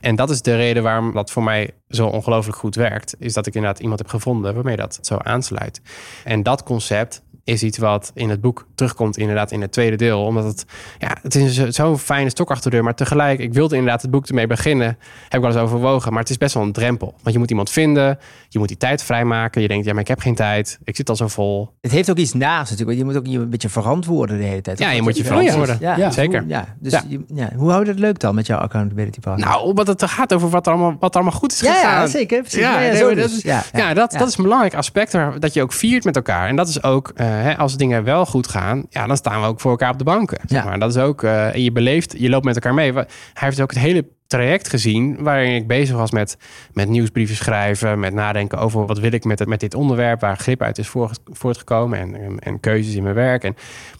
En 0.00 0.16
dat 0.16 0.30
is 0.30 0.42
de 0.42 0.56
reden 0.56 0.82
waarom 0.82 1.12
dat 1.12 1.30
voor 1.30 1.42
mij 1.42 1.70
zo 1.88 2.06
ongelooflijk 2.06 2.58
goed 2.58 2.74
werkt. 2.74 3.14
Is 3.18 3.32
dat 3.32 3.46
ik 3.46 3.54
inderdaad 3.54 3.80
iemand 3.80 3.98
heb 3.98 4.08
gevonden 4.08 4.54
waarmee 4.54 4.76
dat 4.76 4.98
zo 5.02 5.16
aansluit. 5.16 5.80
En 6.24 6.42
dat 6.42 6.62
concept 6.62 7.22
is 7.46 7.62
iets 7.62 7.78
wat 7.78 8.10
in 8.14 8.30
het 8.30 8.40
boek 8.40 8.66
terugkomt, 8.74 9.16
inderdaad, 9.16 9.52
in 9.52 9.60
het 9.60 9.72
tweede 9.72 9.96
deel. 9.96 10.24
Omdat 10.24 10.44
het, 10.44 10.64
ja, 10.98 11.16
het 11.22 11.34
is 11.34 11.54
zo'n 11.68 11.98
fijne 11.98 12.30
stok 12.30 12.50
achter 12.50 12.70
de 12.70 12.76
deur. 12.76 12.84
Maar 12.84 12.94
tegelijk, 12.94 13.38
ik 13.38 13.52
wilde 13.52 13.74
inderdaad 13.74 14.02
het 14.02 14.10
boek 14.10 14.26
ermee 14.26 14.46
beginnen. 14.46 14.86
Heb 14.86 15.32
ik 15.32 15.40
wel 15.40 15.50
eens 15.50 15.60
overwogen. 15.60 16.12
Maar 16.12 16.20
het 16.20 16.30
is 16.30 16.38
best 16.38 16.54
wel 16.54 16.62
een 16.62 16.72
drempel. 16.72 17.14
Want 17.22 17.34
je 17.34 17.38
moet 17.38 17.50
iemand 17.50 17.70
vinden. 17.70 18.18
Je 18.48 18.58
moet 18.58 18.68
die 18.68 18.76
tijd 18.76 19.02
vrijmaken. 19.02 19.62
Je 19.62 19.68
denkt, 19.68 19.86
ja, 19.86 19.92
maar 19.92 20.00
ik 20.00 20.08
heb 20.08 20.20
geen 20.20 20.34
tijd. 20.34 20.78
Ik 20.84 20.96
zit 20.96 21.08
al 21.08 21.16
zo 21.16 21.28
vol. 21.28 21.70
Het 21.80 21.90
heeft 21.90 22.10
ook 22.10 22.16
iets 22.16 22.32
naast 22.32 22.70
natuurlijk. 22.70 22.98
Je 22.98 23.04
moet 23.04 23.16
ook 23.16 23.26
je 23.26 23.38
een 23.38 23.50
beetje 23.50 23.68
verantwoorden 23.68 24.38
de 24.38 24.44
hele 24.44 24.60
tijd. 24.60 24.78
Ja, 24.78 24.90
je 24.90 25.02
moet 25.02 25.16
je 25.16 25.24
verantwoorden. 25.24 25.76
Ja, 25.80 25.96
ja, 25.96 26.10
zeker. 26.10 26.40
Hoe, 26.40 26.48
ja, 26.48 26.76
dus 26.78 26.92
ja. 26.92 27.02
ja. 27.34 27.50
hoe 27.56 27.70
houdt 27.70 27.88
het 27.88 27.98
leuk 27.98 28.18
dan 28.18 28.34
met 28.34 28.46
jouw 28.46 28.58
accountability 28.58 29.20
partner? 29.20 29.48
Nou, 29.48 29.64
omdat 29.64 29.86
het 29.86 30.02
gaat 30.02 30.34
over 30.34 30.48
wat 30.48 30.66
er 30.66 30.72
allemaal, 30.72 30.96
wat 31.00 31.14
er 31.14 31.20
allemaal 31.20 31.38
goed 31.38 31.52
is 31.52 31.58
gegaan. 31.60 32.00
Ja, 32.00 32.06
zeker. 32.06 32.44
Ja, 32.46 32.78
nee, 32.78 33.14
dat, 33.14 33.30
is, 33.30 33.42
ja, 33.42 33.94
dat, 33.94 34.12
dat 34.12 34.28
is 34.28 34.36
een 34.36 34.42
belangrijk 34.42 34.74
aspect. 34.74 35.12
Dat 35.38 35.54
je 35.54 35.62
ook 35.62 35.72
viert 35.72 36.04
met 36.04 36.16
elkaar. 36.16 36.48
En 36.48 36.56
dat 36.56 36.68
is 36.68 36.82
ook... 36.82 37.12
Uh, 37.16 37.35
hè, 37.42 37.56
als 37.56 37.76
dingen 37.76 38.04
wel 38.04 38.26
goed 38.26 38.48
gaan, 38.48 38.86
ja, 38.90 39.06
dan 39.06 39.16
staan 39.16 39.40
we 39.40 39.46
ook 39.46 39.60
voor 39.60 39.70
elkaar 39.70 39.92
op 39.92 39.98
de 39.98 40.04
banken. 40.04 40.38
Zeg 40.46 40.64
maar. 40.64 40.78
Dat 40.78 40.90
is 40.90 41.02
ook, 41.02 41.22
uh, 41.22 41.54
je 41.54 41.72
beleeft, 41.72 42.14
je 42.18 42.28
loopt 42.28 42.44
met 42.44 42.54
elkaar 42.54 42.74
mee. 42.74 42.92
Hij 42.92 43.06
heeft 43.32 43.60
ook 43.60 43.70
het 43.70 43.78
hele 43.78 44.06
traject 44.26 44.68
gezien 44.68 45.22
waarin 45.22 45.54
ik 45.54 45.66
bezig 45.66 45.96
was 45.96 46.10
met, 46.10 46.36
met 46.72 46.88
nieuwsbrieven 46.88 47.36
schrijven, 47.36 48.00
met 48.00 48.12
nadenken 48.12 48.58
over 48.58 48.86
wat 48.86 48.98
wil 48.98 49.12
ik 49.12 49.24
met, 49.24 49.38
het, 49.38 49.48
met 49.48 49.60
dit 49.60 49.74
onderwerp, 49.74 50.20
waar 50.20 50.36
grip 50.36 50.62
uit 50.62 50.78
is 50.78 50.92
voortgekomen 51.32 51.98
en, 51.98 52.14
en, 52.14 52.38
en 52.38 52.60
keuzes 52.60 52.94
in 52.94 53.02
mijn 53.02 53.14
werk. 53.14 53.44
En 53.44 53.56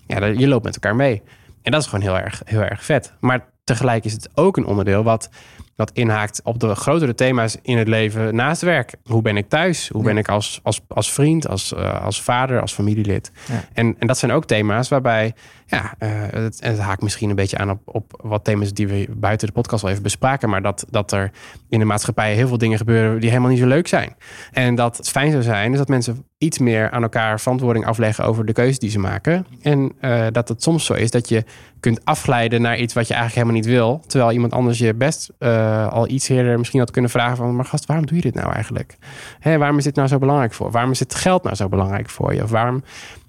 ja, 0.07 0.25
je 0.25 0.49
loopt 0.49 0.65
met 0.65 0.75
elkaar 0.75 0.97
mee. 0.97 1.23
En 1.63 1.73
dat 1.73 1.81
is 1.81 1.87
gewoon 1.87 2.05
heel 2.05 2.19
erg, 2.19 2.43
heel 2.45 2.63
erg 2.63 2.85
vet. 2.85 3.13
Maar 3.21 3.45
tegelijk 3.65 4.05
is 4.05 4.13
het 4.13 4.29
ook 4.35 4.57
een 4.57 4.67
onderdeel 4.67 5.03
wat 5.03 5.29
dat 5.77 5.91
inhaakt 5.91 6.41
op 6.45 6.61
de 6.61 6.75
grotere 6.75 7.15
thema's 7.15 7.57
in 7.63 7.79
het 7.79 7.89
leven 7.89 8.35
naast 8.35 8.63
werk. 8.63 8.95
Hoe 9.05 9.23
ben 9.23 9.37
ik 9.37 9.49
thuis? 9.49 9.89
Hoe 9.89 10.03
ben 10.03 10.17
ik 10.17 10.29
als, 10.29 10.61
als, 10.63 10.81
als 10.89 11.13
vriend, 11.13 11.49
als, 11.49 11.73
uh, 11.73 12.05
als 12.05 12.23
vader, 12.23 12.61
als 12.61 12.73
familielid? 12.73 13.31
Ja. 13.49 13.65
En, 13.73 13.97
en 13.99 14.07
dat 14.07 14.19
zijn 14.19 14.33
ook 14.33 14.45
thema's 14.45 14.89
waarbij, 14.89 15.35
ja, 15.67 15.95
uh, 15.99 16.09
het, 16.31 16.61
en 16.61 16.71
het 16.71 16.81
haakt 16.81 17.03
misschien 17.03 17.31
een 17.31 17.37
beetje 17.37 17.59
aan 17.59 17.71
op, 17.71 17.81
op 17.85 18.21
wat 18.23 18.45
thema's 18.45 18.73
die 18.73 18.89
we 18.89 19.07
buiten 19.11 19.47
de 19.47 19.53
podcast 19.53 19.83
wel 19.83 19.91
even 19.91 20.03
bespraken, 20.03 20.49
maar 20.49 20.63
dat, 20.63 20.87
dat 20.91 21.13
er 21.13 21.31
in 21.69 21.79
de 21.79 21.85
maatschappij 21.85 22.35
heel 22.35 22.49
veel 22.49 22.59
dingen 22.59 22.79
gebeuren 22.79 23.21
die 23.21 23.29
helemaal 23.29 23.51
niet 23.51 23.59
zo 23.59 23.67
leuk 23.67 23.89
zijn. 23.89 24.17
En 24.53 24.75
dat 24.75 24.97
het 24.97 25.09
fijn 25.09 25.31
zou 25.31 25.43
zijn 25.43 25.73
is 25.73 25.79
dat 25.79 25.89
mensen 25.89 26.25
iets 26.39 26.59
meer 26.59 26.91
aan 26.91 27.03
elkaar 27.03 27.41
verantwoording 27.41 27.87
afleggen 27.87 28.25
over 28.25 28.45
de 28.45 28.53
keuzes 28.53 28.79
die 28.79 28.91
ze 28.91 28.99
maken. 28.99 29.47
En 29.63 29.93
uh, 30.01 30.27
dat 30.33 30.49
het 30.49 30.63
soms 30.63 30.85
zo 30.85 30.93
is 30.93 31.11
dat 31.11 31.29
je 31.29 31.45
kunt 31.81 32.05
afglijden 32.05 32.63
naar 32.63 32.79
iets 32.79 32.95
wat 32.95 33.09
je 33.09 33.15
eigenlijk 33.15 33.47
helemaal 33.47 33.63
niet 33.63 33.79
wil, 33.79 34.03
terwijl 34.07 34.33
iemand 34.33 34.53
anders 34.53 34.79
je 34.79 34.95
best 34.95 35.31
uh, 35.39 35.89
al 35.89 36.09
iets 36.09 36.29
eerder 36.29 36.59
misschien 36.59 36.81
had 36.81 36.91
kunnen 36.91 37.11
vragen 37.11 37.37
van, 37.37 37.57
maar 37.57 37.65
gast, 37.65 37.87
waarom 37.87 38.07
doe 38.07 38.17
je 38.17 38.23
dit 38.23 38.35
nou 38.35 38.53
eigenlijk? 38.53 38.97
Hè, 39.39 39.59
waarom 39.59 39.79
is 39.79 39.85
dit 39.85 39.95
nou 39.95 40.09
zo 40.09 40.19
belangrijk 40.19 40.53
voor? 40.53 40.71
Waarom 40.71 40.91
is 40.91 40.99
het 40.99 41.15
geld 41.15 41.43
nou 41.43 41.57
zo 41.57 41.69
belangrijk 41.69 42.11
voor 42.11 42.35
je? 42.35 42.43
Of 42.43 42.51
waarom, 42.51 42.83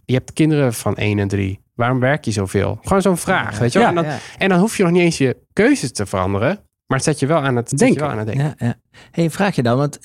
je 0.07 0.13
hebt 0.13 0.33
kinderen 0.33 0.73
van 0.73 0.95
1 0.95 1.19
en 1.19 1.27
3. 1.27 1.59
Waarom 1.75 1.99
werk 1.99 2.25
je 2.25 2.31
zoveel? 2.31 2.79
Gewoon 2.81 3.01
zo'n 3.01 3.17
vraag, 3.17 3.59
weet 3.59 3.73
je 3.73 3.79
wel? 3.79 3.87
en, 3.87 3.95
dan, 3.95 4.05
en 4.37 4.49
dan 4.49 4.59
hoef 4.59 4.77
je 4.77 4.83
nog 4.83 4.91
niet 4.91 5.01
eens 5.01 5.17
je 5.17 5.37
keuzes 5.53 5.91
te 5.91 6.05
veranderen, 6.05 6.59
maar 6.85 6.97
het 6.97 7.03
zet 7.03 7.19
je 7.19 7.25
wel 7.27 7.41
aan 7.41 7.55
het, 7.55 7.77
denken. 7.77 7.99
wel 7.99 8.09
aan 8.09 8.17
het 8.17 8.27
denken. 8.27 8.55
Ja, 8.57 8.67
ja. 8.67 8.75
Hey, 9.11 9.29
vraag 9.29 9.55
je 9.55 9.63
dan, 9.63 9.77
want 9.77 9.99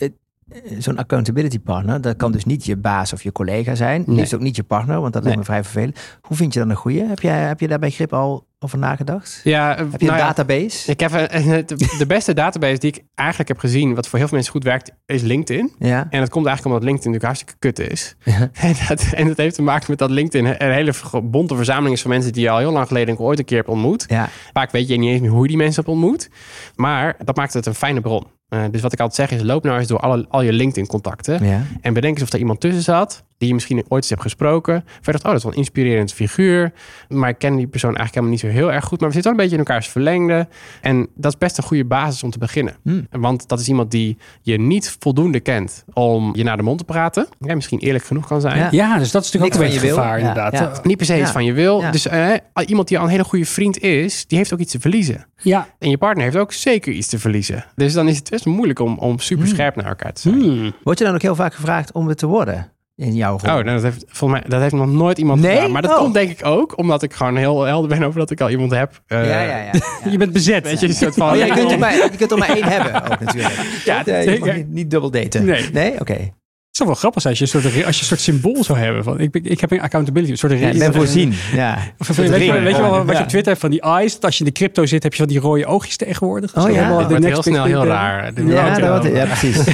zo'n 0.78 0.98
accountability 0.98 1.60
partner, 1.60 2.00
dat 2.00 2.16
kan 2.16 2.32
dus 2.32 2.44
niet 2.44 2.64
je 2.64 2.76
baas 2.76 3.12
of 3.12 3.22
je 3.22 3.32
collega 3.32 3.74
zijn. 3.74 4.02
Nee. 4.06 4.16
Liefst 4.16 4.34
ook 4.34 4.40
niet 4.40 4.56
je 4.56 4.62
partner, 4.62 5.00
want 5.00 5.12
dat 5.12 5.22
lijkt 5.22 5.38
me 5.38 5.44
vrij 5.44 5.62
vervelend. 5.62 5.98
Hoe 6.20 6.36
vind 6.36 6.52
je 6.52 6.58
dan 6.58 6.70
een 6.70 6.76
goede? 6.76 7.04
Heb, 7.04 7.20
jij, 7.20 7.38
heb 7.38 7.60
je 7.60 7.68
daar 7.68 7.78
bij 7.78 7.90
Grip 7.90 8.12
al 8.12 8.46
over 8.58 8.78
nagedacht? 8.78 9.40
Ja, 9.44 9.68
heb 9.76 10.00
je 10.00 10.08
een 10.08 10.16
nou 10.16 10.18
database? 10.18 10.90
ik 10.90 11.00
heb 11.00 11.12
een, 11.28 11.64
de 11.98 12.04
beste 12.06 12.34
database 12.34 12.78
die 12.78 12.92
ik 12.92 13.04
eigenlijk 13.14 13.48
heb 13.48 13.58
gezien, 13.58 13.94
wat 13.94 14.08
voor 14.08 14.18
heel 14.18 14.28
veel 14.28 14.36
mensen 14.36 14.54
goed 14.54 14.64
werkt, 14.64 14.92
is 15.06 15.22
LinkedIn. 15.22 15.72
Ja. 15.78 16.06
En 16.10 16.20
dat 16.20 16.28
komt 16.28 16.46
eigenlijk 16.46 16.74
omdat 16.74 16.90
LinkedIn 16.90 17.12
natuurlijk 17.12 17.24
hartstikke 17.24 17.54
kut 17.58 17.78
is. 17.90 18.16
Ja. 18.24 18.50
En, 18.62 18.74
dat, 18.88 19.02
en 19.12 19.26
dat 19.28 19.36
heeft 19.36 19.54
te 19.54 19.62
maken 19.62 19.86
met 19.88 19.98
dat 19.98 20.10
LinkedIn 20.10 20.54
een 20.58 20.72
hele 20.72 20.92
bonte 21.22 21.56
verzameling 21.56 21.94
is 21.94 22.02
van 22.02 22.10
mensen 22.10 22.32
die 22.32 22.42
je 22.42 22.50
al 22.50 22.58
heel 22.58 22.72
lang 22.72 22.86
geleden 22.86 23.18
ooit 23.18 23.38
een 23.38 23.44
keer 23.44 23.56
hebt 23.56 23.68
ontmoet. 23.68 24.04
Ja. 24.08 24.28
Vaak 24.52 24.70
weet 24.70 24.88
je 24.88 24.96
niet 24.96 25.10
eens 25.10 25.20
meer 25.20 25.30
hoe 25.30 25.42
je 25.42 25.48
die 25.48 25.56
mensen 25.56 25.82
hebt 25.82 25.94
ontmoet. 25.94 26.30
Maar 26.76 27.16
dat 27.24 27.36
maakt 27.36 27.52
het 27.52 27.66
een 27.66 27.74
fijne 27.74 28.00
bron. 28.00 28.26
Uh, 28.54 28.64
dus 28.70 28.80
wat 28.80 28.92
ik 28.92 29.00
altijd 29.00 29.28
zeg 29.30 29.38
is, 29.38 29.46
loop 29.46 29.64
nou 29.64 29.78
eens 29.78 29.88
door 29.88 29.98
alle, 29.98 30.26
al 30.28 30.42
je 30.42 30.52
LinkedIn-contacten. 30.52 31.46
Ja. 31.46 31.62
En 31.80 31.94
bedenk 31.94 32.14
eens 32.14 32.22
of 32.22 32.32
er 32.32 32.38
iemand 32.38 32.60
tussen 32.60 32.82
zat 32.82 33.24
die 33.38 33.50
je 33.50 33.56
misschien 33.56 33.76
ooit 33.76 34.02
eens 34.02 34.08
hebt 34.08 34.22
gesproken. 34.22 34.84
Verder 34.86 35.12
dacht, 35.12 35.24
oh, 35.24 35.30
dat 35.30 35.36
is 35.36 35.42
wel 35.42 35.52
een 35.52 35.58
inspirerend 35.58 36.12
figuur. 36.12 36.72
Maar 37.08 37.28
ik 37.28 37.38
ken 37.38 37.56
die 37.56 37.66
persoon 37.66 37.96
eigenlijk 37.96 38.14
helemaal 38.14 38.30
niet 38.30 38.40
zo 38.40 38.60
heel 38.60 38.72
erg 38.72 38.84
goed. 38.84 39.00
Maar 39.00 39.08
we 39.08 39.14
zitten 39.14 39.32
wel 39.32 39.40
een 39.40 39.48
beetje 39.48 39.62
in 39.62 39.68
elkaars 39.68 39.88
verlengde. 39.88 40.48
En 40.80 41.08
dat 41.14 41.32
is 41.32 41.38
best 41.38 41.58
een 41.58 41.64
goede 41.64 41.84
basis 41.84 42.22
om 42.22 42.30
te 42.30 42.38
beginnen. 42.38 42.76
Hmm. 42.82 43.06
Want 43.10 43.48
dat 43.48 43.60
is 43.60 43.68
iemand 43.68 43.90
die 43.90 44.16
je 44.42 44.60
niet 44.60 44.96
voldoende 44.98 45.40
kent 45.40 45.84
om 45.92 46.36
je 46.36 46.44
naar 46.44 46.56
de 46.56 46.62
mond 46.62 46.78
te 46.78 46.84
praten. 46.84 47.28
Ja, 47.40 47.54
misschien 47.54 47.78
eerlijk 47.78 48.04
genoeg 48.04 48.26
kan 48.26 48.40
zijn. 48.40 48.68
Ja, 48.70 48.98
dus 48.98 49.10
dat 49.10 49.24
is 49.24 49.32
natuurlijk 49.32 49.60
ook 49.60 49.60
een 49.60 49.72
beetje 49.72 49.88
gevaar 49.88 50.18
inderdaad. 50.18 50.84
Niet 50.84 50.96
per 50.96 51.06
se 51.06 51.20
iets 51.20 51.30
van 51.30 51.44
je 51.44 51.52
wil. 51.52 51.84
Dus 51.90 52.06
uh, 52.06 52.34
iemand 52.66 52.88
die 52.88 52.98
al 52.98 53.04
een 53.04 53.10
hele 53.10 53.24
goede 53.24 53.44
vriend 53.46 53.78
is, 53.78 54.26
die 54.26 54.38
heeft 54.38 54.52
ook 54.52 54.58
iets 54.58 54.72
te 54.72 54.80
verliezen. 54.80 55.26
Ja. 55.36 55.68
En 55.78 55.90
je 55.90 55.98
partner 55.98 56.24
heeft 56.24 56.36
ook 56.36 56.52
zeker 56.52 56.92
iets 56.92 57.08
te 57.08 57.18
verliezen. 57.18 57.64
Dus 57.74 57.92
dan 57.92 58.08
is 58.08 58.16
het 58.16 58.32
best 58.44 58.56
moeilijk 58.56 58.78
om, 58.78 58.98
om 58.98 59.18
super 59.18 59.44
hmm. 59.44 59.54
scherp 59.54 59.76
naar 59.76 59.86
elkaar 59.86 60.12
te 60.12 60.20
zijn. 60.20 60.34
Hmm. 60.34 60.72
Word 60.82 60.98
je 60.98 61.04
dan 61.04 61.14
ook 61.14 61.22
heel 61.22 61.34
vaak 61.34 61.54
gevraagd 61.54 61.92
om 61.92 62.08
het 62.08 62.18
te 62.18 62.26
worden? 62.26 62.72
in 62.96 63.14
jouw 63.14 63.38
rol? 63.42 63.58
Oh, 63.58 63.64
nou, 63.64 63.64
dat 63.64 63.82
heeft 63.82 64.04
volgens 64.08 64.40
mij 64.40 64.50
dat 64.50 64.60
heeft 64.60 64.74
nog 64.74 64.92
nooit 64.92 65.18
iemand 65.18 65.40
nee? 65.40 65.54
gedaan. 65.54 65.70
Maar 65.70 65.82
dat 65.82 65.90
oh. 65.90 65.98
komt 65.98 66.14
denk 66.14 66.30
ik 66.30 66.46
ook 66.46 66.78
omdat 66.78 67.02
ik 67.02 67.12
gewoon 67.12 67.36
heel 67.36 67.62
helder 67.62 67.88
ben 67.88 68.02
over 68.02 68.18
dat 68.18 68.30
ik 68.30 68.40
al 68.40 68.50
iemand 68.50 68.70
heb. 68.70 69.00
Uh, 69.08 69.28
ja, 69.28 69.42
ja, 69.42 69.56
ja, 69.56 69.70
Je 70.10 70.18
bent 70.18 70.32
bezet. 70.32 70.64
Weet 70.64 70.80
je, 70.80 70.86
een 70.86 70.94
soort 70.94 71.14
van. 71.14 71.30
Oh, 71.30 71.36
ja, 71.36 71.44
je, 71.44 71.52
kunt 71.52 71.70
er 71.70 71.78
maar, 71.78 71.94
je 71.94 72.16
kunt 72.16 72.30
er 72.30 72.38
maar 72.38 72.48
één 72.48 72.64
hebben 72.64 72.94
ook 72.94 73.20
natuurlijk. 73.20 73.54
Ja, 73.84 74.06
uh, 74.06 74.24
je 74.24 74.38
mag 74.38 74.54
niet, 74.54 74.68
niet 74.68 74.90
dubbel 74.90 75.10
daten. 75.10 75.44
Nee, 75.44 75.70
nee? 75.72 76.00
oké. 76.00 76.32
Het 76.72 76.80
zou 76.80 76.90
wel 76.90 77.00
grappig 77.00 77.22
zijn 77.22 77.34
als 77.38 77.50
je 77.50 77.56
een 77.56 77.62
soort, 77.62 77.86
als 77.86 77.94
je 77.94 78.00
een 78.00 78.06
soort 78.06 78.20
symbool 78.20 78.64
zou 78.64 78.78
hebben. 78.78 79.04
Van, 79.04 79.20
ik, 79.20 79.34
ik 79.34 79.60
heb 79.60 79.70
een 79.70 79.80
accountability. 79.80 80.30
Een 80.30 80.38
soort 80.38 80.58
ja, 80.58 80.72
ben 80.72 80.94
voorzien. 80.94 81.34
Ja. 81.54 81.78
Of, 81.98 82.06
weet, 82.06 82.44
je, 82.44 82.52
weet 82.52 82.76
je 82.76 82.82
wel 82.82 83.04
wat 83.04 83.16
je 83.16 83.22
op 83.22 83.28
Twitter 83.28 83.50
hebt 83.50 83.60
van 83.60 83.70
die 83.70 83.80
eyes? 83.80 84.14
Dat 84.14 84.24
als 84.24 84.38
je 84.38 84.44
in 84.44 84.50
de 84.50 84.58
crypto 84.58 84.86
zit, 84.86 85.02
heb 85.02 85.12
je 85.12 85.18
van 85.18 85.28
die 85.28 85.38
rode 85.38 85.66
oogjes 85.66 85.96
tegenwoordig. 85.96 86.56
Oh 86.56 86.70
ja. 86.70 86.98
Dat 86.98 87.08
wordt 87.08 87.24
heel 87.24 87.42
snel 87.42 87.64
heel 87.64 87.84
raar. 87.84 88.32
Ja, 88.46 88.78
dat 88.78 89.04
ja, 89.14 89.24
precies. 89.24 89.64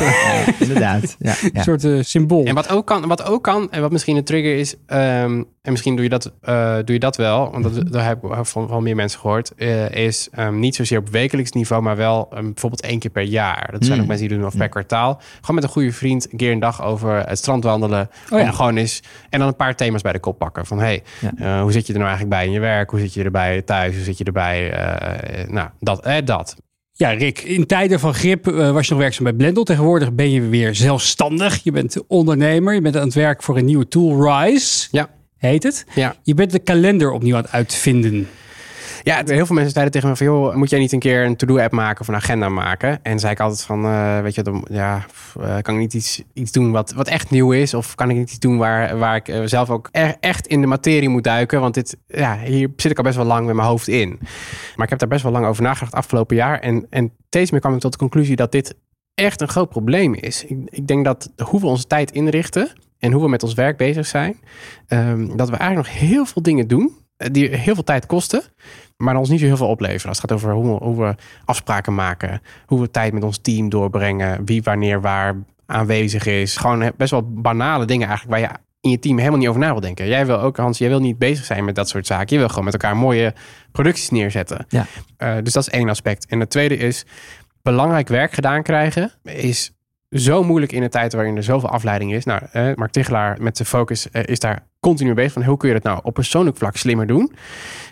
inderdaad. 0.59 1.17
Ja, 1.19 1.35
Een 1.53 1.63
soort 1.63 1.85
uh, 1.85 2.03
symbool. 2.03 2.45
En 2.45 2.55
wat 2.55 2.69
ook 2.69 2.87
kan, 2.87 3.07
wat 3.07 3.25
ook 3.25 3.45
kan 3.45 3.71
en 3.71 3.81
wat 3.81 3.91
misschien 3.91 4.17
een 4.17 4.25
trigger 4.25 4.59
is... 4.59 4.75
Um, 4.87 5.47
en 5.69 5.75
misschien 5.75 5.95
doe 5.95 6.05
je 6.05 6.11
dat, 6.11 6.33
uh, 6.49 6.75
doe 6.75 6.93
je 6.93 6.99
dat 6.99 7.17
wel, 7.17 7.51
want 7.51 7.63
dat, 7.63 7.73
mhm. 7.73 7.91
dat 7.91 8.03
heb 8.03 8.25
ik 8.25 8.31
van, 8.43 8.69
van 8.69 8.83
meer 8.83 8.97
mensen 8.97 9.21
gehoord, 9.21 9.53
uh, 9.57 9.91
is 9.91 10.29
um, 10.39 10.59
niet 10.59 10.75
zozeer 10.75 10.99
op 10.99 11.09
wekelijks 11.09 11.53
niveau, 11.53 11.83
maar 11.83 11.97
wel 11.97 12.29
um, 12.37 12.45
bijvoorbeeld 12.45 12.83
één 12.83 12.99
keer 12.99 13.11
per 13.11 13.23
jaar. 13.23 13.69
Dat 13.73 13.85
zijn 13.85 13.95
ook 13.95 14.03
mm. 14.03 14.09
mensen 14.09 14.29
die 14.29 14.37
doen 14.37 14.47
of 14.47 14.57
per 14.57 14.69
kwartaal. 14.69 15.21
Gewoon 15.41 15.55
met 15.55 15.65
een 15.65 15.71
goede 15.71 15.93
vriend 15.93 16.33
een 16.33 16.39
keer 16.39 16.53
een 16.53 16.59
dag 16.59 16.83
over 16.83 17.29
het 17.29 17.39
strand 17.39 17.65
wandelen. 17.65 18.11
Oh, 18.31 18.41
ja. 18.41 18.51
gewoon 18.51 18.77
eens, 18.77 19.03
en 19.31 19.39
dan 19.39 19.49
een 19.49 19.57
paar 19.57 19.77
thema's 19.77 20.03
bij 20.03 20.13
de 20.13 20.19
kop 20.19 20.39
pakken. 20.39 20.67
Van 20.67 20.79
hey, 20.79 21.03
ja. 21.21 21.33
uh, 21.57 21.63
hoe 21.63 21.73
zit 21.73 21.87
je 21.87 21.93
er 21.93 21.99
nou 21.99 22.11
eigenlijk 22.11 22.41
bij 22.41 22.47
in 22.47 22.53
je 22.53 22.61
werk? 22.61 22.91
Hoe 22.91 23.01
zit 23.01 23.15
je 23.15 23.25
erbij 23.25 23.63
thuis? 23.63 23.95
Hoe 23.95 24.05
zit 24.05 24.19
je 24.19 24.25
erbij? 24.25 24.71
nou, 25.49 25.69
dat, 25.81 26.05
eh, 26.05 26.17
dat. 26.25 26.57
Ja, 26.93 27.11
Rick, 27.11 27.39
in 27.39 27.67
tijden 27.67 28.01
van 28.01 28.15
grip 28.15 28.45
was 28.45 28.87
je 28.87 28.93
nog 28.93 29.03
werkzaam 29.03 29.25
bij 29.25 29.33
Blendel. 29.33 29.65
Tegenwoordig 29.65 30.13
ben 30.13 30.31
je 30.31 30.41
weer 30.41 30.75
zelfstandig. 30.75 31.63
Je 31.63 31.71
bent 31.71 32.07
ondernemer. 32.07 32.75
Je 32.75 32.81
bent 32.81 32.97
aan 32.97 33.05
het 33.05 33.15
werk 33.15 33.43
voor 33.43 33.57
een 33.57 33.65
nieuwe 33.65 33.89
tool, 33.89 34.31
Rise. 34.31 34.89
Ja 34.91 35.17
heet 35.39 35.63
het. 35.63 35.87
Ja. 35.95 36.15
Je 36.23 36.35
bent 36.35 36.51
de 36.51 36.59
kalender 36.59 37.11
opnieuw 37.11 37.37
aan 37.37 37.43
het 37.43 37.53
uitvinden. 37.53 38.29
Ja, 39.03 39.23
heel 39.25 39.47
veel 39.47 39.55
mensen 39.55 39.73
zeiden 39.73 39.93
tegen 39.93 40.09
me 40.09 40.17
van... 40.17 40.27
joh, 40.27 40.55
moet 40.55 40.71
jij 40.71 40.79
niet 40.79 40.93
een 40.93 40.99
keer 40.99 41.25
een 41.25 41.37
to-do-app 41.37 41.73
maken 41.73 42.01
of 42.01 42.09
een 42.09 42.15
agenda 42.15 42.49
maken? 42.49 42.99
En 43.03 43.19
zei 43.19 43.33
ik 43.33 43.41
altijd 43.41 43.63
van, 43.63 43.85
uh, 43.85 44.21
weet 44.21 44.35
je, 44.35 44.43
dan, 44.43 44.67
ja, 44.71 45.07
uh, 45.41 45.57
kan 45.63 45.75
ik 45.75 45.81
niet 45.81 45.95
iets, 45.95 46.23
iets 46.33 46.53
doen 46.53 46.71
wat, 46.71 46.93
wat 46.93 47.09
echt 47.09 47.31
nieuw 47.31 47.53
is? 47.53 47.75
Of 47.75 47.95
kan 47.95 48.11
ik 48.11 48.17
niet 48.17 48.29
iets 48.29 48.39
doen 48.39 48.59
waar, 48.59 48.99
waar 48.99 49.17
ik 49.17 49.29
uh, 49.29 49.43
zelf 49.45 49.71
ook 49.71 49.89
er, 49.93 50.17
echt 50.21 50.47
in 50.47 50.61
de 50.61 50.67
materie 50.67 51.09
moet 51.09 51.25
duiken? 51.25 51.61
Want 51.61 51.75
dit, 51.75 51.97
ja, 52.07 52.39
hier 52.39 52.69
zit 52.77 52.91
ik 52.91 52.99
al 52.99 53.05
best 53.05 53.17
wel 53.17 53.25
lang 53.25 53.47
met 53.47 53.55
mijn 53.55 53.69
hoofd 53.69 53.89
in. 53.89 54.19
Maar 54.77 54.85
ik 54.85 54.91
heb 54.91 54.99
daar 54.99 55.09
best 55.09 55.23
wel 55.23 55.33
lang 55.33 55.47
over 55.47 55.63
nagedacht 55.63 55.95
afgelopen 55.95 56.37
jaar. 56.37 56.59
En, 56.59 56.87
en 56.91 57.13
steeds 57.27 57.51
meer 57.51 57.61
kwam 57.61 57.75
ik 57.75 57.81
tot 57.81 57.93
de 57.93 57.99
conclusie 57.99 58.37
dat 58.37 58.53
dit 58.53 58.75
echt 59.15 59.41
een 59.41 59.49
groot 59.49 59.69
probleem 59.69 60.15
is. 60.15 60.45
Ik, 60.45 60.59
ik 60.65 60.87
denk 60.87 61.05
dat 61.05 61.33
hoe 61.37 61.61
we 61.61 61.67
onze 61.67 61.87
tijd 61.87 62.11
inrichten 62.11 62.73
en 62.99 63.13
hoe 63.13 63.23
we 63.23 63.29
met 63.29 63.43
ons 63.43 63.55
werk 63.55 63.77
bezig 63.77 64.07
zijn, 64.07 64.41
um, 64.89 65.37
dat 65.37 65.51
we 65.51 65.57
eigenlijk 65.57 65.89
nog 65.89 65.99
heel 65.99 66.27
veel 66.27 66.43
dingen 66.43 66.69
doen 66.69 66.97
eh, 67.17 67.29
die 67.33 67.49
heel 67.49 67.75
veel 67.75 67.85
tijd 67.85 68.07
kosten, 68.07 68.43
maar 68.97 69.17
ons 69.17 69.29
niet 69.29 69.41
zo 69.41 69.47
heel 69.47 69.57
veel 69.57 69.69
opleveren. 69.69 70.09
Als 70.09 70.23
het 70.23 70.31
gaat 70.31 70.39
over 70.39 70.53
hoe, 70.53 70.83
hoe 70.83 71.07
we 71.07 71.15
afspraken 71.45 71.95
maken, 71.95 72.41
hoe 72.67 72.81
we 72.81 72.91
tijd 72.91 73.13
met 73.13 73.23
ons 73.23 73.39
team 73.39 73.69
doorbrengen, 73.69 74.45
wie 74.45 74.63
wanneer 74.63 75.01
waar 75.01 75.37
aanwezig 75.67 76.27
is. 76.27 76.57
Gewoon 76.57 76.93
best 76.97 77.11
wel 77.11 77.33
banale 77.33 77.85
dingen 77.85 78.09
eigenlijk 78.09 78.41
waar 78.41 78.51
je 78.51 78.57
in 78.81 78.91
je 78.91 78.99
team 78.99 79.19
helemaal 79.19 79.39
niet 79.39 79.49
over 79.49 79.61
na 79.61 79.71
wil 79.71 79.81
denken. 79.81 80.07
Jij 80.07 80.27
wil 80.27 80.41
ook, 80.41 80.57
Hans, 80.57 80.79
jij 80.79 80.89
wil 80.89 81.01
niet 81.01 81.19
bezig 81.19 81.45
zijn 81.45 81.65
met 81.65 81.75
dat 81.75 81.89
soort 81.89 82.07
zaken. 82.07 82.27
Je 82.29 82.39
wil 82.39 82.49
gewoon 82.49 82.65
met 82.65 82.73
elkaar 82.73 82.97
mooie 82.97 83.35
producties 83.73 84.11
neerzetten. 84.11 84.67
Ja. 84.69 84.87
Uh, 85.19 85.35
dus 85.43 85.53
dat 85.53 85.63
is 85.63 85.73
één 85.73 85.89
aspect. 85.89 86.27
En 86.27 86.41
het 86.41 86.51
tweede 86.51 86.77
is 86.77 87.07
belangrijk 87.63 88.09
werk 88.09 88.33
gedaan 88.33 88.63
krijgen 88.63 89.13
is 89.23 89.73
zo 90.11 90.43
moeilijk 90.43 90.73
in 90.73 90.83
een 90.83 90.91
tijd 90.91 91.13
waarin 91.13 91.37
er 91.37 91.43
zoveel 91.43 91.69
afleiding 91.69 92.13
is. 92.13 92.25
Nou, 92.25 92.43
eh, 92.53 92.75
Mark 92.75 92.91
Tichelaar 92.91 93.43
met 93.43 93.57
zijn 93.57 93.69
focus 93.69 94.11
eh, 94.11 94.23
is 94.25 94.39
daar 94.39 94.68
continu 94.81 95.15
bezig 95.15 95.33
van 95.33 95.45
hoe 95.45 95.57
kun 95.57 95.69
je 95.69 95.75
dat 95.75 95.83
nou 95.83 96.01
op 96.03 96.15
persoonlijk 96.15 96.57
vlak 96.57 96.77
slimmer 96.77 97.07
doen. 97.07 97.33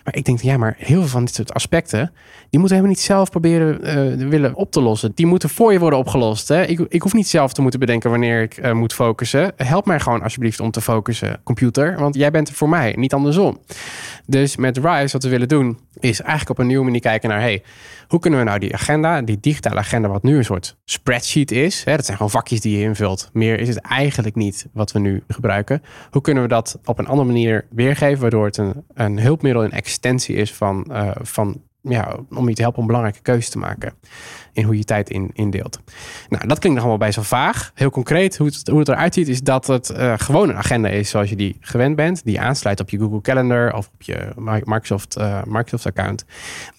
Maar 0.03 0.15
ik 0.15 0.25
denk, 0.25 0.41
ja, 0.41 0.57
maar 0.57 0.75
heel 0.77 0.99
veel 0.99 1.07
van 1.07 1.25
dit 1.25 1.35
soort 1.35 1.53
aspecten, 1.53 2.11
die 2.49 2.59
moeten 2.59 2.77
helemaal 2.77 2.95
niet 2.95 2.99
zelf 2.99 3.29
proberen 3.29 3.79
uh, 4.19 4.29
willen 4.29 4.55
op 4.55 4.71
te 4.71 4.81
lossen. 4.81 5.11
Die 5.15 5.25
moeten 5.25 5.49
voor 5.49 5.71
je 5.71 5.79
worden 5.79 5.99
opgelost. 5.99 6.47
Hè? 6.47 6.65
Ik, 6.65 6.79
ik 6.89 7.01
hoef 7.01 7.13
niet 7.13 7.27
zelf 7.27 7.53
te 7.53 7.61
moeten 7.61 7.79
bedenken 7.79 8.09
wanneer 8.09 8.41
ik 8.41 8.57
uh, 8.57 8.71
moet 8.71 8.93
focussen. 8.93 9.53
Help 9.55 9.85
mij 9.85 9.99
gewoon 9.99 10.21
alsjeblieft 10.21 10.59
om 10.59 10.71
te 10.71 10.81
focussen, 10.81 11.39
computer. 11.43 11.99
Want 11.99 12.15
jij 12.15 12.31
bent 12.31 12.47
er 12.47 12.55
voor 12.55 12.69
mij, 12.69 12.93
niet 12.97 13.13
andersom. 13.13 13.59
Dus 14.25 14.55
met 14.55 14.77
Rise, 14.77 15.11
wat 15.11 15.23
we 15.23 15.29
willen 15.29 15.47
doen, 15.47 15.79
is 15.99 16.21
eigenlijk 16.21 16.49
op 16.49 16.57
een 16.57 16.67
nieuwe 16.67 16.83
manier 16.83 17.01
kijken 17.01 17.29
naar, 17.29 17.39
hey, 17.39 17.63
hoe 18.07 18.19
kunnen 18.19 18.39
we 18.39 18.45
nou 18.45 18.59
die 18.59 18.73
agenda, 18.73 19.21
die 19.21 19.39
digitale 19.39 19.79
agenda, 19.79 20.07
wat 20.07 20.23
nu 20.23 20.37
een 20.37 20.45
soort 20.45 20.77
spreadsheet 20.85 21.51
is, 21.51 21.83
hè, 21.83 21.95
dat 21.95 22.05
zijn 22.05 22.17
gewoon 22.17 22.31
vakjes 22.31 22.61
die 22.61 22.77
je 22.77 22.83
invult. 22.83 23.29
Meer 23.33 23.59
is 23.59 23.67
het 23.67 23.77
eigenlijk 23.77 24.35
niet 24.35 24.67
wat 24.73 24.91
we 24.91 24.99
nu 24.99 25.23
gebruiken. 25.27 25.83
Hoe 26.11 26.21
kunnen 26.21 26.43
we 26.43 26.49
dat 26.49 26.76
op 26.85 26.99
een 26.99 27.07
andere 27.07 27.27
manier 27.27 27.65
weergeven, 27.69 28.21
waardoor 28.21 28.45
het 28.45 28.57
een, 28.57 28.85
een 28.93 29.19
hulpmiddel, 29.19 29.63
een 29.63 29.71
extensie 29.71 30.35
is 30.35 30.53
van, 30.53 30.87
uh, 30.91 31.11
van 31.21 31.61
ja, 31.87 32.17
om 32.29 32.49
je 32.49 32.55
te 32.55 32.61
helpen 32.61 32.79
om 32.79 32.87
belangrijke 32.87 33.21
keuzes 33.21 33.49
te 33.49 33.57
maken 33.57 33.93
in 34.53 34.63
hoe 34.63 34.77
je 34.77 34.83
tijd 34.83 35.09
in, 35.09 35.29
indeelt. 35.33 35.79
Nou, 36.29 36.47
dat 36.47 36.59
klinkt 36.59 36.79
nog 36.79 36.87
allemaal 36.87 36.97
bij 36.97 37.11
zo 37.11 37.21
vaag. 37.21 37.71
Heel 37.73 37.89
concreet, 37.89 38.37
hoe 38.37 38.47
het, 38.47 38.67
hoe 38.67 38.79
het 38.79 38.87
eruit 38.87 39.13
ziet, 39.13 39.27
is 39.27 39.41
dat 39.41 39.67
het 39.67 39.89
uh, 39.89 40.13
gewoon 40.17 40.49
een 40.49 40.55
agenda 40.55 40.89
is 40.89 41.09
zoals 41.09 41.29
je 41.29 41.35
die 41.35 41.57
gewend 41.59 41.95
bent. 41.95 42.23
Die 42.23 42.39
aansluit 42.39 42.79
op 42.79 42.89
je 42.89 42.97
Google 42.97 43.21
Calendar 43.21 43.73
of 43.73 43.89
op 43.93 44.01
je 44.01 44.31
Microsoft, 44.63 45.17
uh, 45.17 45.41
Microsoft 45.43 45.85
account. 45.85 46.25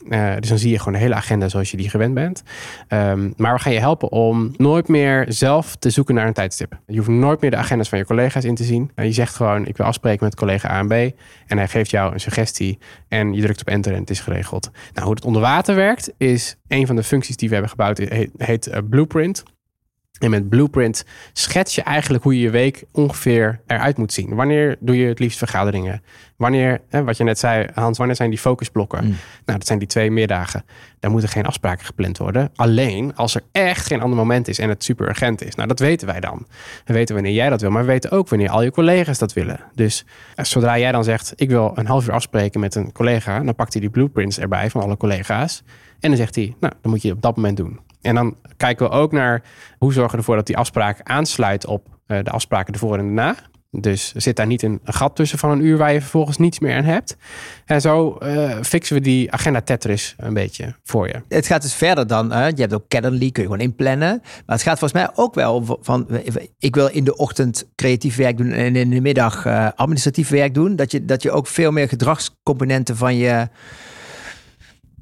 Uh, 0.08 0.34
dus 0.38 0.48
dan 0.48 0.58
zie 0.58 0.70
je 0.70 0.78
gewoon 0.78 0.94
een 0.94 1.00
hele 1.00 1.14
agenda 1.14 1.48
zoals 1.48 1.70
je 1.70 1.76
die 1.76 1.90
gewend 1.90 2.14
bent. 2.14 2.42
Um, 2.88 3.32
maar 3.36 3.54
we 3.54 3.60
gaan 3.60 3.72
je 3.72 3.78
helpen 3.78 4.12
om 4.12 4.54
nooit 4.56 4.88
meer 4.88 5.24
zelf 5.28 5.76
te 5.76 5.90
zoeken 5.90 6.14
naar 6.14 6.26
een 6.26 6.32
tijdstip. 6.32 6.78
Je 6.86 6.96
hoeft 6.96 7.08
nooit 7.08 7.40
meer 7.40 7.50
de 7.50 7.56
agendas 7.56 7.88
van 7.88 7.98
je 7.98 8.04
collega's 8.04 8.44
in 8.44 8.54
te 8.54 8.64
zien. 8.64 8.90
je 8.94 9.12
zegt 9.12 9.34
gewoon, 9.34 9.66
ik 9.66 9.76
wil 9.76 9.86
afspreken 9.86 10.24
met 10.24 10.34
collega 10.34 10.70
A 10.70 10.78
en 10.78 10.88
B. 10.88 11.16
En 11.46 11.58
hij 11.58 11.68
geeft 11.68 11.90
jou 11.90 12.12
een 12.12 12.20
suggestie 12.20 12.78
en 13.08 13.32
je 13.32 13.42
drukt 13.42 13.60
op 13.60 13.68
enter 13.68 13.92
en 13.92 14.00
het 14.00 14.10
is 14.10 14.20
geregeld. 14.20 14.70
Nou, 14.98 15.10
hoe 15.10 15.18
het 15.18 15.26
onder 15.26 15.42
water 15.42 15.74
werkt, 15.74 16.12
is 16.16 16.56
een 16.68 16.86
van 16.86 16.96
de 16.96 17.02
functies 17.02 17.36
die 17.36 17.48
we 17.48 17.54
hebben 17.54 17.70
gebouwd 17.70 17.98
heet, 18.36 18.66
uh, 18.66 18.78
Blueprint. 18.90 19.42
En 20.18 20.30
met 20.30 20.48
Blueprint 20.48 21.04
schets 21.32 21.74
je 21.74 21.82
eigenlijk 21.82 22.24
hoe 22.24 22.34
je 22.34 22.40
je 22.40 22.50
week 22.50 22.84
ongeveer 22.92 23.60
eruit 23.66 23.96
moet 23.96 24.12
zien. 24.12 24.34
Wanneer 24.34 24.76
doe 24.80 24.96
je 24.96 25.06
het 25.06 25.18
liefst 25.18 25.38
vergaderingen? 25.38 26.02
Wanneer, 26.36 26.80
hè, 26.88 27.04
wat 27.04 27.16
je 27.16 27.24
net 27.24 27.38
zei, 27.38 27.66
Hans, 27.74 27.98
wanneer 27.98 28.16
zijn 28.16 28.30
die 28.30 28.38
focusblokken? 28.38 29.04
Mm. 29.04 29.10
Nou, 29.44 29.58
dat 29.58 29.66
zijn 29.66 29.78
die 29.78 29.88
twee 29.88 30.10
middagen. 30.10 30.64
Daar 31.00 31.10
moeten 31.10 31.28
geen 31.28 31.46
afspraken 31.46 31.86
gepland 31.86 32.18
worden. 32.18 32.50
Alleen 32.54 33.16
als 33.16 33.34
er 33.34 33.42
echt 33.52 33.86
geen 33.86 34.00
ander 34.00 34.18
moment 34.18 34.48
is 34.48 34.58
en 34.58 34.68
het 34.68 34.84
super 34.84 35.08
urgent 35.08 35.44
is. 35.44 35.54
Nou, 35.54 35.68
dat 35.68 35.78
weten 35.78 36.06
wij 36.06 36.20
dan. 36.20 36.46
We 36.84 36.92
weten 36.92 37.14
wanneer 37.14 37.32
jij 37.32 37.48
dat 37.48 37.60
wil, 37.60 37.70
maar 37.70 37.82
we 37.82 37.88
weten 37.88 38.10
ook 38.10 38.28
wanneer 38.28 38.50
al 38.50 38.62
je 38.62 38.70
collega's 38.70 39.18
dat 39.18 39.32
willen. 39.32 39.60
Dus 39.74 40.04
eh, 40.34 40.44
zodra 40.44 40.78
jij 40.78 40.92
dan 40.92 41.04
zegt, 41.04 41.32
ik 41.36 41.48
wil 41.48 41.72
een 41.74 41.86
half 41.86 42.06
uur 42.06 42.12
afspreken 42.12 42.60
met 42.60 42.74
een 42.74 42.92
collega, 42.92 43.40
dan 43.40 43.54
pakt 43.54 43.72
hij 43.72 43.80
die 43.80 43.90
blueprints 43.90 44.38
erbij 44.38 44.70
van 44.70 44.82
alle 44.82 44.96
collega's. 44.96 45.62
En 46.00 46.08
dan 46.08 46.16
zegt 46.16 46.34
hij, 46.34 46.54
nou, 46.60 46.72
dan 46.82 46.90
moet 46.90 47.02
je 47.02 47.12
op 47.12 47.22
dat 47.22 47.36
moment 47.36 47.56
doen. 47.56 47.80
En 48.00 48.14
dan 48.14 48.36
kijken 48.56 48.88
we 48.88 48.92
ook 48.92 49.12
naar 49.12 49.42
hoe 49.78 49.92
zorgen 49.92 50.12
we 50.12 50.18
ervoor 50.18 50.36
dat 50.36 50.46
die 50.46 50.56
afspraak 50.56 51.00
aansluit 51.02 51.66
op 51.66 51.86
uh, 52.06 52.18
de 52.22 52.30
afspraken 52.30 52.72
ervoor 52.72 52.98
en 52.98 53.04
daarna. 53.04 53.36
Dus 53.70 54.12
zit 54.12 54.36
daar 54.36 54.46
niet 54.46 54.62
een 54.62 54.80
gat 54.84 55.16
tussen 55.16 55.38
van 55.38 55.50
een 55.50 55.64
uur 55.64 55.76
waar 55.76 55.92
je 55.92 56.00
vervolgens 56.00 56.36
niets 56.36 56.58
meer 56.58 56.76
aan 56.76 56.84
hebt. 56.84 57.16
En 57.64 57.80
zo 57.80 58.18
uh, 58.22 58.56
fixen 58.62 58.96
we 58.96 59.02
die 59.02 59.32
agenda 59.32 59.60
Tetris 59.60 60.14
een 60.16 60.34
beetje 60.34 60.74
voor 60.84 61.06
je. 61.08 61.22
Het 61.28 61.46
gaat 61.46 61.62
dus 61.62 61.74
verder 61.74 62.06
dan, 62.06 62.28
je 62.28 62.60
hebt 62.60 62.74
ook 62.74 62.88
Calendly, 62.88 63.30
kun 63.30 63.42
je 63.42 63.48
gewoon 63.48 63.64
inplannen. 63.64 64.20
Maar 64.46 64.56
het 64.56 64.62
gaat 64.62 64.78
volgens 64.78 65.02
mij 65.02 65.10
ook 65.14 65.34
wel 65.34 65.78
van, 65.80 66.08
ik 66.58 66.74
wil 66.74 66.86
in 66.86 67.04
de 67.04 67.16
ochtend 67.16 67.68
creatief 67.74 68.16
werk 68.16 68.36
doen 68.36 68.50
en 68.50 68.76
in 68.76 68.90
de 68.90 69.00
middag 69.00 69.46
uh, 69.46 69.68
administratief 69.74 70.28
werk 70.28 70.54
doen. 70.54 70.76
Dat 70.76 70.90
je, 70.90 71.04
dat 71.04 71.22
je 71.22 71.30
ook 71.30 71.46
veel 71.46 71.70
meer 71.70 71.88
gedragscomponenten 71.88 72.96
van 72.96 73.16
je 73.16 73.48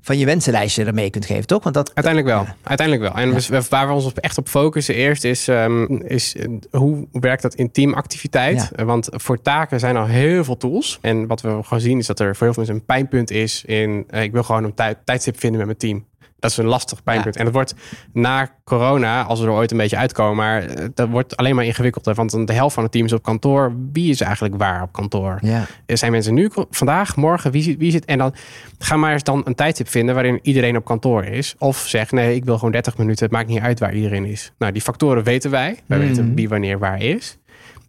van 0.06 0.18
je 0.18 0.24
wensenlijstje 0.26 0.84
ermee 0.84 1.10
kunt 1.10 1.26
geven, 1.26 1.46
toch? 1.46 1.62
Want 1.62 1.74
dat, 1.74 1.94
Uiteindelijk 1.94 2.34
wel. 2.34 2.54
Uiteindelijk 2.62 3.12
wel. 3.12 3.22
En 3.22 3.56
ja. 3.56 3.62
waar 3.68 3.86
we 3.86 3.92
ons 3.92 4.12
echt 4.12 4.38
op 4.38 4.48
focussen 4.48 4.94
eerst 4.94 5.24
is, 5.24 5.48
um, 5.48 6.02
is 6.02 6.34
uh, 6.34 6.44
hoe 6.70 7.06
werkt 7.12 7.42
dat 7.42 7.54
in 7.54 7.70
teamactiviteit? 7.70 8.70
Ja. 8.76 8.84
Want 8.84 9.08
voor 9.10 9.42
taken 9.42 9.80
zijn 9.80 9.96
al 9.96 10.06
heel 10.06 10.44
veel 10.44 10.56
tools. 10.56 10.98
En 11.00 11.26
wat 11.26 11.40
we 11.40 11.48
gewoon 11.62 11.80
zien 11.80 11.98
is 11.98 12.06
dat 12.06 12.20
er 12.20 12.36
voor 12.36 12.46
heel 12.46 12.54
veel 12.54 12.64
mensen 12.64 12.74
een 12.74 12.86
pijnpunt 12.86 13.30
is 13.30 13.64
in... 13.64 14.06
Uh, 14.10 14.22
ik 14.22 14.32
wil 14.32 14.42
gewoon 14.42 14.64
een 14.64 14.74
tijd, 14.74 14.98
tijdstip 15.04 15.38
vinden 15.38 15.58
met 15.58 15.66
mijn 15.66 15.78
team. 15.78 16.06
Dat 16.46 16.58
is 16.58 16.64
een 16.64 16.70
lastig 16.70 17.02
pijnpunt. 17.02 17.36
En 17.36 17.44
dat 17.44 17.52
wordt 17.54 17.74
na 18.12 18.48
corona, 18.64 19.22
als 19.22 19.40
we 19.40 19.46
er 19.46 19.52
ooit 19.52 19.70
een 19.70 19.76
beetje 19.76 19.96
uitkomen, 19.96 20.36
maar 20.36 20.62
eh, 20.62 20.86
dat 20.94 21.08
wordt 21.08 21.36
alleen 21.36 21.54
maar 21.54 21.64
ingewikkelder. 21.64 22.14
Want 22.14 22.46
de 22.46 22.52
helft 22.52 22.74
van 22.74 22.82
het 22.82 22.92
team 22.92 23.04
is 23.04 23.12
op 23.12 23.22
kantoor. 23.22 23.72
Wie 23.92 24.10
is 24.10 24.20
eigenlijk 24.20 24.56
waar 24.56 24.82
op 24.82 24.92
kantoor? 24.92 25.38
Ja. 25.42 25.64
Er 25.86 25.98
zijn 25.98 26.12
mensen 26.12 26.34
nu, 26.34 26.50
vandaag, 26.70 27.16
morgen, 27.16 27.50
wie, 27.50 27.78
wie 27.78 27.90
zit? 27.90 28.04
En 28.04 28.18
dan 28.18 28.34
ga 28.78 28.96
maar 28.96 29.12
eens 29.12 29.22
dan 29.22 29.42
een 29.44 29.54
tijdstip 29.54 29.88
vinden 29.88 30.14
waarin 30.14 30.38
iedereen 30.42 30.76
op 30.76 30.84
kantoor 30.84 31.24
is. 31.24 31.54
Of 31.58 31.76
zeg, 31.76 32.10
nee, 32.10 32.34
ik 32.34 32.44
wil 32.44 32.56
gewoon 32.56 32.72
30 32.72 32.98
minuten. 32.98 33.24
Het 33.24 33.34
maakt 33.34 33.48
niet 33.48 33.60
uit 33.60 33.78
waar 33.78 33.94
iedereen 33.94 34.24
is. 34.24 34.52
Nou, 34.58 34.72
die 34.72 34.82
factoren 34.82 35.22
weten 35.22 35.50
wij. 35.50 35.78
Wij 35.86 35.98
mm. 35.98 36.06
weten 36.06 36.34
wie 36.34 36.48
wanneer 36.48 36.78
waar 36.78 37.02
is. 37.02 37.38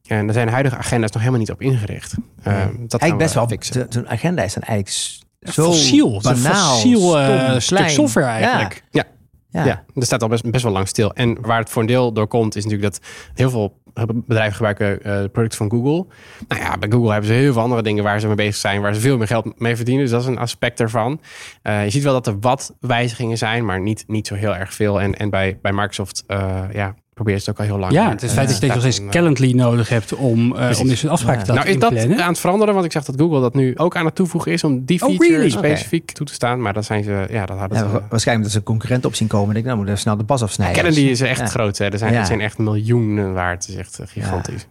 En 0.08 0.26
daar 0.26 0.34
zijn 0.34 0.46
de 0.46 0.52
huidige 0.52 0.78
agenda's 0.78 1.12
nog 1.12 1.22
helemaal 1.22 1.42
niet 1.42 1.52
op 1.52 1.62
ingericht. 1.62 2.14
Uh, 2.48 2.66
dat 2.88 3.02
eigenlijk 3.02 3.18
best 3.18 3.34
wel. 3.34 3.86
Zo'n 3.90 4.10
agenda 4.10 4.44
is 4.44 4.54
dan 4.54 4.64
eigenlijk 4.64 5.26
zo 5.52 5.64
fossiel. 5.64 6.22
Banaal, 6.22 6.74
fossiel 6.74 7.20
uh, 7.20 7.60
stuk 7.60 7.90
software 7.90 8.28
eigenlijk. 8.28 8.84
Ja. 8.92 9.04
ja. 9.50 9.66
Ja. 9.66 9.84
er 9.96 10.06
staat 10.06 10.22
al 10.22 10.28
best, 10.28 10.52
best 10.52 10.64
wel 10.64 10.74
lang 10.74 10.88
stil. 10.88 11.14
En 11.14 11.42
waar 11.42 11.60
het 11.60 11.70
voor 11.70 11.82
een 11.82 11.88
deel 11.88 12.14
door 12.14 12.28
komt, 12.28 12.56
is 12.56 12.64
natuurlijk 12.64 12.94
dat 12.94 13.06
heel 13.34 13.50
veel 13.50 13.78
bedrijven 14.06 14.54
gebruiken 14.54 15.00
uh, 15.08 15.30
producten 15.32 15.58
van 15.58 15.70
Google. 15.70 16.06
Nou 16.48 16.62
ja, 16.62 16.78
bij 16.78 16.90
Google 16.90 17.12
hebben 17.12 17.30
ze 17.30 17.36
heel 17.36 17.54
veel 17.54 17.62
andere 17.62 17.82
dingen 17.82 18.04
waar 18.04 18.20
ze 18.20 18.28
mee 18.28 18.36
bezig 18.36 18.56
zijn, 18.56 18.82
waar 18.82 18.94
ze 18.94 19.02
veel 19.02 19.18
meer 19.18 19.28
geld 19.28 19.60
mee 19.60 19.76
verdienen. 19.76 20.04
Dus 20.04 20.12
dat 20.12 20.22
is 20.22 20.28
een 20.28 20.38
aspect 20.38 20.80
ervan. 20.80 21.22
Uh, 21.64 21.84
je 21.84 21.90
ziet 21.90 22.04
wel 22.04 22.14
dat 22.14 22.28
er 22.28 22.40
wat 22.40 22.76
wijzigingen 22.80 23.38
zijn, 23.38 23.66
maar 23.66 23.82
niet, 23.82 24.04
niet 24.08 24.28
zo 24.28 24.36
heel 24.36 24.56
erg 24.56 24.74
veel. 24.74 25.02
En, 25.02 25.16
en 25.16 25.30
bij, 25.30 25.60
bij 25.62 25.72
Microsoft, 25.72 26.24
uh, 26.28 26.64
ja, 26.74 26.96
probeer 27.18 27.36
het 27.36 27.50
ook 27.50 27.58
al 27.60 27.66
heel 27.66 27.78
lang. 27.78 27.94
Ja, 27.94 28.10
het 28.10 28.24
is 28.24 28.32
feit 28.32 28.48
dat 28.50 28.62
je 28.62 28.68
nog 28.68 28.80
steeds 28.80 29.02
Calendly 29.10 29.52
nodig 29.52 29.90
hebt 29.90 30.16
om, 30.16 30.54
uh, 30.56 30.80
om 30.80 30.88
deze 30.88 31.10
afspraak 31.10 31.44
te 31.44 31.54
Nou 31.54 31.68
is 31.68 31.78
dat 31.78 31.98
aan 31.98 32.28
het 32.28 32.40
veranderen, 32.40 32.74
want 32.74 32.86
ik 32.86 32.92
zag 32.92 33.04
dat 33.04 33.16
Google 33.20 33.42
dat 33.42 33.54
nu 33.54 33.78
ook 33.78 33.96
aan 33.96 34.06
het 34.06 34.16
toevoegen 34.16 34.52
is 34.52 34.64
om 34.64 34.86
die 34.86 35.02
oh, 35.02 35.16
feature 35.16 35.50
specifiek 35.50 36.12
toe 36.12 36.26
te 36.26 36.34
staan. 36.34 36.62
Maar 36.62 36.74
dat 36.74 36.86
zijn 36.86 37.04
ze, 37.04 37.28
ja, 37.30 37.46
dat 37.46 37.58
hadden 37.58 37.78
ja, 37.78 37.90
ze. 37.90 38.02
Waarschijnlijk 38.10 38.48
dat 38.48 38.58
ze 38.58 38.64
concurrent 38.64 39.06
op 39.06 39.16
zien 39.16 39.28
komen. 39.28 39.56
Ik 39.56 39.64
nou 39.64 39.78
moet 39.78 39.90
er 39.90 39.98
snel 39.98 40.18
de 40.18 40.24
pas 40.24 40.42
afsnijden. 40.42 40.76
Calendly 40.78 41.10
is 41.10 41.22
echt 41.22 41.50
groot. 41.50 41.78
Hè. 41.78 41.86
Er 41.86 41.98
zijn, 41.98 42.14
er 42.14 42.26
zijn 42.26 42.42
echt 42.42 42.58
miljoenen 42.58 43.34
waard. 43.34 43.66
Het 43.66 43.74
is 43.74 43.80
echt 43.80 44.00
eh, 44.00 44.08
gigantisch. 44.08 44.68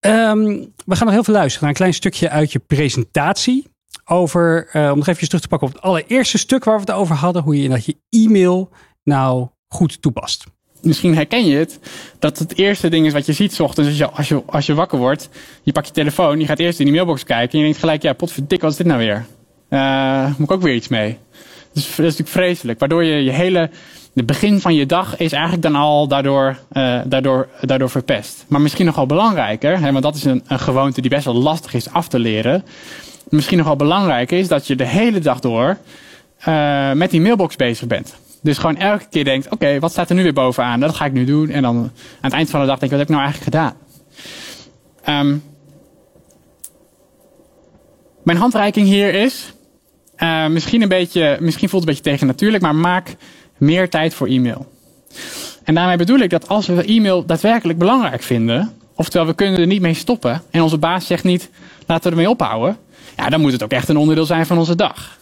Um, 0.00 0.72
we 0.86 0.96
gaan 0.96 1.06
nog 1.06 1.14
heel 1.14 1.24
veel 1.24 1.34
luisteren 1.34 1.60
naar 1.60 1.70
een 1.70 1.76
klein 1.76 1.94
stukje 1.94 2.30
uit 2.30 2.52
je 2.52 2.58
presentatie. 2.58 3.68
Over, 4.04 4.68
uh, 4.72 4.90
om 4.90 4.98
nog 4.98 5.06
even 5.06 5.26
terug 5.26 5.40
te 5.40 5.48
pakken 5.48 5.68
op 5.68 5.74
het 5.74 5.82
allereerste 5.82 6.38
stuk 6.38 6.64
waar 6.64 6.74
we 6.74 6.80
het 6.80 6.90
over 6.90 7.16
hadden. 7.16 7.42
Hoe 7.42 7.62
je 7.62 7.68
dat 7.68 7.84
je 7.84 7.96
e-mail 8.08 8.70
nou 9.02 9.48
goed 9.68 10.02
toepast 10.02 10.44
misschien 10.82 11.14
herken 11.14 11.46
je 11.46 11.56
het, 11.56 11.78
dat 12.18 12.38
het 12.38 12.58
eerste 12.58 12.88
ding 12.88 13.06
is 13.06 13.12
wat 13.12 13.26
je 13.26 13.32
ziet 13.32 13.54
s 13.54 13.60
ochtends 13.60 13.88
als 13.88 13.98
je, 13.98 14.10
als 14.10 14.28
je, 14.28 14.42
als 14.46 14.66
je 14.66 14.74
wakker 14.74 14.98
wordt. 14.98 15.28
Je 15.62 15.72
pakt 15.72 15.86
je 15.86 15.92
telefoon, 15.92 16.40
je 16.40 16.46
gaat 16.46 16.58
eerst 16.58 16.78
in 16.78 16.84
die 16.84 16.94
mailbox 16.94 17.24
kijken 17.24 17.52
en 17.52 17.58
je 17.58 17.64
denkt 17.64 17.78
gelijk, 17.78 18.02
ja, 18.02 18.12
potverdik, 18.12 18.60
wat 18.60 18.70
is 18.70 18.76
dit 18.76 18.86
nou 18.86 18.98
weer? 18.98 19.26
Uh, 19.70 20.24
moet 20.26 20.48
ik 20.48 20.50
ook 20.50 20.62
weer 20.62 20.74
iets 20.74 20.88
mee? 20.88 21.18
Dus 21.72 21.82
dat 21.82 21.90
is 21.92 21.96
natuurlijk 21.96 22.28
vreselijk, 22.28 22.78
waardoor 22.78 23.04
je 23.04 23.24
je 23.24 23.30
hele, 23.30 23.70
het 24.14 24.26
begin 24.26 24.60
van 24.60 24.74
je 24.74 24.86
dag 24.86 25.16
is 25.16 25.32
eigenlijk 25.32 25.62
dan 25.62 25.74
al 25.74 26.08
daardoor, 26.08 26.58
uh, 26.72 27.00
daardoor, 27.06 27.48
daardoor 27.60 27.90
verpest. 27.90 28.44
Maar 28.48 28.60
misschien 28.60 28.86
nogal 28.86 29.06
belangrijker, 29.06 29.80
hè, 29.80 29.92
want 29.92 30.04
dat 30.04 30.14
is 30.14 30.24
een, 30.24 30.42
een 30.46 30.58
gewoonte 30.58 31.00
die 31.00 31.10
best 31.10 31.24
wel 31.24 31.34
lastig 31.34 31.74
is 31.74 31.90
af 31.90 32.08
te 32.08 32.18
leren. 32.18 32.64
Misschien 33.28 33.58
nogal 33.58 33.76
belangrijker 33.76 34.38
is 34.38 34.48
dat 34.48 34.66
je 34.66 34.76
de 34.76 34.86
hele 34.86 35.18
dag 35.18 35.40
door 35.40 35.76
uh, 36.48 36.92
met 36.92 37.10
die 37.10 37.20
mailbox 37.20 37.56
bezig 37.56 37.86
bent. 37.86 38.14
Dus 38.42 38.58
gewoon 38.58 38.76
elke 38.76 39.04
keer 39.10 39.24
denkt, 39.24 39.48
oké, 39.50 39.78
wat 39.78 39.90
staat 39.90 40.08
er 40.08 40.14
nu 40.14 40.22
weer 40.22 40.32
bovenaan? 40.32 40.80
Dat 40.80 40.94
ga 40.94 41.04
ik 41.04 41.12
nu 41.12 41.24
doen. 41.24 41.50
En 41.50 41.62
dan 41.62 41.76
aan 41.76 41.90
het 42.20 42.32
eind 42.32 42.50
van 42.50 42.60
de 42.60 42.66
dag 42.66 42.78
denk 42.78 42.92
ik, 42.92 42.98
wat 42.98 43.08
heb 43.08 43.08
ik 43.08 43.14
nou 43.14 43.22
eigenlijk 43.24 43.56
gedaan? 43.56 43.74
Um, 45.26 45.42
mijn 48.22 48.38
handreiking 48.38 48.86
hier 48.86 49.14
is, 49.14 49.52
uh, 50.18 50.46
misschien, 50.46 50.82
een 50.82 50.88
beetje, 50.88 51.38
misschien 51.40 51.68
voelt 51.68 51.82
het 51.82 51.90
een 51.90 51.96
beetje 51.96 52.10
tegen 52.10 52.26
natuurlijk, 52.26 52.62
maar 52.62 52.74
maak 52.74 53.16
meer 53.56 53.90
tijd 53.90 54.14
voor 54.14 54.26
e-mail. 54.26 54.72
En 55.64 55.74
daarmee 55.74 55.96
bedoel 55.96 56.18
ik 56.18 56.30
dat 56.30 56.48
als 56.48 56.66
we 56.66 56.84
e-mail 56.84 57.26
daadwerkelijk 57.26 57.78
belangrijk 57.78 58.22
vinden, 58.22 58.72
oftewel 58.94 59.26
we 59.26 59.34
kunnen 59.34 59.60
er 59.60 59.66
niet 59.66 59.80
mee 59.80 59.94
stoppen 59.94 60.42
en 60.50 60.62
onze 60.62 60.78
baas 60.78 61.06
zegt 61.06 61.24
niet, 61.24 61.50
laten 61.86 62.04
we 62.04 62.10
ermee 62.10 62.30
ophouden, 62.30 62.76
ja, 63.16 63.28
dan 63.28 63.40
moet 63.40 63.52
het 63.52 63.62
ook 63.62 63.70
echt 63.70 63.88
een 63.88 63.96
onderdeel 63.96 64.26
zijn 64.26 64.46
van 64.46 64.58
onze 64.58 64.76
dag. 64.76 65.18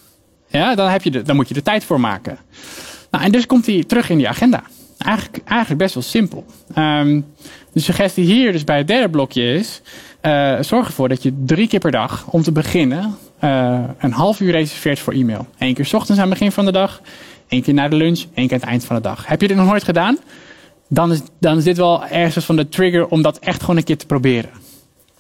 Ja, 0.49 0.75
dan, 0.75 0.89
heb 0.89 1.03
je 1.03 1.11
de, 1.11 1.23
dan 1.23 1.37
moet 1.37 1.49
je 1.49 1.55
er 1.55 1.63
tijd 1.63 1.85
voor 1.85 2.01
maken. 2.01 2.39
Nou, 3.11 3.25
en 3.25 3.33
dus 3.33 3.47
komt 3.47 3.67
hij 3.67 3.85
terug 3.87 4.11
in 4.11 4.17
die 4.17 4.29
agenda. 4.29 4.63
Eigenlijk, 4.99 5.43
eigenlijk 5.45 5.81
best 5.81 5.95
wel 5.95 6.03
simpel. 6.03 6.45
Um, 6.77 7.27
de 7.73 7.81
suggestie 7.81 8.25
hier 8.25 8.53
dus 8.53 8.65
bij 8.65 8.77
het 8.77 8.87
derde 8.87 9.11
blokje 9.11 9.53
is... 9.53 9.81
Uh, 10.23 10.61
zorg 10.61 10.87
ervoor 10.87 11.09
dat 11.09 11.23
je 11.23 11.33
drie 11.45 11.69
keer 11.69 11.79
per 11.79 11.91
dag, 11.91 12.27
om 12.31 12.43
te 12.43 12.53
beginnen... 12.53 13.17
Uh, 13.45 13.81
een 13.99 14.13
half 14.13 14.41
uur 14.41 14.53
reserveert 14.53 14.99
voor 14.99 15.13
e-mail. 15.13 15.47
Eén 15.59 15.75
keer 15.75 15.85
s 15.85 15.93
ochtends 15.93 16.21
aan 16.21 16.29
het 16.29 16.39
begin 16.39 16.53
van 16.53 16.65
de 16.65 16.73
dag. 16.73 17.01
één 17.49 17.63
keer 17.63 17.75
na 17.75 17.89
de 17.89 17.97
lunch. 17.97 18.25
één 18.35 18.47
keer 18.47 18.55
aan 18.55 18.61
het 18.61 18.69
eind 18.69 18.85
van 18.85 18.97
de 18.97 19.03
dag. 19.03 19.27
Heb 19.27 19.41
je 19.41 19.49
dit 19.49 19.57
nog 19.57 19.67
nooit 19.67 19.85
gedaan? 19.85 20.19
Dan 20.89 21.13
is, 21.13 21.21
dan 21.41 21.57
is 21.57 21.65
dit 21.65 21.77
wel 21.77 22.07
ergens 22.07 22.45
van 22.45 22.57
de 22.57 22.69
trigger 22.69 23.07
om 23.07 23.23
dat 23.23 23.39
echt 23.39 23.61
gewoon 23.61 23.77
een 23.77 23.85
keer 23.85 23.97
te 23.97 24.07
proberen. 24.07 24.51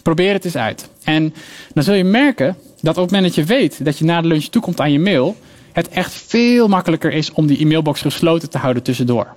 Probeer 0.02 0.32
het 0.32 0.44
eens 0.44 0.56
uit. 0.56 0.90
En 1.04 1.34
dan 1.74 1.84
zul 1.84 1.94
je 1.94 2.04
merken 2.04 2.56
dat 2.80 2.96
op 2.96 3.02
het 3.02 3.12
moment 3.12 3.34
dat 3.34 3.34
je 3.34 3.54
weet 3.54 3.84
dat 3.84 3.98
je 3.98 4.04
na 4.04 4.20
de 4.20 4.28
lunch 4.28 4.44
toekomt 4.44 4.80
aan 4.80 4.92
je 4.92 5.00
mail 5.00 5.36
het 5.72 5.88
echt 5.88 6.12
veel 6.12 6.68
makkelijker 6.68 7.12
is 7.12 7.32
om 7.32 7.46
die 7.46 7.58
e-mailbox 7.58 8.00
gesloten 8.00 8.50
te 8.50 8.58
houden 8.58 8.82
tussendoor. 8.82 9.34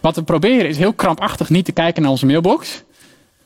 Wat 0.00 0.16
we 0.16 0.22
proberen 0.22 0.68
is 0.68 0.76
heel 0.76 0.92
krampachtig 0.92 1.50
niet 1.50 1.64
te 1.64 1.72
kijken 1.72 2.02
naar 2.02 2.10
onze 2.10 2.26
mailbox, 2.26 2.82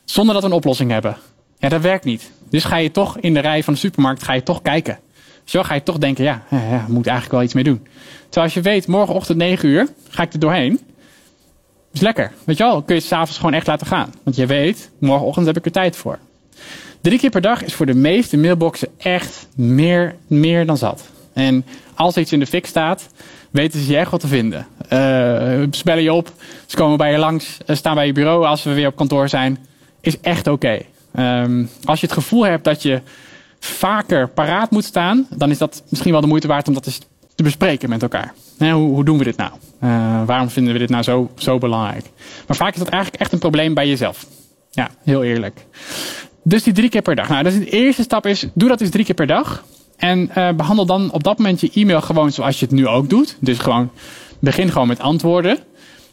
zonder 0.05 0.33
dat 0.33 0.43
we 0.43 0.49
een 0.49 0.55
oplossing 0.55 0.91
hebben. 0.91 1.17
Ja, 1.57 1.69
dat 1.69 1.81
werkt 1.81 2.05
niet. 2.05 2.31
Dus 2.49 2.63
ga 2.63 2.77
je 2.77 2.91
toch 2.91 3.17
in 3.17 3.33
de 3.33 3.39
rij 3.39 3.63
van 3.63 3.73
de 3.73 3.79
supermarkt 3.79 4.23
ga 4.23 4.33
je 4.33 4.43
toch 4.43 4.61
kijken. 4.61 4.99
Zo 5.43 5.63
ga 5.63 5.73
je 5.73 5.83
toch 5.83 5.97
denken, 5.97 6.23
ja, 6.23 6.43
ja, 6.49 6.85
moet 6.87 7.07
eigenlijk 7.07 7.31
wel 7.31 7.43
iets 7.43 7.53
mee 7.53 7.63
doen. 7.63 7.87
Terwijl 8.21 8.45
als 8.45 8.53
je 8.53 8.61
weet, 8.61 8.87
morgenochtend 8.87 9.37
9 9.37 9.69
uur 9.69 9.87
ga 10.09 10.23
ik 10.23 10.33
er 10.33 10.39
doorheen. 10.39 10.79
Is 11.93 12.01
lekker. 12.01 12.31
Weet 12.43 12.57
je 12.57 12.63
wel, 12.63 12.81
kun 12.81 12.95
je 12.95 13.01
het 13.01 13.09
s'avonds 13.09 13.37
gewoon 13.37 13.53
echt 13.53 13.67
laten 13.67 13.87
gaan. 13.87 14.13
Want 14.23 14.35
je 14.35 14.45
weet, 14.45 14.89
morgenochtend 14.99 15.45
heb 15.45 15.57
ik 15.57 15.65
er 15.65 15.71
tijd 15.71 15.95
voor. 15.95 16.19
Drie 17.01 17.19
keer 17.19 17.29
per 17.29 17.41
dag 17.41 17.63
is 17.63 17.73
voor 17.73 17.85
de 17.85 17.93
meeste 17.93 18.37
mailboxen 18.37 18.87
echt 18.97 19.47
meer, 19.55 20.15
meer 20.27 20.65
dan 20.65 20.77
zat. 20.77 21.09
En 21.33 21.65
als 21.95 22.17
iets 22.17 22.31
in 22.31 22.39
de 22.39 22.45
fik 22.45 22.65
staat, 22.65 23.09
weten 23.51 23.79
ze 23.79 23.91
je 23.91 23.97
echt 23.97 24.11
wat 24.11 24.19
te 24.19 24.27
vinden. 24.27 24.67
Uh, 24.83 24.89
ze 25.71 25.81
bellen 25.83 26.03
je 26.03 26.13
op, 26.13 26.31
ze 26.65 26.75
komen 26.75 26.97
bij 26.97 27.11
je 27.11 27.17
langs, 27.17 27.57
uh, 27.65 27.75
staan 27.75 27.95
bij 27.95 28.05
je 28.05 28.13
bureau 28.13 28.45
als 28.45 28.63
we 28.63 28.73
weer 28.73 28.87
op 28.87 28.95
kantoor 28.95 29.29
zijn. 29.29 29.57
Is 30.01 30.19
echt 30.19 30.47
oké. 30.47 30.81
Um, 31.19 31.69
als 31.83 31.99
je 31.99 32.05
het 32.05 32.15
gevoel 32.15 32.45
hebt 32.45 32.63
dat 32.63 32.81
je 32.81 33.01
vaker 33.59 34.29
paraat 34.29 34.71
moet 34.71 34.85
staan, 34.85 35.27
dan 35.29 35.49
is 35.49 35.57
dat 35.57 35.83
misschien 35.89 36.11
wel 36.11 36.21
de 36.21 36.27
moeite 36.27 36.47
waard 36.47 36.67
om 36.67 36.73
dat 36.73 36.85
eens 36.85 36.99
te 37.35 37.43
bespreken 37.43 37.89
met 37.89 38.01
elkaar. 38.01 38.33
hoe, 38.57 38.73
hoe, 38.73 39.03
doen 39.03 39.17
we 39.17 39.23
dit 39.23 39.37
nou? 39.37 39.51
Uh, 39.83 40.25
waarom 40.25 40.49
vinden 40.49 40.73
we 40.73 40.79
dit 40.79 40.89
nou 40.89 41.03
zo, 41.03 41.31
zo 41.37 41.57
belangrijk? 41.57 42.05
Maar 42.47 42.57
vaak 42.57 42.73
is 42.73 42.79
dat 42.79 42.89
eigenlijk 42.89 43.21
echt 43.21 43.33
een 43.33 43.39
probleem 43.39 43.73
bij 43.73 43.87
jezelf. 43.87 44.25
Ja, 44.71 44.89
heel 45.03 45.23
eerlijk. 45.23 45.65
Dus 46.43 46.63
die 46.63 46.73
drie 46.73 46.89
keer 46.89 47.01
per 47.01 47.15
dag. 47.15 47.29
Nou, 47.29 47.43
dus 47.43 47.53
de 47.53 47.69
eerste 47.69 48.01
stap 48.01 48.25
is, 48.25 48.45
doe 48.53 48.69
dat 48.69 48.81
eens 48.81 48.89
drie 48.89 49.05
keer 49.05 49.15
per 49.15 49.27
dag. 49.27 49.63
En 50.01 50.31
uh, 50.37 50.51
behandel 50.51 50.85
dan 50.85 51.11
op 51.11 51.23
dat 51.23 51.37
moment 51.37 51.61
je 51.61 51.71
e-mail 51.73 52.01
gewoon 52.01 52.31
zoals 52.31 52.59
je 52.59 52.65
het 52.65 52.75
nu 52.75 52.87
ook 52.87 53.09
doet. 53.09 53.37
Dus 53.39 53.57
gewoon 53.57 53.91
begin 54.39 54.71
gewoon 54.71 54.87
met 54.87 54.99
antwoorden. 54.99 55.57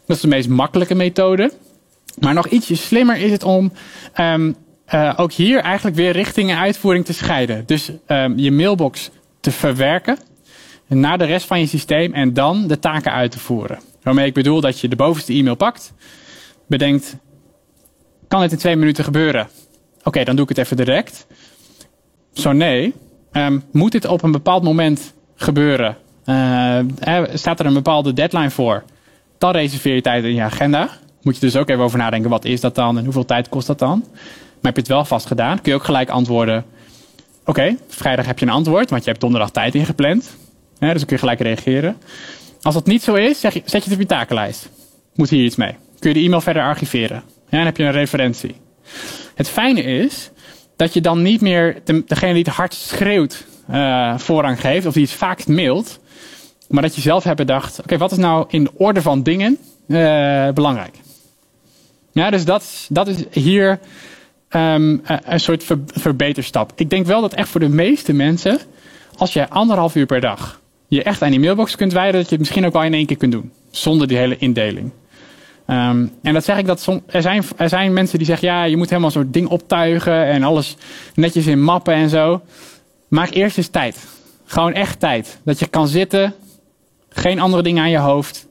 Dat 0.05 0.15
is 0.15 0.21
de 0.21 0.27
meest 0.27 0.49
makkelijke 0.49 0.95
methode. 0.95 1.51
Maar 2.19 2.33
nog 2.33 2.47
ietsje 2.47 2.75
slimmer 2.75 3.17
is 3.17 3.31
het 3.31 3.43
om 3.43 3.71
um, 4.19 4.55
uh, 4.93 5.13
ook 5.17 5.31
hier 5.31 5.59
eigenlijk 5.59 5.95
weer 5.95 6.11
richting 6.11 6.49
en 6.49 6.57
uitvoering 6.57 7.05
te 7.05 7.13
scheiden. 7.13 7.63
Dus 7.65 7.91
um, 8.07 8.37
je 8.37 8.51
mailbox 8.51 9.09
te 9.39 9.51
verwerken 9.51 10.17
naar 10.87 11.17
de 11.17 11.25
rest 11.25 11.45
van 11.45 11.59
je 11.59 11.67
systeem 11.67 12.13
en 12.13 12.33
dan 12.33 12.67
de 12.67 12.79
taken 12.79 13.11
uit 13.11 13.31
te 13.31 13.39
voeren. 13.39 13.79
Waarmee 14.03 14.25
ik 14.25 14.33
bedoel 14.33 14.61
dat 14.61 14.79
je 14.79 14.87
de 14.87 14.95
bovenste 14.95 15.33
e-mail 15.33 15.55
pakt, 15.55 15.93
bedenkt, 16.67 17.15
kan 18.27 18.41
dit 18.41 18.51
in 18.51 18.57
twee 18.57 18.75
minuten 18.75 19.03
gebeuren? 19.03 19.49
Oké, 20.03 20.23
dan 20.23 20.35
doe 20.35 20.43
ik 20.43 20.49
het 20.49 20.65
even 20.65 20.77
direct. 20.77 21.25
Zo 22.33 22.51
nee, 22.51 22.93
Um, 23.31 23.63
moet 23.71 23.91
dit 23.91 24.05
op 24.05 24.23
een 24.23 24.31
bepaald 24.31 24.63
moment 24.63 25.13
gebeuren? 25.35 25.97
Uh, 26.25 26.79
staat 27.33 27.59
er 27.59 27.65
een 27.65 27.73
bepaalde 27.73 28.13
deadline 28.13 28.49
voor? 28.49 28.83
Dan 29.37 29.51
reserveer 29.51 29.95
je 29.95 30.01
tijd 30.01 30.23
in 30.23 30.33
je 30.33 30.41
agenda. 30.41 30.89
Moet 31.21 31.35
je 31.35 31.41
dus 31.41 31.55
ook 31.55 31.69
even 31.69 31.83
over 31.83 31.97
nadenken, 31.97 32.29
wat 32.29 32.45
is 32.45 32.61
dat 32.61 32.75
dan 32.75 32.97
en 32.97 33.03
hoeveel 33.03 33.25
tijd 33.25 33.49
kost 33.49 33.67
dat 33.67 33.79
dan? 33.79 34.05
heb 34.61 34.75
je 34.75 34.81
het 34.81 34.89
wel 34.89 35.05
vast 35.05 35.25
gedaan, 35.25 35.61
kun 35.61 35.71
je 35.71 35.77
ook 35.77 35.83
gelijk 35.83 36.09
antwoorden. 36.09 36.65
Oké, 37.45 37.77
vrijdag 37.87 38.25
heb 38.25 38.39
je 38.39 38.45
een 38.45 38.51
antwoord, 38.51 38.89
want 38.89 39.03
je 39.03 39.09
hebt 39.09 39.21
donderdag 39.21 39.51
tijd 39.51 39.75
ingepland. 39.75 40.37
dus 40.79 40.89
dan 40.93 40.93
kun 40.93 41.05
je 41.09 41.17
gelijk 41.17 41.39
reageren. 41.39 41.97
Als 42.61 42.73
dat 42.73 42.85
niet 42.85 43.03
zo 43.03 43.13
is, 43.13 43.39
zeg 43.39 43.53
je, 43.53 43.61
zet 43.65 43.83
je 43.83 43.89
het 43.89 43.93
op 43.93 43.99
je 43.99 44.15
takenlijst. 44.15 44.69
Moet 45.15 45.29
hier 45.29 45.43
iets 45.43 45.55
mee. 45.55 45.75
Kun 45.99 46.09
je 46.09 46.15
de 46.15 46.25
e-mail 46.25 46.41
verder 46.41 46.63
archiveren. 46.63 47.23
Ja, 47.49 47.57
dan 47.57 47.65
heb 47.65 47.77
je 47.77 47.83
een 47.83 47.91
referentie. 47.91 48.55
Het 49.35 49.49
fijne 49.49 49.81
is 49.81 50.31
dat 50.79 50.93
je 50.93 51.01
dan 51.01 51.21
niet 51.21 51.41
meer 51.41 51.81
de, 51.83 52.03
degene 52.05 52.33
die 52.33 52.43
het 52.43 52.53
hardst 52.53 52.81
schreeuwt 52.81 53.45
uh, 53.71 54.17
voorrang 54.17 54.59
geeft, 54.59 54.85
of 54.85 54.93
die 54.93 55.03
het 55.03 55.11
vaakst 55.11 55.47
mailt, 55.47 55.99
maar 56.67 56.81
dat 56.81 56.95
je 56.95 57.01
zelf 57.01 57.23
hebt 57.23 57.37
bedacht: 57.37 57.79
oké, 57.79 57.97
wat 57.97 58.11
is 58.11 58.17
nou 58.17 58.45
in 58.49 58.63
de 58.63 58.71
orde 58.77 59.01
van 59.01 59.23
dingen 59.23 59.57
uh, 59.87 60.49
belangrijk? 60.49 60.95
Ja, 62.11 62.29
dus 62.29 62.45
dat, 62.45 62.87
dat 62.89 63.07
is 63.07 63.15
hier 63.31 63.79
um, 64.49 65.01
een 65.05 65.39
soort 65.39 65.63
ver, 65.63 65.79
verbeterstap. 65.85 66.71
Ik 66.75 66.89
denk 66.89 67.05
wel 67.05 67.21
dat 67.21 67.33
echt 67.33 67.49
voor 67.49 67.59
de 67.59 67.69
meeste 67.69 68.13
mensen, 68.13 68.59
als 69.17 69.33
je 69.33 69.49
anderhalf 69.49 69.95
uur 69.95 70.05
per 70.05 70.21
dag 70.21 70.59
je 70.87 71.03
echt 71.03 71.21
aan 71.21 71.31
die 71.31 71.39
mailbox 71.39 71.75
kunt 71.75 71.93
wijden, 71.93 72.13
dat 72.13 72.23
je 72.23 72.29
het 72.29 72.39
misschien 72.39 72.65
ook 72.65 72.73
wel 72.73 72.83
in 72.83 72.93
één 72.93 73.05
keer 73.05 73.17
kunt 73.17 73.31
doen. 73.31 73.51
Zonder 73.71 74.07
die 74.07 74.17
hele 74.17 74.37
indeling. 74.37 74.91
Um, 75.69 76.11
en 76.21 76.33
dat 76.33 76.43
zeg 76.43 76.57
ik 76.57 76.65
dat 76.65 77.01
er, 77.07 77.21
zijn, 77.21 77.43
er 77.57 77.69
zijn 77.69 77.93
mensen 77.93 78.17
die 78.17 78.27
zeggen: 78.27 78.47
ja, 78.47 78.63
je 78.63 78.77
moet 78.77 78.89
helemaal 78.89 79.11
zo'n 79.11 79.31
ding 79.31 79.47
optuigen 79.47 80.25
en 80.25 80.43
alles 80.43 80.77
netjes 81.15 81.47
in 81.47 81.63
mappen 81.63 81.93
en 81.93 82.09
zo. 82.09 82.41
Maak 83.07 83.33
eerst 83.33 83.57
eens 83.57 83.67
tijd. 83.67 84.07
Gewoon 84.45 84.73
echt 84.73 84.99
tijd. 84.99 85.39
Dat 85.43 85.59
je 85.59 85.67
kan 85.67 85.87
zitten, 85.87 86.33
geen 87.09 87.39
andere 87.39 87.63
dingen 87.63 87.83
aan 87.83 87.89
je 87.89 87.97
hoofd, 87.97 88.47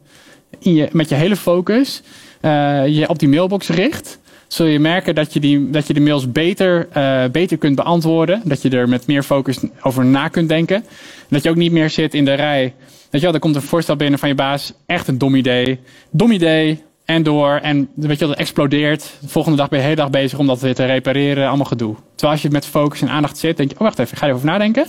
in 0.59 0.75
je, 0.75 0.89
met 0.93 1.09
je 1.09 1.15
hele 1.15 1.37
focus 1.37 2.03
uh, 2.43 2.87
je 2.87 3.09
op 3.09 3.19
die 3.19 3.29
mailbox 3.29 3.69
richt. 3.69 4.19
Zul 4.47 4.67
je 4.67 4.79
merken 4.79 5.15
dat 5.15 5.33
je, 5.33 5.41
die, 5.41 5.71
dat 5.71 5.87
je 5.87 5.95
de 5.95 6.01
mails 6.01 6.33
beter, 6.33 6.89
uh, 6.97 7.25
beter 7.33 7.59
kunt 7.59 7.77
beantwoorden. 7.77 8.43
Dat 8.45 8.63
je 8.63 8.71
er 8.71 8.89
met 8.89 9.07
meer 9.07 9.23
focus 9.23 9.59
over 9.83 10.05
na 10.05 10.29
kunt 10.29 10.49
denken. 10.49 10.85
Dat 11.29 11.43
je 11.43 11.51
ook 11.51 11.57
niet 11.57 11.73
meer 11.73 11.91
zit 11.91 12.15
in 12.15 12.25
de 12.25 12.35
rij. 12.35 12.75
Weet 13.11 13.21
je 13.21 13.27
wel, 13.27 13.35
er 13.35 13.41
komt 13.41 13.57
een 13.57 13.63
voorstel 13.63 13.97
binnen 13.97 14.19
van 14.19 14.29
je 14.29 14.35
baas. 14.35 14.73
Echt 14.87 15.09
een 15.09 15.19
dom 15.19 15.35
idee. 15.35 15.81
Dom 16.11 16.31
idee. 16.31 16.83
En 17.09 17.23
door. 17.23 17.51
En 17.63 17.89
weet 17.95 18.19
je 18.19 18.27
dat 18.27 18.37
explodeert. 18.37 19.13
De 19.21 19.29
volgende 19.29 19.57
dag 19.57 19.69
ben 19.69 19.79
je 19.79 19.85
de 19.85 19.91
hele 19.91 20.03
dag 20.03 20.11
bezig 20.11 20.39
om 20.39 20.47
dat 20.47 20.61
weer 20.61 20.75
te 20.75 20.85
repareren. 20.85 21.49
Allemaal 21.49 21.67
gedoe. 21.67 21.95
Terwijl 22.15 22.33
als 22.33 22.43
je 22.43 22.51
met 22.51 22.67
focus 22.67 23.01
en 23.01 23.09
aandacht 23.09 23.39
zit, 23.39 23.57
denk 23.57 23.71
je: 23.71 23.75
oh, 23.75 23.83
wacht 23.83 23.99
even, 23.99 24.17
ga 24.17 24.27
erover 24.27 24.47
nadenken. 24.47 24.87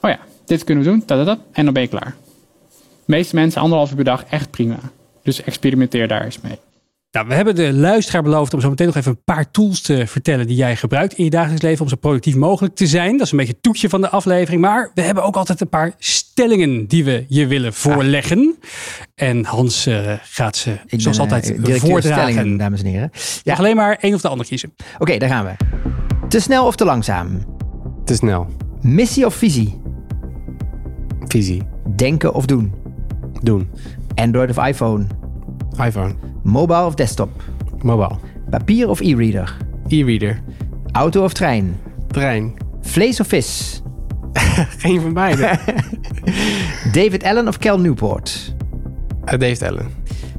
Oh 0.00 0.10
ja, 0.10 0.18
dit 0.44 0.64
kunnen 0.64 0.84
we 0.84 0.90
doen. 0.90 1.02
Dat, 1.06 1.38
en 1.52 1.64
dan 1.64 1.74
ben 1.74 1.82
je 1.82 1.88
klaar. 1.88 2.14
De 2.78 2.82
meeste 3.04 3.34
mensen 3.34 3.60
anderhalf 3.60 3.90
uur 3.90 3.96
per 3.96 4.04
dag 4.04 4.24
echt 4.24 4.50
prima. 4.50 4.78
Dus 5.22 5.42
experimenteer 5.42 6.08
daar 6.08 6.24
eens 6.24 6.40
mee. 6.40 6.58
Nou, 7.12 7.28
we 7.28 7.34
hebben 7.34 7.54
de 7.54 7.72
luisteraar 7.72 8.22
beloofd 8.22 8.54
om 8.54 8.60
zo 8.60 8.68
meteen 8.68 8.86
nog 8.86 8.96
even 8.96 9.10
een 9.10 9.24
paar 9.24 9.50
tools 9.50 9.80
te 9.80 10.06
vertellen 10.06 10.46
die 10.46 10.56
jij 10.56 10.76
gebruikt 10.76 11.12
in 11.12 11.24
je 11.24 11.30
dagelijks 11.30 11.62
leven 11.62 11.82
om 11.82 11.88
zo 11.88 11.96
productief 11.96 12.36
mogelijk 12.36 12.74
te 12.74 12.86
zijn. 12.86 13.16
Dat 13.16 13.26
is 13.26 13.32
een 13.32 13.38
beetje 13.38 13.52
het 13.52 13.62
toetje 13.62 13.88
van 13.88 14.00
de 14.00 14.08
aflevering. 14.08 14.60
Maar 14.62 14.90
we 14.94 15.02
hebben 15.02 15.24
ook 15.24 15.36
altijd 15.36 15.60
een 15.60 15.68
paar 15.68 15.92
stellingen 15.98 16.86
die 16.86 17.04
we 17.04 17.24
je 17.28 17.46
willen 17.46 17.72
voorleggen. 17.74 18.58
En 19.14 19.44
Hans 19.44 19.86
uh, 19.86 20.12
gaat 20.22 20.56
ze 20.56 20.76
Ik 20.86 21.00
zoals 21.00 21.16
ben, 21.16 21.26
altijd 21.26 21.68
uh, 21.68 21.74
voordragen. 21.74 22.56
dames 22.56 22.82
en 22.82 22.86
heren. 22.86 23.10
Ja. 23.42 23.54
alleen 23.54 23.76
maar 23.76 23.96
één 24.00 24.14
of 24.14 24.20
de 24.20 24.28
ander 24.28 24.46
kiezen. 24.46 24.74
Oké, 24.98 25.18
daar 25.18 25.28
gaan 25.28 25.44
we. 25.44 25.52
Te 26.28 26.40
snel 26.40 26.66
of 26.66 26.76
te 26.76 26.84
langzaam? 26.84 27.56
Te 28.04 28.14
snel. 28.14 28.46
Missie 28.80 29.26
of 29.26 29.34
visie? 29.34 29.80
Visie. 31.26 31.62
Denken 31.96 32.34
of 32.34 32.46
doen? 32.46 32.72
Doen. 33.42 33.70
Android 34.14 34.50
of 34.50 34.66
iPhone? 34.66 35.06
iPhone. 35.84 36.14
Mobile 36.42 36.86
of 36.86 36.94
desktop? 36.94 37.30
Mobile. 37.82 38.18
Papier 38.50 38.88
of 38.88 39.00
e-reader? 39.00 39.56
E-reader. 39.88 40.40
Auto 40.92 41.22
of 41.24 41.32
trein? 41.32 41.78
Trein. 42.08 42.54
Vlees 42.80 43.20
of 43.20 43.26
vis? 43.26 43.82
Geen 44.82 45.00
van 45.00 45.12
beide. 45.12 45.58
David 46.92 47.24
Allen 47.24 47.48
of 47.48 47.58
Cal 47.58 47.78
Newport? 47.78 48.54
Uh, 49.24 49.38
David 49.38 49.62
Allen. 49.62 49.86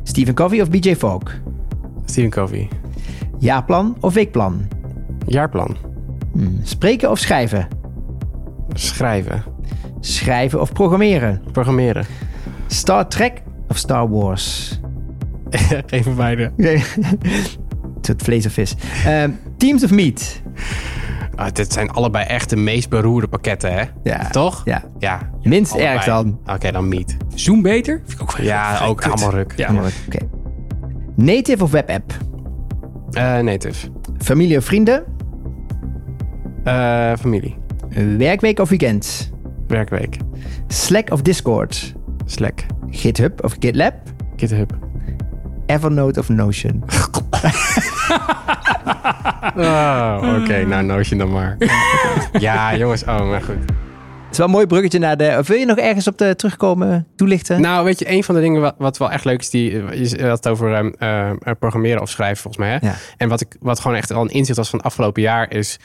Stephen 0.04 0.34
Covey 0.34 0.60
of 0.62 0.70
BJ 0.70 0.96
Fogg? 0.96 1.32
Stephen 2.06 2.32
Covey. 2.32 2.70
Jaarplan 3.40 3.98
of 4.00 4.14
weekplan? 4.14 4.68
Jaarplan. 5.28 5.78
Hmm. 6.34 6.60
Spreken 6.64 7.10
of 7.10 7.20
schrijven? 7.20 7.68
Schrijven. 8.74 9.44
Schrijven 10.02 10.62
of 10.62 10.74
programmeren? 10.74 11.42
Programmeren. 11.52 12.06
Star 12.68 13.08
Trek 13.08 13.42
of 13.68 13.78
Star 13.78 14.10
Wars? 14.10 14.80
Geen 15.86 16.04
van 16.04 16.16
beide. 16.16 16.52
Het 18.02 18.24
vlees 18.24 18.46
of 18.46 18.54
vis. 18.54 18.76
Uh, 19.08 19.24
teams 19.58 19.84
of 19.84 19.92
Meat? 19.92 20.42
Ah, 21.36 21.52
dit 21.52 21.74
zijn 21.74 21.90
allebei 21.90 22.26
echt 22.26 22.50
de 22.50 22.56
meest 22.56 22.90
beroerde 22.90 23.28
pakketten, 23.28 23.74
hè? 23.74 23.84
Ja. 24.04 24.28
Toch? 24.30 24.62
Ja. 24.66 24.84
ja 25.00 25.30
Minst 25.42 25.76
erg 25.76 26.04
dan. 26.04 26.40
Oké, 26.46 26.72
dan 26.72 26.88
Meat. 26.88 27.16
Zoom 27.36 27.62
beter? 27.62 28.02
Vind 28.06 28.12
ik 28.12 28.22
ook 28.22 28.38
ja, 28.38 28.86
ook 28.86 29.04
allemaal 29.06 29.32
ruk. 29.32 29.54
Ja, 29.56 29.68
allemaal 29.68 29.90
Oké. 30.08 30.18
Native 31.16 31.64
of 31.64 31.72
web 31.72 31.90
app? 31.90 32.14
Uh, 33.12 33.40
native. 33.40 33.88
Familie 34.18 34.58
of 34.58 34.66
vrienden? 34.66 35.04
Uh, 36.64 37.12
familie. 37.20 37.58
Werkweek 38.18 38.60
of 38.60 38.70
weekend? 38.70 39.32
Werkweek. 39.68 40.18
Slack 40.68 41.12
of 41.12 41.22
Discord? 41.22 41.94
Slack. 42.26 42.66
GitHub 42.90 43.44
of 43.44 43.56
GitLab? 43.60 43.94
GitHub. 44.36 44.78
Evernote 45.66 46.20
of 46.20 46.30
Notion? 46.30 46.84
oh, 49.56 50.38
Oké, 50.42 50.66
nou 50.66 50.84
Notion 50.84 51.20
dan 51.20 51.32
maar. 51.32 51.58
ja, 52.40 52.76
jongens, 52.76 53.04
oh, 53.04 53.30
maar 53.30 53.42
goed. 53.42 53.56
Het 53.56 54.32
is 54.32 54.38
wel 54.38 54.48
een 54.48 54.54
mooi 54.54 54.68
bruggetje 54.68 55.00
naar 55.00 55.18
de. 55.18 55.44
Wil 55.46 55.58
je 55.58 55.66
nog 55.66 55.78
ergens 55.78 56.08
op 56.08 56.18
de 56.18 56.36
terugkomen, 56.36 57.08
toelichten? 57.16 57.62
Nou, 57.62 57.86
weet 57.86 58.00
je, 58.00 58.12
een 58.12 58.24
van 58.24 58.36
de 58.36 58.42
dingen 58.42 58.62
wat, 58.62 58.76
wat 58.78 58.98
wel 58.98 59.12
echt 59.12 59.26
leuk 59.26 59.40
is, 59.40 59.50
die, 59.50 59.72
je 59.72 60.28
had 60.28 60.44
het 60.44 60.48
over 60.48 60.78
um, 60.78 60.96
uh, 61.00 61.32
programmeren 61.60 62.02
of 62.02 62.10
schrijven, 62.10 62.42
volgens 62.42 62.64
mij. 62.64 62.72
Hè? 62.72 62.88
Ja. 62.88 62.96
En 63.18 63.30
wat, 63.30 63.42
ik, 63.42 63.56
wat 63.60 63.80
gewoon 63.80 63.98
echt 63.98 64.12
al 64.12 64.22
een 64.22 64.30
inzicht 64.30 64.58
was 64.58 64.70
van 64.70 64.80
het 64.80 64.88
afgelopen 64.88 65.22
jaar, 65.22 65.52
is 65.52 65.80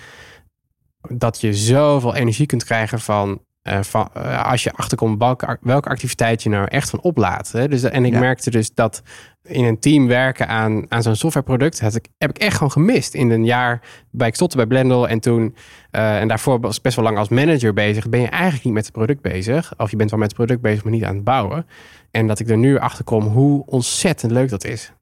dat 1.01 1.41
je 1.41 1.55
zoveel 1.55 2.15
energie 2.15 2.47
kunt 2.47 2.65
krijgen 2.65 3.01
van 3.01 3.41
uh, 3.69 3.83
van, 3.83 4.09
uh, 4.17 4.45
als 4.45 4.63
je 4.63 4.73
achterkomt 4.73 5.19
welke, 5.19 5.59
welke 5.61 5.89
activiteit 5.89 6.43
je 6.43 6.49
nou 6.49 6.67
echt 6.69 6.91
van 6.91 7.01
oplaat. 7.01 7.53
Hè? 7.53 7.69
Dus, 7.69 7.83
en 7.83 8.05
ik 8.05 8.13
ja. 8.13 8.19
merkte 8.19 8.51
dus 8.51 8.75
dat 8.75 9.03
in 9.43 9.65
een 9.65 9.79
team 9.79 10.07
werken 10.07 10.49
aan, 10.49 10.87
aan 10.89 11.03
zo'n 11.03 11.17
softwareproduct 11.17 11.81
heb 11.81 11.93
ik, 11.93 12.09
heb 12.19 12.31
ik 12.31 12.39
echt 12.39 12.53
gewoon 12.53 12.73
gemist. 12.73 13.15
In 13.15 13.31
een 13.31 13.45
jaar 13.45 13.81
bij 14.11 14.29
ik 14.29 14.35
stopte 14.35 14.57
bij 14.57 14.67
Blendel 14.67 15.09
en 15.09 15.21
toen 15.21 15.55
uh, 15.93 16.21
en 16.21 16.29
daarvoor 16.29 16.61
was 16.61 16.77
ik 16.77 16.83
best 16.83 16.97
wel 16.97 17.05
lang 17.05 17.19
als 17.19 17.29
manager 17.29 17.73
bezig. 17.73 18.09
Ben 18.09 18.21
je 18.21 18.29
eigenlijk 18.29 18.65
niet 18.65 18.75
met 18.75 18.85
het 18.85 18.93
product 18.93 19.21
bezig. 19.21 19.73
Of 19.77 19.91
je 19.91 19.97
bent 19.97 20.11
wel 20.11 20.19
met 20.19 20.29
het 20.29 20.37
product 20.37 20.61
bezig, 20.61 20.83
maar 20.83 20.93
niet 20.93 21.05
aan 21.05 21.15
het 21.15 21.25
bouwen. 21.25 21.67
En 22.11 22.27
dat 22.27 22.39
ik 22.39 22.49
er 22.49 22.59
nu 22.59 22.79
achter 22.79 23.05
kom 23.05 23.27
hoe 23.27 23.63
ontzettend 23.67 24.33
leuk 24.33 24.49
dat 24.49 24.65
is. 24.65 24.93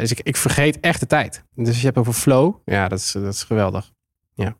dus 0.00 0.10
ik, 0.10 0.20
ik 0.22 0.36
vergeet 0.36 0.80
echt 0.80 1.00
de 1.00 1.06
tijd. 1.06 1.44
Dus 1.54 1.78
je 1.80 1.86
hebt 1.86 1.98
over 1.98 2.12
flow. 2.12 2.54
Ja, 2.64 2.88
dat 2.88 2.98
is, 2.98 3.12
dat 3.12 3.34
is 3.34 3.42
geweldig. 3.42 3.90
Ja. 4.34 4.56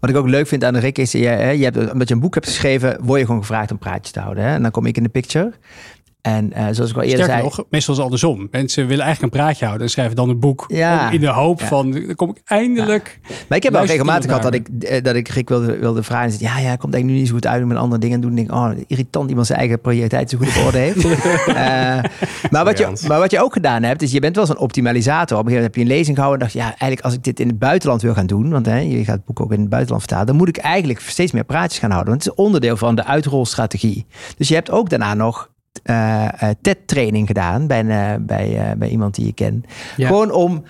Wat 0.00 0.10
ik 0.10 0.16
ook 0.16 0.28
leuk 0.28 0.46
vind 0.46 0.64
aan 0.64 0.76
Rick 0.76 0.98
is, 0.98 1.12
je, 1.12 1.18
je 1.20 1.64
hebt, 1.64 1.92
omdat 1.92 2.08
je 2.08 2.14
een 2.14 2.20
boek 2.20 2.34
hebt 2.34 2.46
geschreven, 2.46 2.96
word 3.00 3.20
je 3.20 3.26
gewoon 3.26 3.40
gevraagd 3.40 3.70
om 3.70 3.78
praatjes 3.78 4.12
te 4.12 4.20
houden. 4.20 4.44
Hè? 4.44 4.54
En 4.54 4.62
dan 4.62 4.70
kom 4.70 4.86
ik 4.86 4.96
in 4.96 5.02
de 5.02 5.08
picture. 5.08 5.52
En 6.22 6.52
uh, 6.56 6.66
zoals 6.70 6.90
ik 6.90 6.96
al 6.96 7.02
eerder 7.02 7.24
Sterker 7.24 7.26
zei... 7.26 7.42
Nog, 7.42 7.64
meestal 7.70 7.92
is 7.92 7.98
het 7.98 7.98
andersom. 7.98 8.48
Mensen 8.50 8.86
willen 8.86 9.04
eigenlijk 9.04 9.34
een 9.34 9.40
praatje 9.40 9.64
houden 9.64 9.86
en 9.86 9.92
schrijven 9.92 10.16
dan 10.16 10.28
een 10.28 10.40
boek. 10.40 10.64
Ja, 10.68 11.10
in 11.10 11.20
de 11.20 11.28
hoop 11.28 11.60
ja. 11.60 11.66
van, 11.66 11.90
dan 11.90 12.14
kom 12.14 12.30
ik 12.30 12.42
eindelijk... 12.44 13.20
Ja. 13.28 13.34
Maar 13.48 13.58
ik 13.58 13.62
heb 13.62 13.72
wel 13.72 13.84
regelmatig 13.84 14.24
gehad 14.24 14.42
dat 14.42 14.54
ik, 14.54 14.68
eh, 14.68 15.02
dat 15.02 15.14
ik 15.14 15.28
Rick 15.28 15.48
wilde, 15.48 15.78
wilde 15.78 16.02
vragen. 16.02 16.24
En 16.24 16.32
zei, 16.32 16.44
ja, 16.44 16.58
ja, 16.58 16.76
komt 16.76 16.94
eigenlijk 16.94 17.04
nu 17.04 17.12
niet 17.12 17.26
zo 17.26 17.34
goed 17.34 17.46
uit 17.46 17.66
met 17.66 17.76
andere 17.76 18.00
dingen 18.00 18.20
doen. 18.20 18.34
denk 18.34 18.48
ik, 18.48 18.54
oh, 18.54 18.70
irritant 18.86 19.28
iemand 19.28 19.46
zijn 19.46 19.58
eigen 19.58 19.80
project 19.80 20.30
zo 20.30 20.38
goed 20.38 20.48
op 20.48 20.64
orde 20.64 20.78
heeft. 20.78 21.04
uh, 21.04 21.54
maar, 22.50 22.64
wat 22.64 22.78
je, 22.78 23.06
maar 23.08 23.18
wat 23.18 23.30
je 23.30 23.42
ook 23.42 23.52
gedaan 23.52 23.82
hebt, 23.82 24.02
is 24.02 24.12
je 24.12 24.20
bent 24.20 24.36
wel 24.36 24.46
zo'n 24.46 24.58
optimalisator. 24.58 25.38
Op 25.38 25.44
een 25.44 25.50
gegeven 25.50 25.54
moment 25.54 25.74
heb 25.74 25.74
je 25.74 25.80
een 25.80 25.98
lezing 25.98 26.16
gehouden 26.16 26.46
en 26.46 26.52
dacht 26.52 26.66
ja, 26.66 26.70
eigenlijk 26.70 27.00
als 27.00 27.14
ik 27.14 27.24
dit 27.24 27.40
in 27.40 27.48
het 27.48 27.58
buitenland 27.58 28.02
wil 28.02 28.14
gaan 28.14 28.26
doen, 28.26 28.50
want 28.50 28.66
hè, 28.66 28.78
je 28.78 29.04
gaat 29.04 29.16
het 29.16 29.24
boek 29.24 29.40
ook 29.40 29.52
in 29.52 29.60
het 29.60 29.68
buitenland 29.68 30.02
vertalen, 30.02 30.26
dan 30.26 30.36
moet 30.36 30.48
ik 30.48 30.56
eigenlijk 30.56 31.00
steeds 31.00 31.32
meer 31.32 31.44
praatjes 31.44 31.78
gaan 31.78 31.90
houden. 31.90 32.10
Want 32.10 32.24
het 32.24 32.32
is 32.32 32.44
onderdeel 32.44 32.76
van 32.76 32.94
de 32.94 33.04
uitrolstrategie. 33.04 34.06
Dus 34.36 34.48
je 34.48 34.54
hebt 34.54 34.70
ook 34.70 34.90
daarna 34.90 35.14
nog 35.14 35.50
uh, 35.84 36.28
TED-training 36.60 37.26
gedaan 37.26 37.66
bij, 37.66 37.84
uh, 37.84 38.14
bij, 38.20 38.74
bij 38.78 38.88
iemand 38.88 39.14
die 39.14 39.26
je 39.26 39.32
kent. 39.32 39.66
Ja. 39.96 40.06
Gewoon 40.06 40.30
om 40.30 40.64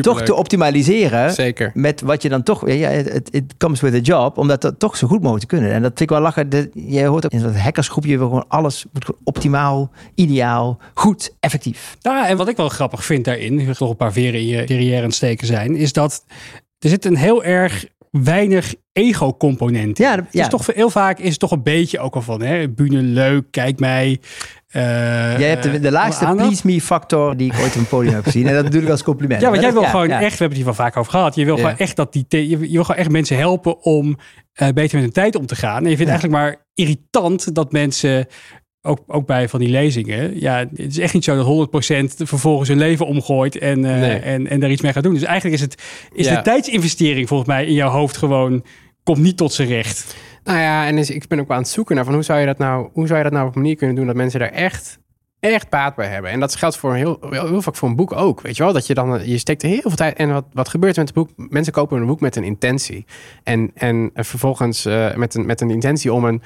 toch 0.00 0.22
te 0.22 0.34
optimaliseren. 0.34 1.32
Zeker. 1.32 1.70
Met 1.74 2.00
wat 2.00 2.22
je 2.22 2.28
dan 2.28 2.42
toch. 2.42 2.70
Ja, 2.70 2.88
it, 2.88 3.54
comes 3.58 3.80
with 3.80 3.94
a 3.94 3.98
job. 3.98 4.38
Om 4.38 4.48
dat 4.48 4.74
toch 4.78 4.96
zo 4.96 5.06
goed 5.06 5.20
mogelijk 5.20 5.48
te 5.48 5.56
kunnen. 5.56 5.72
En 5.72 5.82
dat 5.82 5.90
vind 5.90 6.00
ik 6.00 6.08
wel 6.08 6.20
lachen. 6.20 6.48
De, 6.48 6.70
je 6.74 7.04
hoort 7.04 7.24
ook 7.24 7.30
in 7.30 7.42
dat 7.42 7.56
hackersgroepje. 7.56 8.18
gewoon 8.18 8.44
alles 8.48 8.84
moet 8.92 9.04
gewoon 9.04 9.20
optimaal, 9.24 9.90
ideaal, 10.14 10.78
goed, 10.94 11.36
effectief. 11.40 11.96
Ja, 12.00 12.28
en 12.28 12.36
wat 12.36 12.48
ik 12.48 12.56
wel 12.56 12.68
grappig 12.68 13.04
vind 13.04 13.24
daarin. 13.24 13.58
Je 13.58 13.66
nog 13.66 13.90
een 13.90 13.96
paar 13.96 14.12
veren 14.12 14.40
in 14.40 14.46
je 14.46 14.64
carrière 14.64 15.04
aan 15.04 15.12
steken 15.12 15.46
zijn. 15.46 15.76
Is 15.76 15.92
dat 15.92 16.24
er 16.78 16.88
zit 16.88 17.04
een 17.04 17.16
heel 17.16 17.44
erg 17.44 17.86
weinig 18.10 18.74
ego-component. 19.04 19.98
Ja, 19.98 20.14
Het 20.14 20.24
ja. 20.30 20.42
is 20.42 20.48
toch 20.48 20.66
heel 20.74 20.90
vaak 20.90 21.18
is 21.18 21.30
het 21.30 21.38
toch 21.38 21.50
een 21.50 21.62
beetje 21.62 21.98
ook 21.98 22.14
al 22.14 22.22
van, 22.22 22.42
hè, 22.42 22.68
bühne 22.68 23.00
leuk, 23.02 23.44
kijk 23.50 23.78
mij. 23.78 24.20
eh, 24.68 24.82
Jij 25.38 25.48
hebt 25.48 25.62
de, 25.62 25.80
de 25.80 25.90
laagste 25.90 26.24
aandacht. 26.24 26.48
please 26.48 26.66
me 26.66 26.80
factor 26.80 27.36
die 27.36 27.52
ik 27.52 27.58
ooit 27.60 27.70
op 27.74 27.76
een 27.80 27.86
podium 27.86 28.14
heb 28.14 28.24
gezien. 28.24 28.46
En 28.46 28.54
dat 28.54 28.64
bedoel 28.64 28.82
ik 28.82 28.88
als 28.88 29.02
compliment. 29.02 29.40
Ja, 29.40 29.50
want 29.50 29.62
jij 29.62 29.72
wil 29.72 29.82
gewoon 29.84 30.08
ja. 30.08 30.20
echt, 30.20 30.38
we 30.38 30.44
hebben 30.44 30.48
het 30.48 30.56
hier 30.56 30.64
wel 30.64 30.74
vaak 30.86 30.96
over 30.96 31.12
gehad. 31.12 31.34
Je 31.34 31.44
wil 31.44 31.56
gewoon 31.56 31.76
echt 31.76 31.96
dat 31.96 32.12
die, 32.12 32.24
je, 32.28 32.48
je 32.48 32.58
wil 32.58 32.84
gewoon 32.84 33.00
echt 33.00 33.10
mensen 33.10 33.36
helpen 33.36 33.82
om 33.84 34.16
eh, 34.52 34.68
beter 34.68 34.94
met 34.94 35.02
hun 35.04 35.12
tijd 35.12 35.36
om 35.36 35.46
te 35.46 35.56
gaan. 35.56 35.84
En 35.84 35.90
je 35.90 35.96
vindt 35.96 36.10
eigenlijk 36.10 36.42
maar 36.42 36.56
irritant 36.74 37.54
dat 37.54 37.72
mensen, 37.72 38.26
ook, 38.82 38.98
ook 39.06 39.26
bij 39.26 39.48
van 39.48 39.60
die 39.60 39.68
lezingen, 39.68 40.40
ja, 40.40 40.58
het 40.58 40.78
is 40.90 40.98
echt 40.98 41.14
niet 41.14 41.24
zo 41.24 41.36
dat 41.36 41.46
100% 42.22 42.26
vervolgens 42.26 42.68
hun 42.68 42.78
leven 42.78 43.06
omgooit 43.06 43.58
en, 43.58 43.84
eh, 43.84 44.00
Nee. 44.00 44.18
en, 44.18 44.46
en 44.48 44.60
daar 44.60 44.70
iets 44.70 44.82
mee 44.82 44.92
gaat 44.92 45.02
doen. 45.02 45.14
Dus 45.14 45.22
eigenlijk 45.22 45.54
is 45.56 45.60
het, 45.60 45.82
is 46.12 46.26
Ja. 46.26 46.36
de 46.36 46.42
tijdsinvestering 46.42 47.28
volgens 47.28 47.48
mij 47.48 47.66
in 47.66 47.74
jouw 47.74 47.90
hoofd 47.90 48.16
gewoon, 48.16 48.64
komt 49.02 49.18
niet 49.18 49.36
tot 49.36 49.52
zijn 49.52 49.68
recht. 49.68 50.16
Nou 50.44 50.58
ja, 50.58 50.86
en 50.86 50.96
dus 50.96 51.10
ik 51.10 51.28
ben 51.28 51.40
ook 51.40 51.50
aan 51.50 51.58
het 51.58 51.68
zoeken 51.68 51.94
naar 51.94 52.04
van 52.04 52.14
hoe 52.14 52.22
zou 52.22 52.40
je 52.40 52.46
dat 52.46 52.58
nou, 52.58 52.88
hoe 52.92 53.06
zou 53.06 53.18
je 53.18 53.24
dat 53.24 53.32
nou 53.32 53.46
op 53.46 53.54
een 53.54 53.60
manier 53.60 53.76
kunnen 53.76 53.96
doen 53.96 54.06
dat 54.06 54.16
mensen 54.16 54.40
daar 54.40 54.50
echt, 54.50 54.98
echt 55.40 55.68
baat 55.68 55.94
bij 55.94 56.06
hebben. 56.06 56.30
En 56.30 56.40
dat 56.40 56.56
geldt 56.56 56.76
voor 56.76 56.94
heel, 56.94 57.18
heel, 57.30 57.62
vaak 57.62 57.76
voor 57.76 57.88
een 57.88 57.96
boek 57.96 58.12
ook. 58.12 58.40
Weet 58.40 58.56
je 58.56 58.62
wel, 58.62 58.72
dat 58.72 58.86
je 58.86 58.94
dan, 58.94 59.28
je 59.28 59.38
steekt 59.38 59.62
er 59.62 59.68
heel 59.68 59.80
veel 59.80 59.94
tijd. 59.94 60.16
En 60.16 60.32
wat, 60.32 60.44
wat 60.52 60.68
gebeurt 60.68 60.96
er 60.96 61.04
met 61.04 61.14
het 61.14 61.26
boek? 61.26 61.50
Mensen 61.50 61.72
kopen 61.72 62.00
een 62.00 62.06
boek 62.06 62.20
met 62.20 62.36
een 62.36 62.44
intentie. 62.44 63.04
En, 63.42 63.70
en 63.74 64.10
vervolgens 64.14 64.84
eh, 64.84 65.14
met, 65.14 65.34
een, 65.34 65.46
met 65.46 65.60
een 65.60 65.70
intentie 65.70 66.12
om 66.12 66.24
een, 66.24 66.42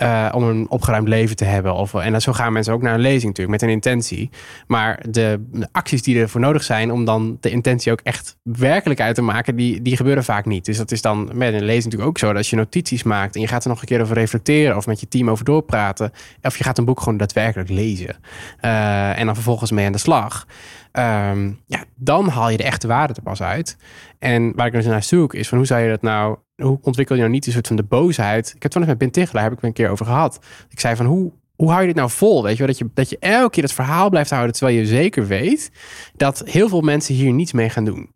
eh, 0.00 0.28
om 0.34 0.42
een 0.42 0.70
opgeruimd 0.70 1.08
leven 1.08 1.36
te 1.36 1.44
hebben. 1.44 1.74
Of, 1.74 1.94
en 1.94 2.20
zo 2.20 2.32
gaan 2.32 2.52
mensen 2.52 2.72
ook 2.72 2.82
naar 2.82 2.94
een 2.94 3.00
lezing 3.00 3.24
natuurlijk, 3.24 3.50
met 3.50 3.62
een 3.62 3.74
intentie. 3.74 4.30
Maar 4.66 5.04
de, 5.10 5.46
de 5.52 5.68
acties 5.72 6.02
die 6.02 6.20
ervoor 6.20 6.40
nodig 6.40 6.62
zijn 6.62 6.92
om 6.92 7.04
dan 7.04 7.36
de 7.40 7.50
intentie 7.50 7.92
ook 7.92 8.00
echt 8.02 8.36
werkelijk 8.42 9.00
uit 9.00 9.14
te 9.14 9.22
maken, 9.22 9.56
die, 9.56 9.82
die 9.82 9.96
gebeuren 9.96 10.24
vaak 10.24 10.44
niet. 10.44 10.64
Dus 10.64 10.76
dat 10.76 10.90
is 10.90 11.02
dan 11.02 11.30
met 11.34 11.54
een 11.54 11.64
lezing 11.64 11.84
natuurlijk 11.84 12.10
ook 12.10 12.18
zo. 12.18 12.26
Dat 12.26 12.36
als 12.36 12.50
je 12.50 12.56
notities 12.56 13.02
maakt 13.02 13.34
en 13.34 13.40
je 13.40 13.46
gaat 13.46 13.62
er 13.64 13.70
nog 13.70 13.80
een 13.80 13.86
keer 13.86 14.00
over 14.00 14.16
reflecteren 14.16 14.76
of 14.76 14.86
met 14.86 15.00
je 15.00 15.08
team 15.08 15.30
over 15.30 15.44
doorpraten. 15.44 16.12
Of 16.42 16.58
je 16.58 16.64
gaat 16.64 16.78
een 16.78 16.84
boek 16.84 16.98
gewoon 17.00 17.18
daadwerkelijk 17.18 17.68
lezen. 17.68 18.16
eh, 18.60 19.18
en 19.18 19.26
dan 19.26 19.34
vervolgens 19.34 19.70
mee 19.70 19.86
aan 19.86 19.92
de 19.92 19.98
slag. 19.98 20.46
Ehm, 20.92 21.50
ja, 21.66 21.84
dan 21.94 22.28
haal 22.28 22.50
je 22.50 22.56
de 22.56 22.62
echte 22.62 22.86
waarde 22.86 23.14
er 23.14 23.22
pas 23.22 23.42
uit. 23.42 23.76
En 24.18 24.52
waar 24.56 24.66
ik 24.66 24.72
dus 24.72 24.86
naar 24.86 25.02
zoek 25.02 25.34
is 25.34 25.48
van 25.48 25.58
hoe 25.58 25.66
zou 25.66 25.80
je 25.80 25.88
dat 25.88 26.02
nou, 26.02 26.36
hoe 26.60 26.78
ontwikkel 26.82 27.14
je 27.14 27.20
nou 27.20 27.32
niet 27.32 27.46
een 27.46 27.52
soort 27.52 27.66
van 27.66 27.76
de 27.76 27.82
boosheid? 27.82 28.46
Ik 28.46 28.62
heb 28.62 28.62
het 28.62 28.74
wel 28.74 28.86
met 28.86 28.98
Ben 28.98 29.10
Tichelaar, 29.10 29.44
heb 29.44 29.52
ik 29.52 29.62
een 29.62 29.72
keer 29.72 29.88
over 29.88 30.06
gehad. 30.06 30.38
Ik 30.68 30.80
zei 30.80 30.96
van 30.96 31.06
hoe, 31.06 31.32
hoe 31.56 31.68
hou 31.68 31.80
je 31.80 31.86
dit 31.86 31.96
nou 31.96 32.10
vol? 32.10 32.42
Weet 32.42 32.52
je 32.52 32.58
wel, 32.58 32.66
dat 32.66 32.78
je, 32.78 32.86
dat 32.94 33.10
je 33.10 33.18
elke 33.18 33.50
keer 33.50 33.62
het 33.62 33.72
verhaal 33.72 34.10
blijft 34.10 34.30
houden 34.30 34.52
terwijl 34.52 34.78
je 34.78 34.86
zeker 34.86 35.26
weet 35.26 35.70
dat 36.16 36.42
heel 36.44 36.68
veel 36.68 36.80
mensen 36.80 37.14
hier 37.14 37.32
niets 37.32 37.52
mee 37.52 37.68
gaan 37.68 37.84
doen. 37.84 38.10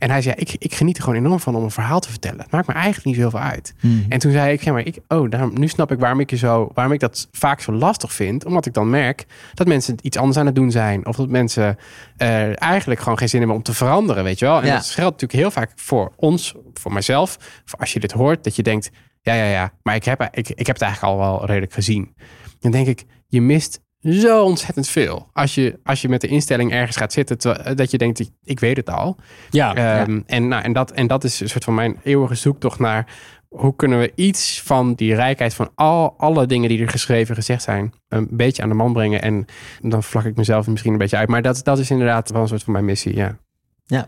En 0.00 0.10
hij 0.10 0.22
zei, 0.22 0.34
ik, 0.38 0.54
ik 0.58 0.74
geniet 0.74 0.96
er 0.96 1.02
gewoon 1.02 1.18
enorm 1.18 1.40
van 1.40 1.54
om 1.54 1.62
een 1.62 1.70
verhaal 1.70 2.00
te 2.00 2.08
vertellen. 2.10 2.40
Het 2.40 2.50
maakt 2.50 2.66
me 2.66 2.72
eigenlijk 2.72 3.04
niet 3.04 3.16
zoveel 3.16 3.38
uit. 3.40 3.74
Hmm. 3.80 4.06
En 4.08 4.18
toen 4.18 4.32
zei 4.32 4.52
ik, 4.52 4.62
ja, 4.62 4.72
maar 4.72 4.86
ik, 4.86 4.98
oh, 5.08 5.30
daarom, 5.30 5.50
nu 5.58 5.68
snap 5.68 5.92
ik 5.92 5.98
waarom 5.98 6.20
ik 6.20 6.30
je 6.30 6.36
zo, 6.36 6.70
waarom 6.74 6.92
ik 6.92 7.00
dat 7.00 7.28
vaak 7.32 7.60
zo 7.60 7.72
lastig 7.72 8.12
vind. 8.12 8.44
Omdat 8.44 8.66
ik 8.66 8.74
dan 8.74 8.90
merk 8.90 9.24
dat 9.54 9.66
mensen 9.66 9.96
iets 10.02 10.16
anders 10.16 10.36
aan 10.38 10.46
het 10.46 10.54
doen 10.54 10.70
zijn. 10.70 11.06
Of 11.06 11.16
dat 11.16 11.28
mensen 11.28 11.76
eh, 12.16 12.62
eigenlijk 12.62 13.00
gewoon 13.00 13.18
geen 13.18 13.28
zin 13.28 13.38
hebben 13.38 13.56
om 13.56 13.62
te 13.62 13.74
veranderen, 13.74 14.24
weet 14.24 14.38
je 14.38 14.44
wel. 14.44 14.60
En 14.60 14.66
Ja. 14.66 14.74
dat 14.74 14.84
geldt 14.86 15.20
natuurlijk 15.20 15.40
heel 15.40 15.50
vaak 15.62 15.72
voor 15.76 16.12
ons, 16.16 16.54
voor 16.74 16.92
mijzelf. 16.92 17.36
Voor 17.64 17.78
als 17.78 17.92
je 17.92 18.00
dit 18.00 18.12
hoort, 18.12 18.44
dat 18.44 18.56
je 18.56 18.62
denkt, 18.62 18.90
ja, 19.22 19.34
ja, 19.34 19.44
ja, 19.44 19.72
maar 19.82 19.94
ik 19.94 20.04
heb, 20.04 20.28
ik, 20.32 20.48
ik 20.48 20.66
heb 20.66 20.76
het 20.76 20.82
eigenlijk 20.84 21.14
al 21.14 21.18
wel 21.18 21.46
redelijk 21.46 21.72
gezien. 21.72 22.14
Dan 22.60 22.70
denk 22.70 22.86
ik, 22.86 23.04
je 23.26 23.40
mist 23.40 23.80
zo 24.00 24.42
ontzettend 24.44 24.88
veel. 24.88 25.28
Als 25.32 25.54
je, 25.54 25.78
als 25.84 26.00
je 26.02 26.08
met 26.08 26.20
de 26.20 26.26
instelling 26.26 26.72
ergens 26.72 26.96
gaat 26.96 27.12
zitten, 27.12 27.38
terwijl- 27.38 27.74
dat 27.74 27.90
je 27.90 27.98
denkt, 27.98 28.20
ik, 28.20 28.28
ik 28.44 28.60
weet 28.60 28.76
het 28.76 28.90
al. 28.90 29.16
Ja, 29.50 29.74
Ehm, 29.74 30.20
en, 30.26 30.48
nou, 30.48 30.62
en, 30.62 30.72
dat, 30.72 30.90
en 30.90 31.06
dat 31.06 31.24
is 31.24 31.40
een 31.40 31.48
soort 31.48 31.64
van 31.64 31.74
mijn 31.74 31.96
eeuwige 32.02 32.34
zoektocht 32.34 32.78
naar 32.78 33.06
hoe 33.48 33.76
kunnen 33.76 33.98
we 33.98 34.12
iets 34.14 34.62
van 34.64 34.94
die 34.94 35.14
rijkheid 35.14 35.54
van 35.54 35.70
al, 35.74 36.14
alle 36.18 36.46
dingen 36.46 36.68
die 36.68 36.80
er 36.82 36.88
geschreven 36.88 37.34
gezegd 37.34 37.62
zijn, 37.62 37.92
een 38.08 38.28
beetje 38.30 38.62
aan 38.62 38.68
de 38.68 38.74
man 38.74 38.92
brengen. 38.92 39.22
En 39.22 39.44
dan 39.80 40.02
vlak 40.02 40.24
ik 40.24 40.36
mezelf 40.36 40.66
misschien 40.66 40.92
een 40.92 40.98
beetje 40.98 41.16
uit. 41.16 41.28
Maar 41.28 41.42
dat, 41.42 41.60
dat 41.64 41.78
is 41.78 41.90
inderdaad 41.90 42.30
wel 42.30 42.42
een 42.42 42.48
soort 42.48 42.62
van 42.62 42.72
mijn 42.72 42.84
missie. 42.84 43.14
Ja. 43.16 43.38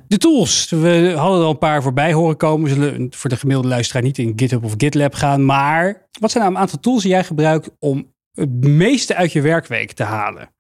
De 0.09 0.19
tools. 0.19 0.71
We 0.71 1.15
hadden 1.17 1.41
er 1.41 1.45
al 1.45 1.51
een 1.51 1.59
paar 1.59 1.83
voorbij 1.83 2.13
horen 2.13 2.37
komen. 2.37 2.69
We 2.69 2.75
zullen 2.75 3.07
voor 3.15 3.31
de 3.31 3.37
gemiddelde 3.37 3.69
luisteraar 3.69 4.03
niet 4.03 4.19
in 4.19 4.33
GitHub 4.37 4.65
of 4.65 4.75
GitLab 4.77 5.15
gaan. 5.15 5.45
Maar 5.45 6.07
wat 6.21 6.31
zijn 6.31 6.43
nou 6.45 6.55
een 6.57 6.61
aantal 6.63 6.81
tools 6.81 7.03
die 7.03 7.11
jij 7.11 7.25
gebruikt 7.25 7.71
om 7.79 8.12
het 8.35 8.65
meeste 8.65 9.15
uit 9.15 9.33
je 9.33 9.41
werkweek 9.41 9.93
te 9.93 10.05
halen? 10.05 10.51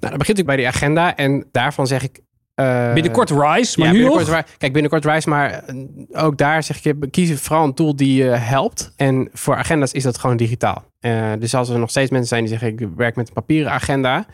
Nou, 0.00 0.08
dan 0.08 0.18
begint 0.18 0.38
ik 0.38 0.46
bij 0.46 0.56
die 0.56 0.66
agenda. 0.66 1.16
En 1.16 1.48
daarvan 1.52 1.86
zeg 1.86 2.02
ik. 2.02 2.20
eh, 2.54 2.92
Binnenkort 2.92 3.30
Rise, 3.30 3.78
maar 3.78 3.86
ja, 3.88 3.92
nu 3.92 3.98
binnenkort 3.98 4.26
nog? 4.26 4.36
Ri- 4.36 4.44
Kijk, 4.58 4.72
binnenkort 4.72 5.04
Rise, 5.04 5.28
maar 5.28 5.50
eh, 5.50 5.74
ook 6.12 6.38
daar 6.38 6.62
zeg 6.62 6.84
ik, 6.84 6.94
kies 7.10 7.40
vooral 7.40 7.64
een 7.64 7.74
tool 7.74 7.96
die 7.96 8.14
je 8.24 8.28
helpt. 8.30 8.92
En 8.96 9.28
voor 9.32 9.56
agenda's 9.56 9.92
is 9.92 10.02
dat 10.02 10.18
gewoon 10.18 10.36
digitaal. 10.36 10.84
Eh, 11.00 11.32
dus 11.38 11.54
als 11.54 11.68
er 11.68 11.78
nog 11.78 11.90
steeds 11.90 12.10
mensen 12.10 12.28
zijn 12.28 12.40
die 12.40 12.50
zeggen, 12.50 12.68
ik 12.68 12.88
werk 12.96 13.16
met 13.16 13.28
een 13.28 13.34
papieren 13.34 13.72
agenda. 13.72 14.26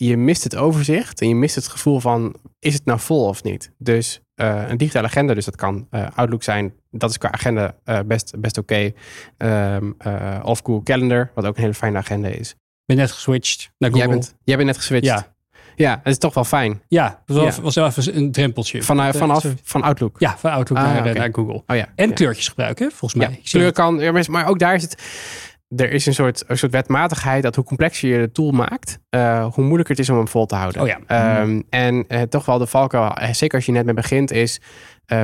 Je 0.00 0.16
mist 0.16 0.44
het 0.44 0.56
overzicht 0.56 1.20
en 1.20 1.28
je 1.28 1.34
mist 1.34 1.54
het 1.54 1.68
gevoel 1.68 2.00
van, 2.00 2.34
is 2.58 2.74
het 2.74 2.84
nou 2.84 3.00
vol 3.00 3.24
of 3.28 3.42
niet? 3.42 3.70
Dus 3.78 4.20
eh, 4.34 4.62
een 4.68 4.76
digitale 4.76 5.06
agenda, 5.06 5.34
dus 5.34 5.44
dat 5.44 5.56
kan 5.56 5.86
eh, 5.90 6.06
Outlook 6.14 6.42
zijn. 6.42 6.72
Dat 6.90 7.10
is 7.10 7.18
qua 7.18 7.32
agenda 7.32 7.74
eh, 7.84 7.98
best, 8.06 8.34
best 8.40 8.58
oké. 8.58 8.92
Ehm, 9.36 9.90
eh, 9.98 10.40
of 10.42 10.60
Google 10.64 10.82
Calendar, 10.82 11.30
wat 11.34 11.44
ook 11.46 11.56
een 11.56 11.62
hele 11.62 11.74
fijne 11.74 11.98
agenda 11.98 12.28
is. 12.28 12.54
ben 12.86 12.96
net 12.96 13.10
geswitcht 13.10 13.70
naar 13.78 13.90
Google. 13.90 14.06
Jij 14.06 14.14
bent, 14.16 14.34
jij 14.44 14.56
bent 14.56 14.68
net 14.68 14.76
geswitcht. 14.76 15.06
Ja. 15.06 15.34
ja, 15.76 15.96
dat 15.96 16.12
is 16.12 16.18
toch 16.18 16.34
wel 16.34 16.44
fijn. 16.44 16.82
Ja, 16.88 17.22
dat 17.26 17.36
was, 17.36 17.56
Ja. 17.56 17.62
was 17.62 17.74
wel 17.74 17.86
even 17.86 18.16
een 18.16 18.32
drempeltje. 18.32 18.82
Van, 18.82 19.14
vanaf 19.14 19.44
van 19.62 19.82
Outlook. 19.82 20.20
Ja, 20.20 20.38
van 20.38 20.50
Outlook 20.50 20.78
Ah, 20.78 20.84
naar, 21.04 21.14
naar 21.14 21.28
Google. 21.32 21.62
Oh 21.66 21.76
ja. 21.76 21.88
En 21.94 22.08
ja. 22.08 22.14
kleurtjes 22.14 22.48
gebruiken, 22.48 22.90
volgens 22.90 23.14
mij. 23.14 23.30
Ja, 23.30 23.48
kleur 23.50 23.72
kan, 23.72 24.22
maar 24.30 24.46
ook 24.46 24.58
daar 24.58 24.74
is 24.74 24.82
het. 24.82 25.02
Er 25.76 25.92
is 25.92 26.06
een 26.06 26.14
soort, 26.14 26.44
een 26.46 26.58
soort 26.58 26.72
wetmatigheid 26.72 27.42
dat 27.42 27.54
hoe 27.54 27.64
complexer 27.64 28.08
je 28.08 28.18
de 28.18 28.32
tool 28.32 28.50
maakt, 28.50 28.98
eh, 29.08 29.46
hoe 29.54 29.64
moeilijker 29.64 29.94
het 29.94 30.04
is 30.04 30.10
om 30.10 30.16
hem 30.16 30.28
vol 30.28 30.46
te 30.46 30.54
houden. 30.54 30.82
Oh 30.82 30.88
ja. 30.88 30.98
Ehm, 31.06 31.62
en 31.70 32.04
eh, 32.08 32.22
toch 32.22 32.44
wel 32.44 32.58
de 32.58 32.66
valkuil, 32.66 33.14
eh, 33.14 33.32
zeker 33.32 33.56
als 33.56 33.66
je 33.66 33.72
net 33.72 33.84
mee 33.84 33.94
begint, 33.94 34.30
is 34.30 34.60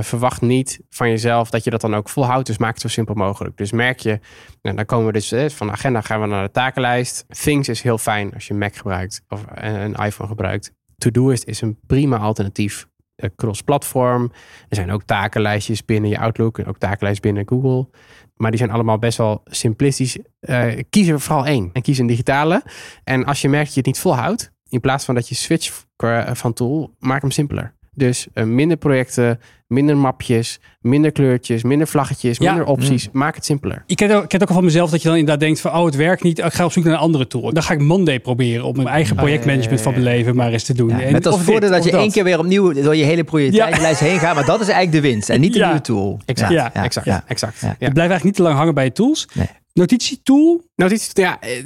verwacht 0.01 0.41
niet 0.41 0.81
van 0.91 1.09
jezelf 1.09 1.51
dat 1.51 1.65
je 1.65 1.71
dat 1.71 1.81
dan 1.81 1.95
ook 1.95 2.09
volhoudt. 2.09 2.47
Dus 2.47 2.59
maak 2.59 2.73
het 2.73 2.81
zo 2.81 2.89
simpel 2.89 3.15
mogelijk. 3.15 3.57
Dus 3.57 3.73
merk 3.73 3.99
je, 4.01 4.21
nou, 4.63 4.77
dan 4.77 4.85
komen 4.85 5.07
we 5.07 5.13
dus 5.13 5.33
eh, 5.33 5.49
van 5.49 5.67
de 5.67 5.73
agenda 5.73 6.01
gaan 6.01 6.21
we 6.21 6.27
naar 6.27 6.45
de 6.45 6.51
takenlijst. 6.51 7.25
Things 7.29 7.69
is 7.69 7.83
heel 7.83 7.99
fijn 7.99 8.35
als 8.35 8.47
je 8.47 8.55
Mac 8.55 8.77
gebruikt 8.77 9.23
of 9.29 9.45
een 9.55 9.95
iPhone 9.95 10.29
gebruikt. 10.29 10.73
Todoist 10.99 11.45
is 11.45 11.61
een 11.61 11.79
prima 11.87 12.19
alternatief. 12.19 12.87
Eh, 13.17 13.31
Cross-platform. 13.37 14.33
Er 14.69 14.77
zijn 14.77 14.91
ook 14.91 15.03
takenlijstjes 15.03 15.85
binnen 15.85 16.11
je 16.11 16.19
Outlook 16.19 16.59
en 16.59 16.67
ook 16.67 16.79
takenlijst 16.79 17.23
binnen 17.23 17.49
Google. 17.49 17.89
Maar 18.37 18.51
die 18.51 18.59
zijn 18.59 18.71
allemaal 18.71 18.99
best 18.99 19.19
wel 19.19 19.41
simplistisch. 19.45 20.19
Eh, 20.41 20.81
kies 20.91 21.09
er 21.09 21.21
vooral 21.21 21.47
één 21.47 21.71
en 21.73 21.83
kies 21.83 21.99
een 21.99 22.07
digitale. 22.07 22.63
En 23.05 23.25
als 23.25 23.41
je 23.41 23.49
merkt 23.49 23.65
dat 23.65 23.75
je 23.75 23.81
het 23.81 23.89
niet 23.89 23.99
volhoudt, 23.99 24.53
in 24.69 24.81
plaats 24.81 25.05
van 25.05 25.15
dat 25.15 25.29
je 25.29 25.35
switch 25.35 25.85
eh, 25.97 26.35
van 26.35 26.53
tool, 26.53 26.95
maak 26.99 27.21
hem 27.21 27.31
simpeler. 27.31 27.75
Dus 27.95 28.27
eh, 28.35 28.45
minder 28.45 28.77
projecten, 28.77 29.41
minder 29.67 29.97
mapjes, 29.97 30.61
minder 30.81 31.13
kleurtjes, 31.13 31.63
minder 31.63 31.87
vlaggetjes, 31.87 32.39
Ja. 32.39 32.51
minder 32.51 32.69
opties. 32.69 33.09
Maak 33.13 33.35
het 33.35 33.45
simpeler. 33.45 33.83
Ik 33.87 33.97
ken, 33.97 34.11
ook, 34.11 34.23
ik 34.23 34.29
ken 34.29 34.43
ook 34.43 34.49
al 34.49 34.55
van 34.55 34.65
mezelf 34.65 34.91
dat 34.91 35.03
je 35.03 35.09
dan 35.09 35.17
inderdaad 35.17 35.41
denkt 35.41 35.61
van... 35.61 35.73
oh, 35.75 35.85
het 35.85 35.97
werkt 35.97 36.23
niet, 36.23 36.39
ik 36.39 36.53
ga 36.53 36.65
op 36.65 36.73
zoek 36.73 36.85
naar 36.85 36.93
een 36.93 36.99
andere 36.99 37.27
tool. 37.27 37.53
Dan 37.53 37.63
ga 37.63 37.73
ik 37.75 37.81
Monday 37.81 38.21
proberen 38.21 38.65
om 38.65 38.77
mijn 38.77 38.89
eigen 38.89 39.15
ja, 39.15 39.21
projectmanagement 39.23 39.81
van 39.81 39.93
mijn 39.93 40.05
leven 40.05 40.37
maar 40.37 40.53
eens 40.53 40.65
te 40.65 40.75
doen. 40.75 40.89
Ja, 40.89 41.01
En 41.01 41.13
met 41.13 41.27
als 41.27 41.41
voordeel 41.41 41.71
dat 41.71 41.85
je 41.85 41.97
één 41.97 42.11
keer 42.11 42.25
weer 42.25 42.39
opnieuw 42.39 42.73
door 42.73 42.97
je 42.97 43.05
hele 43.05 43.25
prioriteitenlijst 43.25 44.01
heen 44.01 44.19
gaat. 44.19 44.35
Maar 44.35 44.45
dat 44.47 44.61
is 44.61 44.69
eigenlijk 44.69 45.03
de 45.03 45.11
winst. 45.11 45.31
En 45.31 45.41
niet 45.41 45.53
de 45.53 45.59
Ja. 45.59 45.65
nieuwe 45.67 45.81
tool. 45.81 46.21
Exact, 46.25 46.53
Ja, 46.53 46.73
exact, 46.75 47.07
ja. 47.07 47.25
exact. 47.27 47.61
Ja. 47.61 47.67
Ja. 47.67 47.73
Ik 47.73 47.79
blijf 47.79 47.97
eigenlijk 48.11 48.25
niet 48.25 48.35
te 48.35 48.43
lang 48.43 48.55
hangen 48.57 48.75
bij 48.75 48.85
je 48.85 48.93
tools. 48.93 49.29
Nee. 49.35 49.47
Notitietool? 49.73 50.63
Notities, 50.77 51.11
ja, 51.13 51.41
eh, 51.41 51.59
eh, 51.59 51.65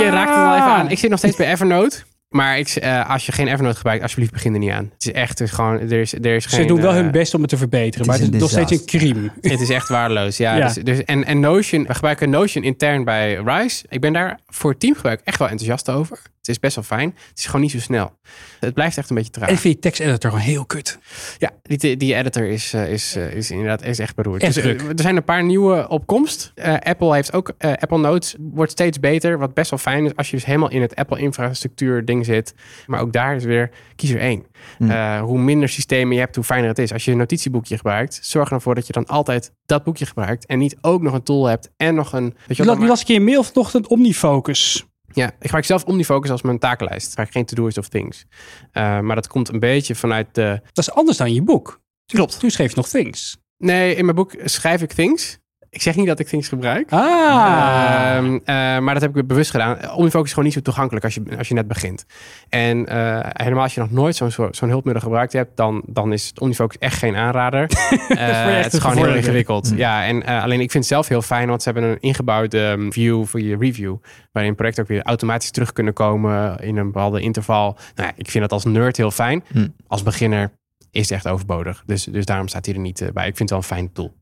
je 0.00 0.08
raakt 0.10 0.34
het 0.34 0.38
al 0.44 0.54
even 0.54 0.66
aan. 0.66 0.90
Ik 0.90 0.98
zit 0.98 1.10
nog 1.10 1.18
steeds 1.18 1.36
bij 1.36 1.50
Evernote. 1.52 2.02
Maar 2.28 2.58
ik, 2.58 2.68
eh, 2.68 3.10
als 3.10 3.26
je 3.26 3.32
geen 3.32 3.48
Evernote 3.48 3.76
gebruikt, 3.76 4.02
alsjeblieft 4.02 4.32
begin 4.32 4.52
er 4.52 4.58
niet 4.58 4.70
aan. 4.70 4.90
Het 4.92 5.06
is 5.06 5.12
echt 5.12 5.38
het 5.38 5.40
is 5.40 5.50
gewoon, 5.50 5.80
er 5.80 6.00
is, 6.00 6.12
er 6.12 6.26
is 6.26 6.46
geen... 6.46 6.60
Ze 6.60 6.66
doen 6.66 6.80
wel 6.80 6.90
eh, 6.90 6.96
hun 6.96 7.10
best 7.10 7.34
om 7.34 7.40
het 7.40 7.50
te 7.50 7.56
verbeteren, 7.56 7.98
het 7.98 8.06
maar 8.06 8.26
het 8.26 8.34
is 8.34 8.40
nog 8.40 8.50
steeds 8.50 8.70
een 8.70 8.86
crime. 8.86 9.30
Het 9.40 9.60
is 9.60 9.70
echt 9.70 9.88
waardeloos, 9.88 10.36
ja. 10.36 10.54
Ja. 10.56 10.66
Dus, 10.66 10.74
dus, 10.74 11.04
en, 11.04 11.24
en 11.24 11.40
Notion, 11.40 11.86
we 11.86 11.94
gebruiken 11.94 12.30
Notion 12.30 12.64
intern 12.64 13.04
bij 13.04 13.34
Rise. 13.34 13.84
Ik 13.88 14.00
ben 14.00 14.12
daar 14.12 14.38
voor 14.46 14.76
teamgebruik 14.76 15.20
echt 15.24 15.38
wel 15.38 15.48
enthousiast 15.48 15.90
over. 15.90 16.18
Het 16.46 16.54
is 16.54 16.58
best 16.60 16.74
wel 16.74 16.84
fijn. 16.84 17.14
Het 17.28 17.38
is 17.38 17.46
gewoon 17.46 17.60
niet 17.60 17.70
zo 17.70 17.78
snel. 17.78 18.18
Het 18.60 18.74
blijft 18.74 18.98
echt 18.98 19.10
een 19.10 19.16
beetje 19.16 19.30
traag. 19.30 19.48
En 19.48 19.54
ik 19.54 19.60
vind 19.60 19.74
je 19.74 19.80
teksteditor 19.80 20.30
gewoon 20.30 20.44
heel 20.44 20.64
kut. 20.64 20.98
Ja, 21.38 21.50
die, 21.62 21.96
die 21.96 22.14
editor 22.14 22.44
is, 22.44 22.72
eh, 22.72 22.92
is, 22.92 23.16
eh, 23.16 23.32
is 23.32 23.50
inderdaad 23.50 23.82
is 23.82 23.98
echt 23.98 24.14
beroerd. 24.14 24.42
Echt 24.42 24.54
Dus, 24.54 24.64
eh, 24.64 24.70
druk. 24.78 24.88
er 24.90 25.02
zijn 25.02 25.16
een 25.16 25.24
paar 25.24 25.44
nieuwe 25.44 25.88
op 25.88 26.06
komst. 26.06 26.52
Eh, 26.54 26.74
Apple 26.74 27.14
heeft 27.14 27.32
ook, 27.32 27.52
eh, 27.58 27.72
Apple 27.72 27.98
Notes 27.98 28.36
wordt 28.38 28.72
steeds 28.72 29.00
beter. 29.00 29.38
Wat 29.38 29.54
best 29.54 29.70
wel 29.70 29.78
fijn 29.78 30.04
is 30.04 30.16
als 30.16 30.30
je 30.30 30.36
dus 30.36 30.44
helemaal 30.44 30.70
in 30.70 30.80
het 30.80 30.94
Apple 30.94 31.18
infrastructuur 31.18 32.04
ding 32.04 32.24
zit. 32.24 32.54
Maar 32.86 33.00
ook 33.00 33.12
daar 33.12 33.36
is 33.36 33.44
weer, 33.44 33.70
kies 33.96 34.10
er 34.10 34.20
één. 34.20 34.44
Hmm. 34.78 34.90
Eh, 34.90 35.20
hoe 35.20 35.38
minder 35.38 35.68
systemen 35.68 36.14
je 36.14 36.20
hebt, 36.20 36.34
hoe 36.34 36.44
fijner 36.44 36.68
het 36.68 36.78
is. 36.78 36.92
Als 36.92 37.04
je 37.04 37.10
een 37.10 37.16
notitieboekje 37.16 37.76
gebruikt, 37.76 38.18
zorg 38.22 38.50
ervoor 38.50 38.74
dat 38.74 38.86
je 38.86 38.92
dan 38.92 39.06
altijd 39.06 39.52
dat 39.66 39.84
boekje 39.84 40.06
gebruikt. 40.06 40.46
En 40.46 40.58
niet 40.58 40.76
ook 40.80 41.02
nog 41.02 41.12
een 41.14 41.22
tool 41.22 41.46
hebt 41.46 41.70
en 41.76 41.94
nog 41.94 42.12
een... 42.12 42.34
Weet 42.46 42.56
je 42.56 42.62
Je 42.62 42.68
wat, 42.68 42.68
las, 42.68 42.78
je 42.84 42.88
las 42.88 43.00
een 43.00 43.06
keer 43.06 43.16
een 43.16 43.24
mail 43.24 43.42
vanochtend, 43.42 43.86
Omnifocus. 43.86 44.86
Ja, 45.16 45.26
ik 45.26 45.36
gebruik 45.40 45.64
zelf 45.64 45.84
OmniFocus 45.84 46.30
als 46.30 46.42
mijn 46.42 46.58
takenlijst. 46.58 47.02
Ik 47.02 47.08
gebruik 47.08 47.32
geen 47.32 47.44
to-do's 47.44 47.78
of 47.78 47.88
things. 47.88 48.24
Eh, 48.72 49.00
maar 49.00 49.14
dat 49.14 49.26
komt 49.26 49.48
een 49.48 49.60
beetje 49.60 49.94
vanuit 49.94 50.34
de... 50.34 50.60
Dat 50.72 50.88
is 50.88 50.90
anders 50.90 51.16
dan 51.16 51.34
je 51.34 51.42
boek. 51.42 51.80
Klopt. 52.06 52.40
Toen 52.40 52.50
schreef 52.50 52.70
je 52.70 52.76
nog 52.76 52.88
things. 52.88 53.36
Nee, 53.56 53.94
in 53.94 54.04
mijn 54.04 54.16
boek 54.16 54.34
schrijf 54.44 54.82
ik 54.82 54.92
things. 54.92 55.38
Ik 55.76 55.82
zeg 55.82 55.96
niet 55.96 56.06
dat 56.06 56.18
ik 56.18 56.26
Things 56.26 56.48
gebruik. 56.48 56.92
Ah. 56.92 58.16
Ehm, 58.16 58.34
uh, 58.34 58.38
maar 58.78 58.94
dat 58.94 59.02
heb 59.02 59.16
ik 59.16 59.26
bewust 59.26 59.50
gedaan. 59.50 59.90
Omnifocus 59.94 60.26
is 60.26 60.28
gewoon 60.30 60.44
niet 60.44 60.54
zo 60.54 60.60
toegankelijk 60.60 61.04
als 61.04 61.14
je, 61.14 61.22
als 61.38 61.48
je 61.48 61.54
net 61.54 61.68
begint. 61.68 62.06
En 62.48 62.78
uh, 62.78 63.18
helemaal 63.22 63.62
als 63.62 63.74
je 63.74 63.80
nog 63.80 63.90
nooit 63.90 64.16
zo'n 64.16 64.30
zo'n 64.50 64.68
hulpmiddel 64.68 65.02
gebruikt 65.02 65.32
hebt, 65.32 65.56
dan, 65.56 65.82
dan 65.86 66.12
is 66.12 66.26
het 66.26 66.40
Omnifocus 66.40 66.78
echt 66.78 66.98
geen 66.98 67.16
aanrader. 67.16 67.62
uh, 67.68 68.16
het 68.62 68.72
is 68.72 68.78
gewoon 68.78 68.96
heel 68.96 69.14
ingewikkeld. 69.14 69.70
Mm. 69.70 69.76
Ja, 69.76 70.06
en 70.06 70.24
alleen 70.24 70.60
ik 70.60 70.70
vind 70.70 70.84
het 70.84 70.92
zelf 70.92 71.08
heel 71.08 71.22
fijn, 71.22 71.48
want 71.48 71.62
ze 71.62 71.70
hebben 71.70 71.90
een 71.90 72.00
ingebouwde 72.00 72.58
um, 72.58 72.92
view 72.92 73.24
voor 73.24 73.40
je 73.40 73.56
review. 73.56 73.96
Waarin 74.32 74.54
projecten 74.54 74.82
ook 74.82 74.88
weer 74.88 75.02
automatisch 75.02 75.50
terug 75.50 75.72
kunnen 75.72 75.92
komen 75.92 76.58
in 76.58 76.76
een 76.76 76.86
bepaalde 76.86 77.20
interval. 77.20 77.76
Nou, 77.94 78.12
ik 78.16 78.30
vind 78.30 78.42
dat 78.42 78.52
als 78.52 78.64
nerd 78.64 78.96
heel 78.96 79.10
fijn. 79.10 79.44
Mm. 79.52 79.74
Als 79.86 80.02
beginner 80.02 80.50
is 80.96 81.10
echt 81.10 81.28
overbodig. 81.28 81.82
Dus, 81.86 82.04
dus 82.04 82.24
daarom 82.24 82.48
staat 82.48 82.66
hij 82.66 82.74
er 82.74 82.80
niet 82.80 83.10
bij. 83.12 83.28
Ik 83.28 83.36
vind 83.36 83.38
het 83.38 83.50
wel 83.50 83.58
een 83.58 83.64
fijn 83.64 83.92
tool. 83.92 84.14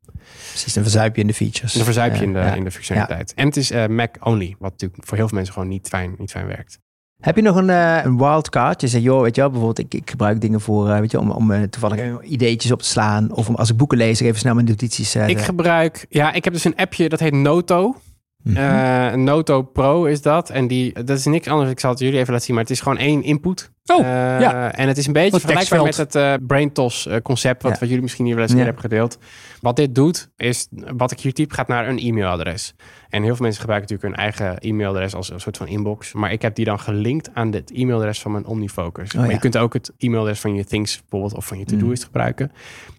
Precies, 0.49 0.73
dan 0.73 0.83
verzuip 0.83 1.15
je 1.15 1.21
in 1.21 1.27
de 1.27 1.35
features. 1.35 1.73
Dan 1.73 1.85
verzuip 1.85 2.15
je 2.15 2.23
in 2.23 2.33
de, 2.33 2.39
ja. 2.39 2.55
in 2.55 2.65
de 2.65 2.71
functionaliteit. 2.71 3.33
Ja. 3.37 3.43
En 3.43 3.47
het 3.47 3.57
is 3.57 3.71
uh, 3.71 3.87
Mac 3.87 4.17
only, 4.21 4.57
wat 4.59 4.71
natuurlijk 4.71 5.07
voor 5.07 5.17
heel 5.17 5.27
veel 5.27 5.37
mensen 5.37 5.55
gewoon 5.55 5.69
niet 5.69 5.89
fijn, 5.89 6.15
niet 6.19 6.31
fijn 6.31 6.47
werkt. 6.47 6.79
Heb 7.21 7.37
je 7.37 7.43
nog 7.43 7.57
een, 7.57 7.69
uh, 7.69 8.05
een 8.05 8.17
wildcard? 8.17 8.81
Je 8.81 8.89
zegt, 8.89 9.05
joh, 9.05 9.23
weet 9.23 9.35
je 9.35 9.41
wel, 9.41 9.51
bijvoorbeeld, 9.51 9.87
ik, 9.87 10.01
ik 10.01 10.11
gebruik 10.11 10.41
dingen 10.41 10.61
voor, 10.61 10.89
uh, 10.89 10.99
weet 10.99 11.11
je, 11.11 11.19
om, 11.19 11.31
om 11.31 11.71
toevallig 11.71 12.23
ideetjes 12.23 12.73
op 12.73 12.83
te 12.83 12.89
slaan. 12.89 13.33
Of 13.33 13.49
om 13.49 13.55
als 13.55 13.71
ik 13.71 13.77
boeken 13.77 13.99
lees, 13.99 14.21
even 14.21 14.39
snel 14.39 14.55
mijn 14.55 14.67
notities. 14.67 15.15
ik 15.15 15.41
gebruik, 15.41 16.07
ja, 16.09 16.33
ik 16.33 16.45
heb 16.45 16.53
dus 16.53 16.65
een 16.65 16.77
appje 16.77 17.09
dat 17.09 17.21
heet 17.21 17.33
Noto. 17.33 17.97
Mm 18.45 18.57
-hmm. 18.57 19.25
Noto 19.25 19.63
Pro 19.63 20.05
is 20.05 20.23
dat. 20.23 20.51
En 20.51 20.67
die, 20.67 20.93
dat 21.05 21.19
is 21.19 21.25
niks 21.25 21.49
anders. 21.49 21.71
Ik 21.71 21.81
zal 21.81 21.91
het 21.91 21.99
jullie 21.99 22.19
even 22.19 22.33
laten 22.33 22.47
zien. 22.47 22.55
Maar 22.55 22.65
het 22.65 22.73
is 22.73 22.81
gewoon 22.81 22.99
één 22.99 23.23
input. 23.23 23.73
Oh, 23.87 24.01
uh, 24.01 24.07
ja. 24.41 24.73
En 24.73 24.89
het 24.89 24.97
is 24.97 25.07
een 25.07 25.13
beetje 25.13 25.41
vergelijkbaar 25.41 25.83
met 25.83 25.97
het 25.97 26.15
uh, 26.15 26.35
BrainTos 26.47 27.09
concept. 27.23 27.63
Wat, 27.63 27.73
ja. 27.73 27.79
wat 27.79 27.89
jullie 27.89 28.03
misschien 28.03 28.25
hier 28.25 28.35
wel 28.35 28.45
eens 28.45 28.53
ja. 28.53 28.59
hebben 28.59 28.81
gedeeld. 28.81 29.19
Wat 29.61 29.77
dit 29.77 29.95
doet, 29.95 30.31
is 30.37 30.69
wat 30.97 31.11
ik 31.11 31.21
hier 31.21 31.33
typ 31.33 31.53
gaat 31.53 31.69
naar 31.69 31.89
een 31.89 31.99
e-mailadres. 31.99 32.75
En 33.09 33.23
heel 33.23 33.35
veel 33.35 33.43
mensen 33.45 33.61
gebruiken 33.61 33.95
natuurlijk 33.95 34.17
hun 34.17 34.31
eigen 34.31 34.59
e-mailadres 34.59 35.15
als 35.15 35.31
een 35.31 35.41
soort 35.41 35.57
van 35.57 35.67
inbox. 35.67 36.13
Maar 36.13 36.33
ik 36.33 36.43
heb 36.43 36.55
die 36.55 36.65
dan 36.65 36.81
gelinkt 36.81 37.31
aan 37.35 37.53
het 37.53 37.71
e-mailadres 37.71 38.21
van 38.21 38.33
mijn 38.33 38.47
OmniFocus. 38.47 39.15
Oh, 39.15 39.21
maar 39.21 39.31
je 39.31 39.39
kunt 39.39 39.57
ook 39.57 39.73
het 39.73 39.93
e-mailadres 39.99 40.41
van 40.41 40.55
je 40.55 40.65
Things 40.65 41.01
bijvoorbeeld 41.01 41.35
of 41.35 41.47
van 41.47 41.59
je 41.59 41.65
To-Doist 41.65 42.03
mm. 42.03 42.07
gebruiken. 42.07 42.53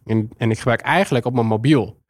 En, 0.05 0.29
en 0.37 0.51
ik 0.51 0.57
gebruik 0.57 0.81
eigenlijk 0.81 1.25
op 1.25 1.33
mijn 1.33 1.47
mobiel 1.47 2.03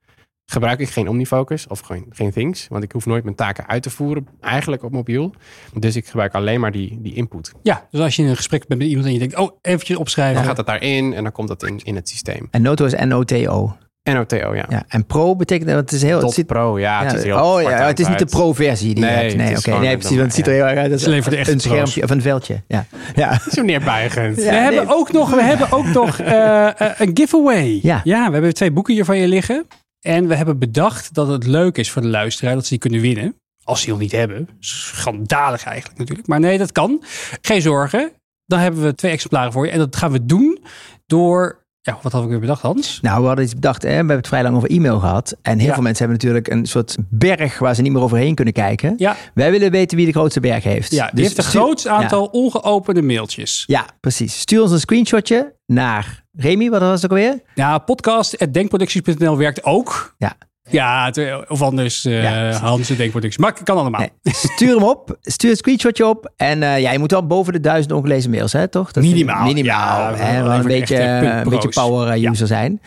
gebruik 0.45 0.79
ik 0.79 0.89
geen 0.89 1.09
OmniFocus 1.09 1.67
of 1.67 1.79
geen, 1.79 2.05
geen 2.09 2.31
Things. 2.31 2.67
Want 2.67 2.83
ik 2.83 2.91
hoef 2.91 3.05
nooit 3.05 3.23
mijn 3.23 3.35
taken 3.35 3.67
uit 3.67 3.83
te 3.83 3.89
voeren, 3.89 4.27
eigenlijk 4.41 4.83
op 4.83 4.91
mobiel. 4.91 5.33
Dus 5.73 5.95
ik 5.95 6.05
gebruik 6.05 6.33
alleen 6.33 6.59
maar 6.59 6.71
die, 6.71 6.99
die 7.01 7.13
input. 7.13 7.51
Ja, 7.61 7.87
dus 7.91 8.01
als 8.01 8.15
je 8.15 8.23
in 8.23 8.29
een 8.29 8.35
gesprek 8.35 8.67
bent 8.67 8.79
met 8.79 8.89
iemand 8.89 9.07
en 9.07 9.13
je 9.13 9.19
denkt, 9.19 9.37
oh, 9.37 9.57
eventjes 9.61 9.97
opschrijven. 9.97 10.35
Dan 10.35 10.45
gaat 10.45 10.57
het 10.57 10.65
daarin 10.65 11.13
en 11.13 11.23
dan 11.23 11.31
komt 11.31 11.47
dat 11.47 11.63
in, 11.63 11.79
in 11.83 11.95
het 11.95 12.09
systeem. 12.09 12.47
En 12.51 12.61
Noto 12.61 12.85
is 12.85 12.93
N-O-T-O. 12.93 13.75
NOTO, 14.13 14.55
ja. 14.55 14.65
ja. 14.69 14.83
En 14.87 15.05
Pro 15.05 15.35
betekent 15.35 15.69
dat 15.69 15.77
het 15.77 15.91
is 15.91 16.01
heel... 16.01 16.19
Dot 16.19 16.35
het 16.35 16.45
Pro, 16.45 16.79
ja. 16.79 17.01
ja 17.01 17.07
het 17.07 17.17
is 17.17 17.23
heel 17.23 17.53
oh 17.53 17.61
ja, 17.61 17.69
het 17.69 17.99
is 17.99 18.07
niet 18.07 18.19
de 18.19 18.25
Pro-versie 18.25 18.93
die 18.93 19.03
nee, 19.03 19.13
je 19.13 19.19
hebt. 19.19 19.35
Nee, 19.35 19.57
oké. 19.57 19.69
Okay. 19.69 19.81
Nee, 19.81 19.97
precies. 19.97 20.17
Want 20.17 20.27
het 20.27 20.35
ziet 20.35 20.47
er 20.47 20.53
heel 20.53 20.65
erg 20.65 20.77
uit. 20.77 20.91
Het 20.91 20.99
is 20.99 21.05
een, 21.05 21.53
een 21.53 21.59
schermpje 21.59 22.03
of 22.03 22.09
een 22.09 22.21
veldje. 22.21 22.63
Ja. 22.67 22.85
ja. 23.15 23.39
Zo 23.49 23.61
neerbuigend. 23.61 24.37
Ja, 24.37 24.49
we, 24.49 24.55
hebben 24.55 24.87
ook 24.87 25.11
nog, 25.11 25.29
we 25.29 25.43
hebben 25.43 25.71
ook 25.71 25.85
nog 25.85 26.21
uh, 26.21 26.69
een 26.97 27.11
giveaway. 27.13 27.79
Ja. 27.81 28.01
ja, 28.03 28.27
we 28.27 28.33
hebben 28.33 28.53
twee 28.53 28.71
boeken 28.71 28.93
hier 28.93 29.05
van 29.05 29.17
je 29.17 29.27
liggen. 29.27 29.65
En 30.05 30.27
we 30.27 30.35
hebben 30.35 30.59
bedacht 30.59 31.13
dat 31.13 31.27
het 31.27 31.45
leuk 31.45 31.77
is 31.77 31.91
voor 31.91 32.01
de 32.01 32.07
luisteraar 32.07 32.53
dat 32.53 32.63
ze 32.63 32.69
die 32.69 32.79
kunnen 32.79 33.01
winnen. 33.01 33.35
Als 33.63 33.79
ze 33.79 33.85
die 33.85 33.93
nog 33.93 34.01
niet 34.01 34.11
hebben. 34.11 34.49
Schandalig 34.59 35.63
eigenlijk 35.63 35.97
natuurlijk. 35.99 36.27
Maar 36.27 36.39
nee, 36.39 36.57
dat 36.57 36.71
kan. 36.71 37.03
Geen 37.41 37.61
zorgen. 37.61 38.11
Dan 38.45 38.59
hebben 38.59 38.83
we 38.83 38.95
twee 38.95 39.11
exemplaren 39.11 39.51
voor 39.51 39.65
je. 39.65 39.71
En 39.71 39.77
dat 39.77 39.95
gaan 39.95 40.11
we 40.11 40.25
doen 40.25 40.63
door 41.05 41.64
ja, 41.85 41.97
wat 42.01 42.11
hadden 42.11 42.21
we 42.21 42.29
weer 42.29 42.39
bedacht, 42.39 42.61
Hans? 42.61 42.99
Nou, 43.01 43.21
we 43.21 43.27
hadden 43.27 43.45
iets 43.45 43.53
bedacht. 43.53 43.81
Hè? 43.81 43.89
We 43.89 43.95
hebben 43.95 44.15
het 44.15 44.27
vrij 44.27 44.43
lang 44.43 44.55
over 44.55 44.69
e-mail 44.69 44.99
gehad. 44.99 45.35
En 45.41 45.57
heel 45.57 45.67
ja. 45.67 45.73
veel 45.73 45.83
mensen 45.83 46.05
hebben 46.07 46.25
natuurlijk 46.25 46.53
een 46.53 46.65
soort 46.65 46.95
berg 47.09 47.59
waar 47.59 47.75
ze 47.75 47.81
niet 47.81 47.91
meer 47.91 48.01
overheen 48.01 48.35
kunnen 48.35 48.53
kijken. 48.53 48.93
Ja. 48.97 49.15
Wij 49.33 49.51
willen 49.51 49.71
weten 49.71 49.97
wie 49.97 50.05
de 50.05 50.11
grootste 50.11 50.39
berg 50.39 50.63
heeft. 50.63 50.91
Ja, 50.91 51.05
die 51.05 51.15
dus 51.15 51.23
heeft 51.23 51.37
het 51.37 51.45
grootste 51.45 51.89
aantal 51.89 52.21
ja. 52.21 52.39
ongeopende 52.39 53.01
mailtjes. 53.01 53.63
Ja, 53.67 53.85
precies. 53.99 54.39
Stuur 54.39 54.61
ons 54.61 54.71
een 54.71 54.79
screenshotje 54.79 55.53
naar 55.65 56.23
Remy, 56.31 56.69
wat 56.69 56.81
was 56.81 57.01
het 57.01 57.11
ook 57.11 57.17
alweer? 57.17 57.41
Ja, 57.55 57.77
podcast.denkproducties.nl 57.77 59.37
werkt 59.37 59.63
ook. 59.63 60.15
Ja. 60.17 60.37
Ja, 60.69 61.11
of 61.47 61.61
anders 61.61 62.05
uh, 62.05 62.23
ja, 62.23 62.51
Hans 62.51 62.87
de 62.87 62.95
Denkproductie. 62.95 63.41
Maar 63.41 63.63
kan 63.63 63.77
allemaal. 63.77 64.01
Nee. 64.01 64.33
Stuur 64.33 64.75
hem 64.75 64.83
op. 64.83 65.17
Stuur 65.21 65.49
een 65.49 65.55
screenshotje 65.55 66.07
op. 66.07 66.31
En 66.35 66.61
uh, 66.61 66.79
ja, 66.79 66.91
je 66.91 66.99
moet 66.99 67.11
wel 67.11 67.27
boven 67.27 67.53
de 67.53 67.59
duizend 67.59 67.93
ongelezen 67.93 68.29
mails, 68.29 68.53
hè, 68.53 68.67
toch? 68.67 68.91
Dat 68.91 69.03
minimaal. 69.03 69.45
Minimaal. 69.45 70.15
Ja, 70.15 70.15
hè, 70.15 70.43
een 70.43 70.63
beetje, 70.63 71.01
een 71.03 71.49
beetje 71.49 71.69
power 71.69 72.13
user 72.13 72.31
ja. 72.31 72.45
zijn. 72.45 72.81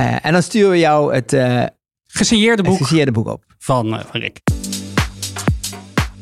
Uh, 0.00 0.24
en 0.24 0.32
dan 0.32 0.42
sturen 0.42 0.70
we 0.70 0.78
jou 0.78 1.14
het... 1.14 1.36
gesigneerde 2.06 2.62
boek. 2.62 2.72
Het 2.72 2.82
gesigneerde 2.82 3.12
boek 3.12 3.28
op. 3.28 3.44
Van, 3.58 3.88
van 3.88 4.20
Rick. 4.20 4.40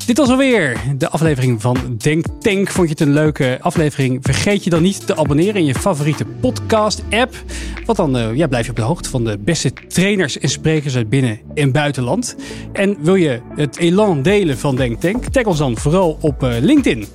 Dit 0.08 0.18
was 0.18 0.28
alweer 0.28 0.80
de 0.96 1.08
aflevering 1.08 1.60
van 1.60 1.76
Denk 1.98 2.26
Tank. 2.40 2.70
Vond 2.70 2.88
je 2.88 2.94
het 2.98 3.00
een 3.00 3.12
leuke 3.12 3.58
aflevering? 3.60 4.18
Vergeet 4.22 4.64
je 4.64 4.70
dan 4.70 4.82
niet 4.82 5.06
te 5.06 5.16
abonneren 5.16 5.54
in 5.54 5.64
je 5.64 5.74
favoriete 5.74 6.24
podcast-app. 6.24 7.34
Want 7.84 7.98
dan 7.98 8.36
ja, 8.36 8.46
blijf 8.46 8.64
je 8.64 8.70
op 8.70 8.76
de 8.76 8.82
hoogte 8.82 9.10
van 9.10 9.24
de 9.24 9.38
beste 9.38 9.72
trainers 9.88 10.38
en 10.38 10.48
sprekers 10.48 10.96
uit 10.96 11.08
binnen- 11.08 11.40
en 11.54 11.72
buitenland. 11.72 12.36
En 12.72 12.96
wil 13.00 13.14
je 13.14 13.40
het 13.56 13.76
elan 13.76 14.22
delen 14.22 14.58
van 14.58 14.76
Denk 14.76 15.00
Tank? 15.00 15.24
Tag 15.24 15.44
ons 15.44 15.58
dan 15.58 15.76
vooral 15.76 16.18
op 16.20 16.42
uh, 16.42 16.54
LinkedIn. 16.60 17.06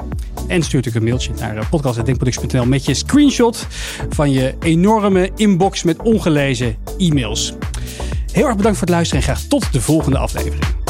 En 0.48 0.64
stuur 0.64 0.76
natuurlijk 0.76 0.96
een 0.96 1.04
mailtje 1.04 1.32
naar 1.40 1.56
uh, 1.56 1.70
podcast.denkproductie.nl 1.70 2.66
met 2.66 2.86
je 2.86 2.94
screenshot 2.94 3.68
van 4.10 4.32
je 4.32 4.56
enorme 4.60 5.32
inbox 5.36 5.84
met 5.84 6.02
ongelezen 6.02 6.76
e-mails. 6.98 7.54
Heel 8.32 8.46
erg 8.46 8.56
bedankt 8.56 8.78
voor 8.78 8.88
het 8.88 8.96
luisteren 8.96 9.24
en 9.24 9.34
graag 9.34 9.48
tot 9.48 9.74
de 9.74 9.82
volgende 9.82 10.18
aflevering. 10.18 10.83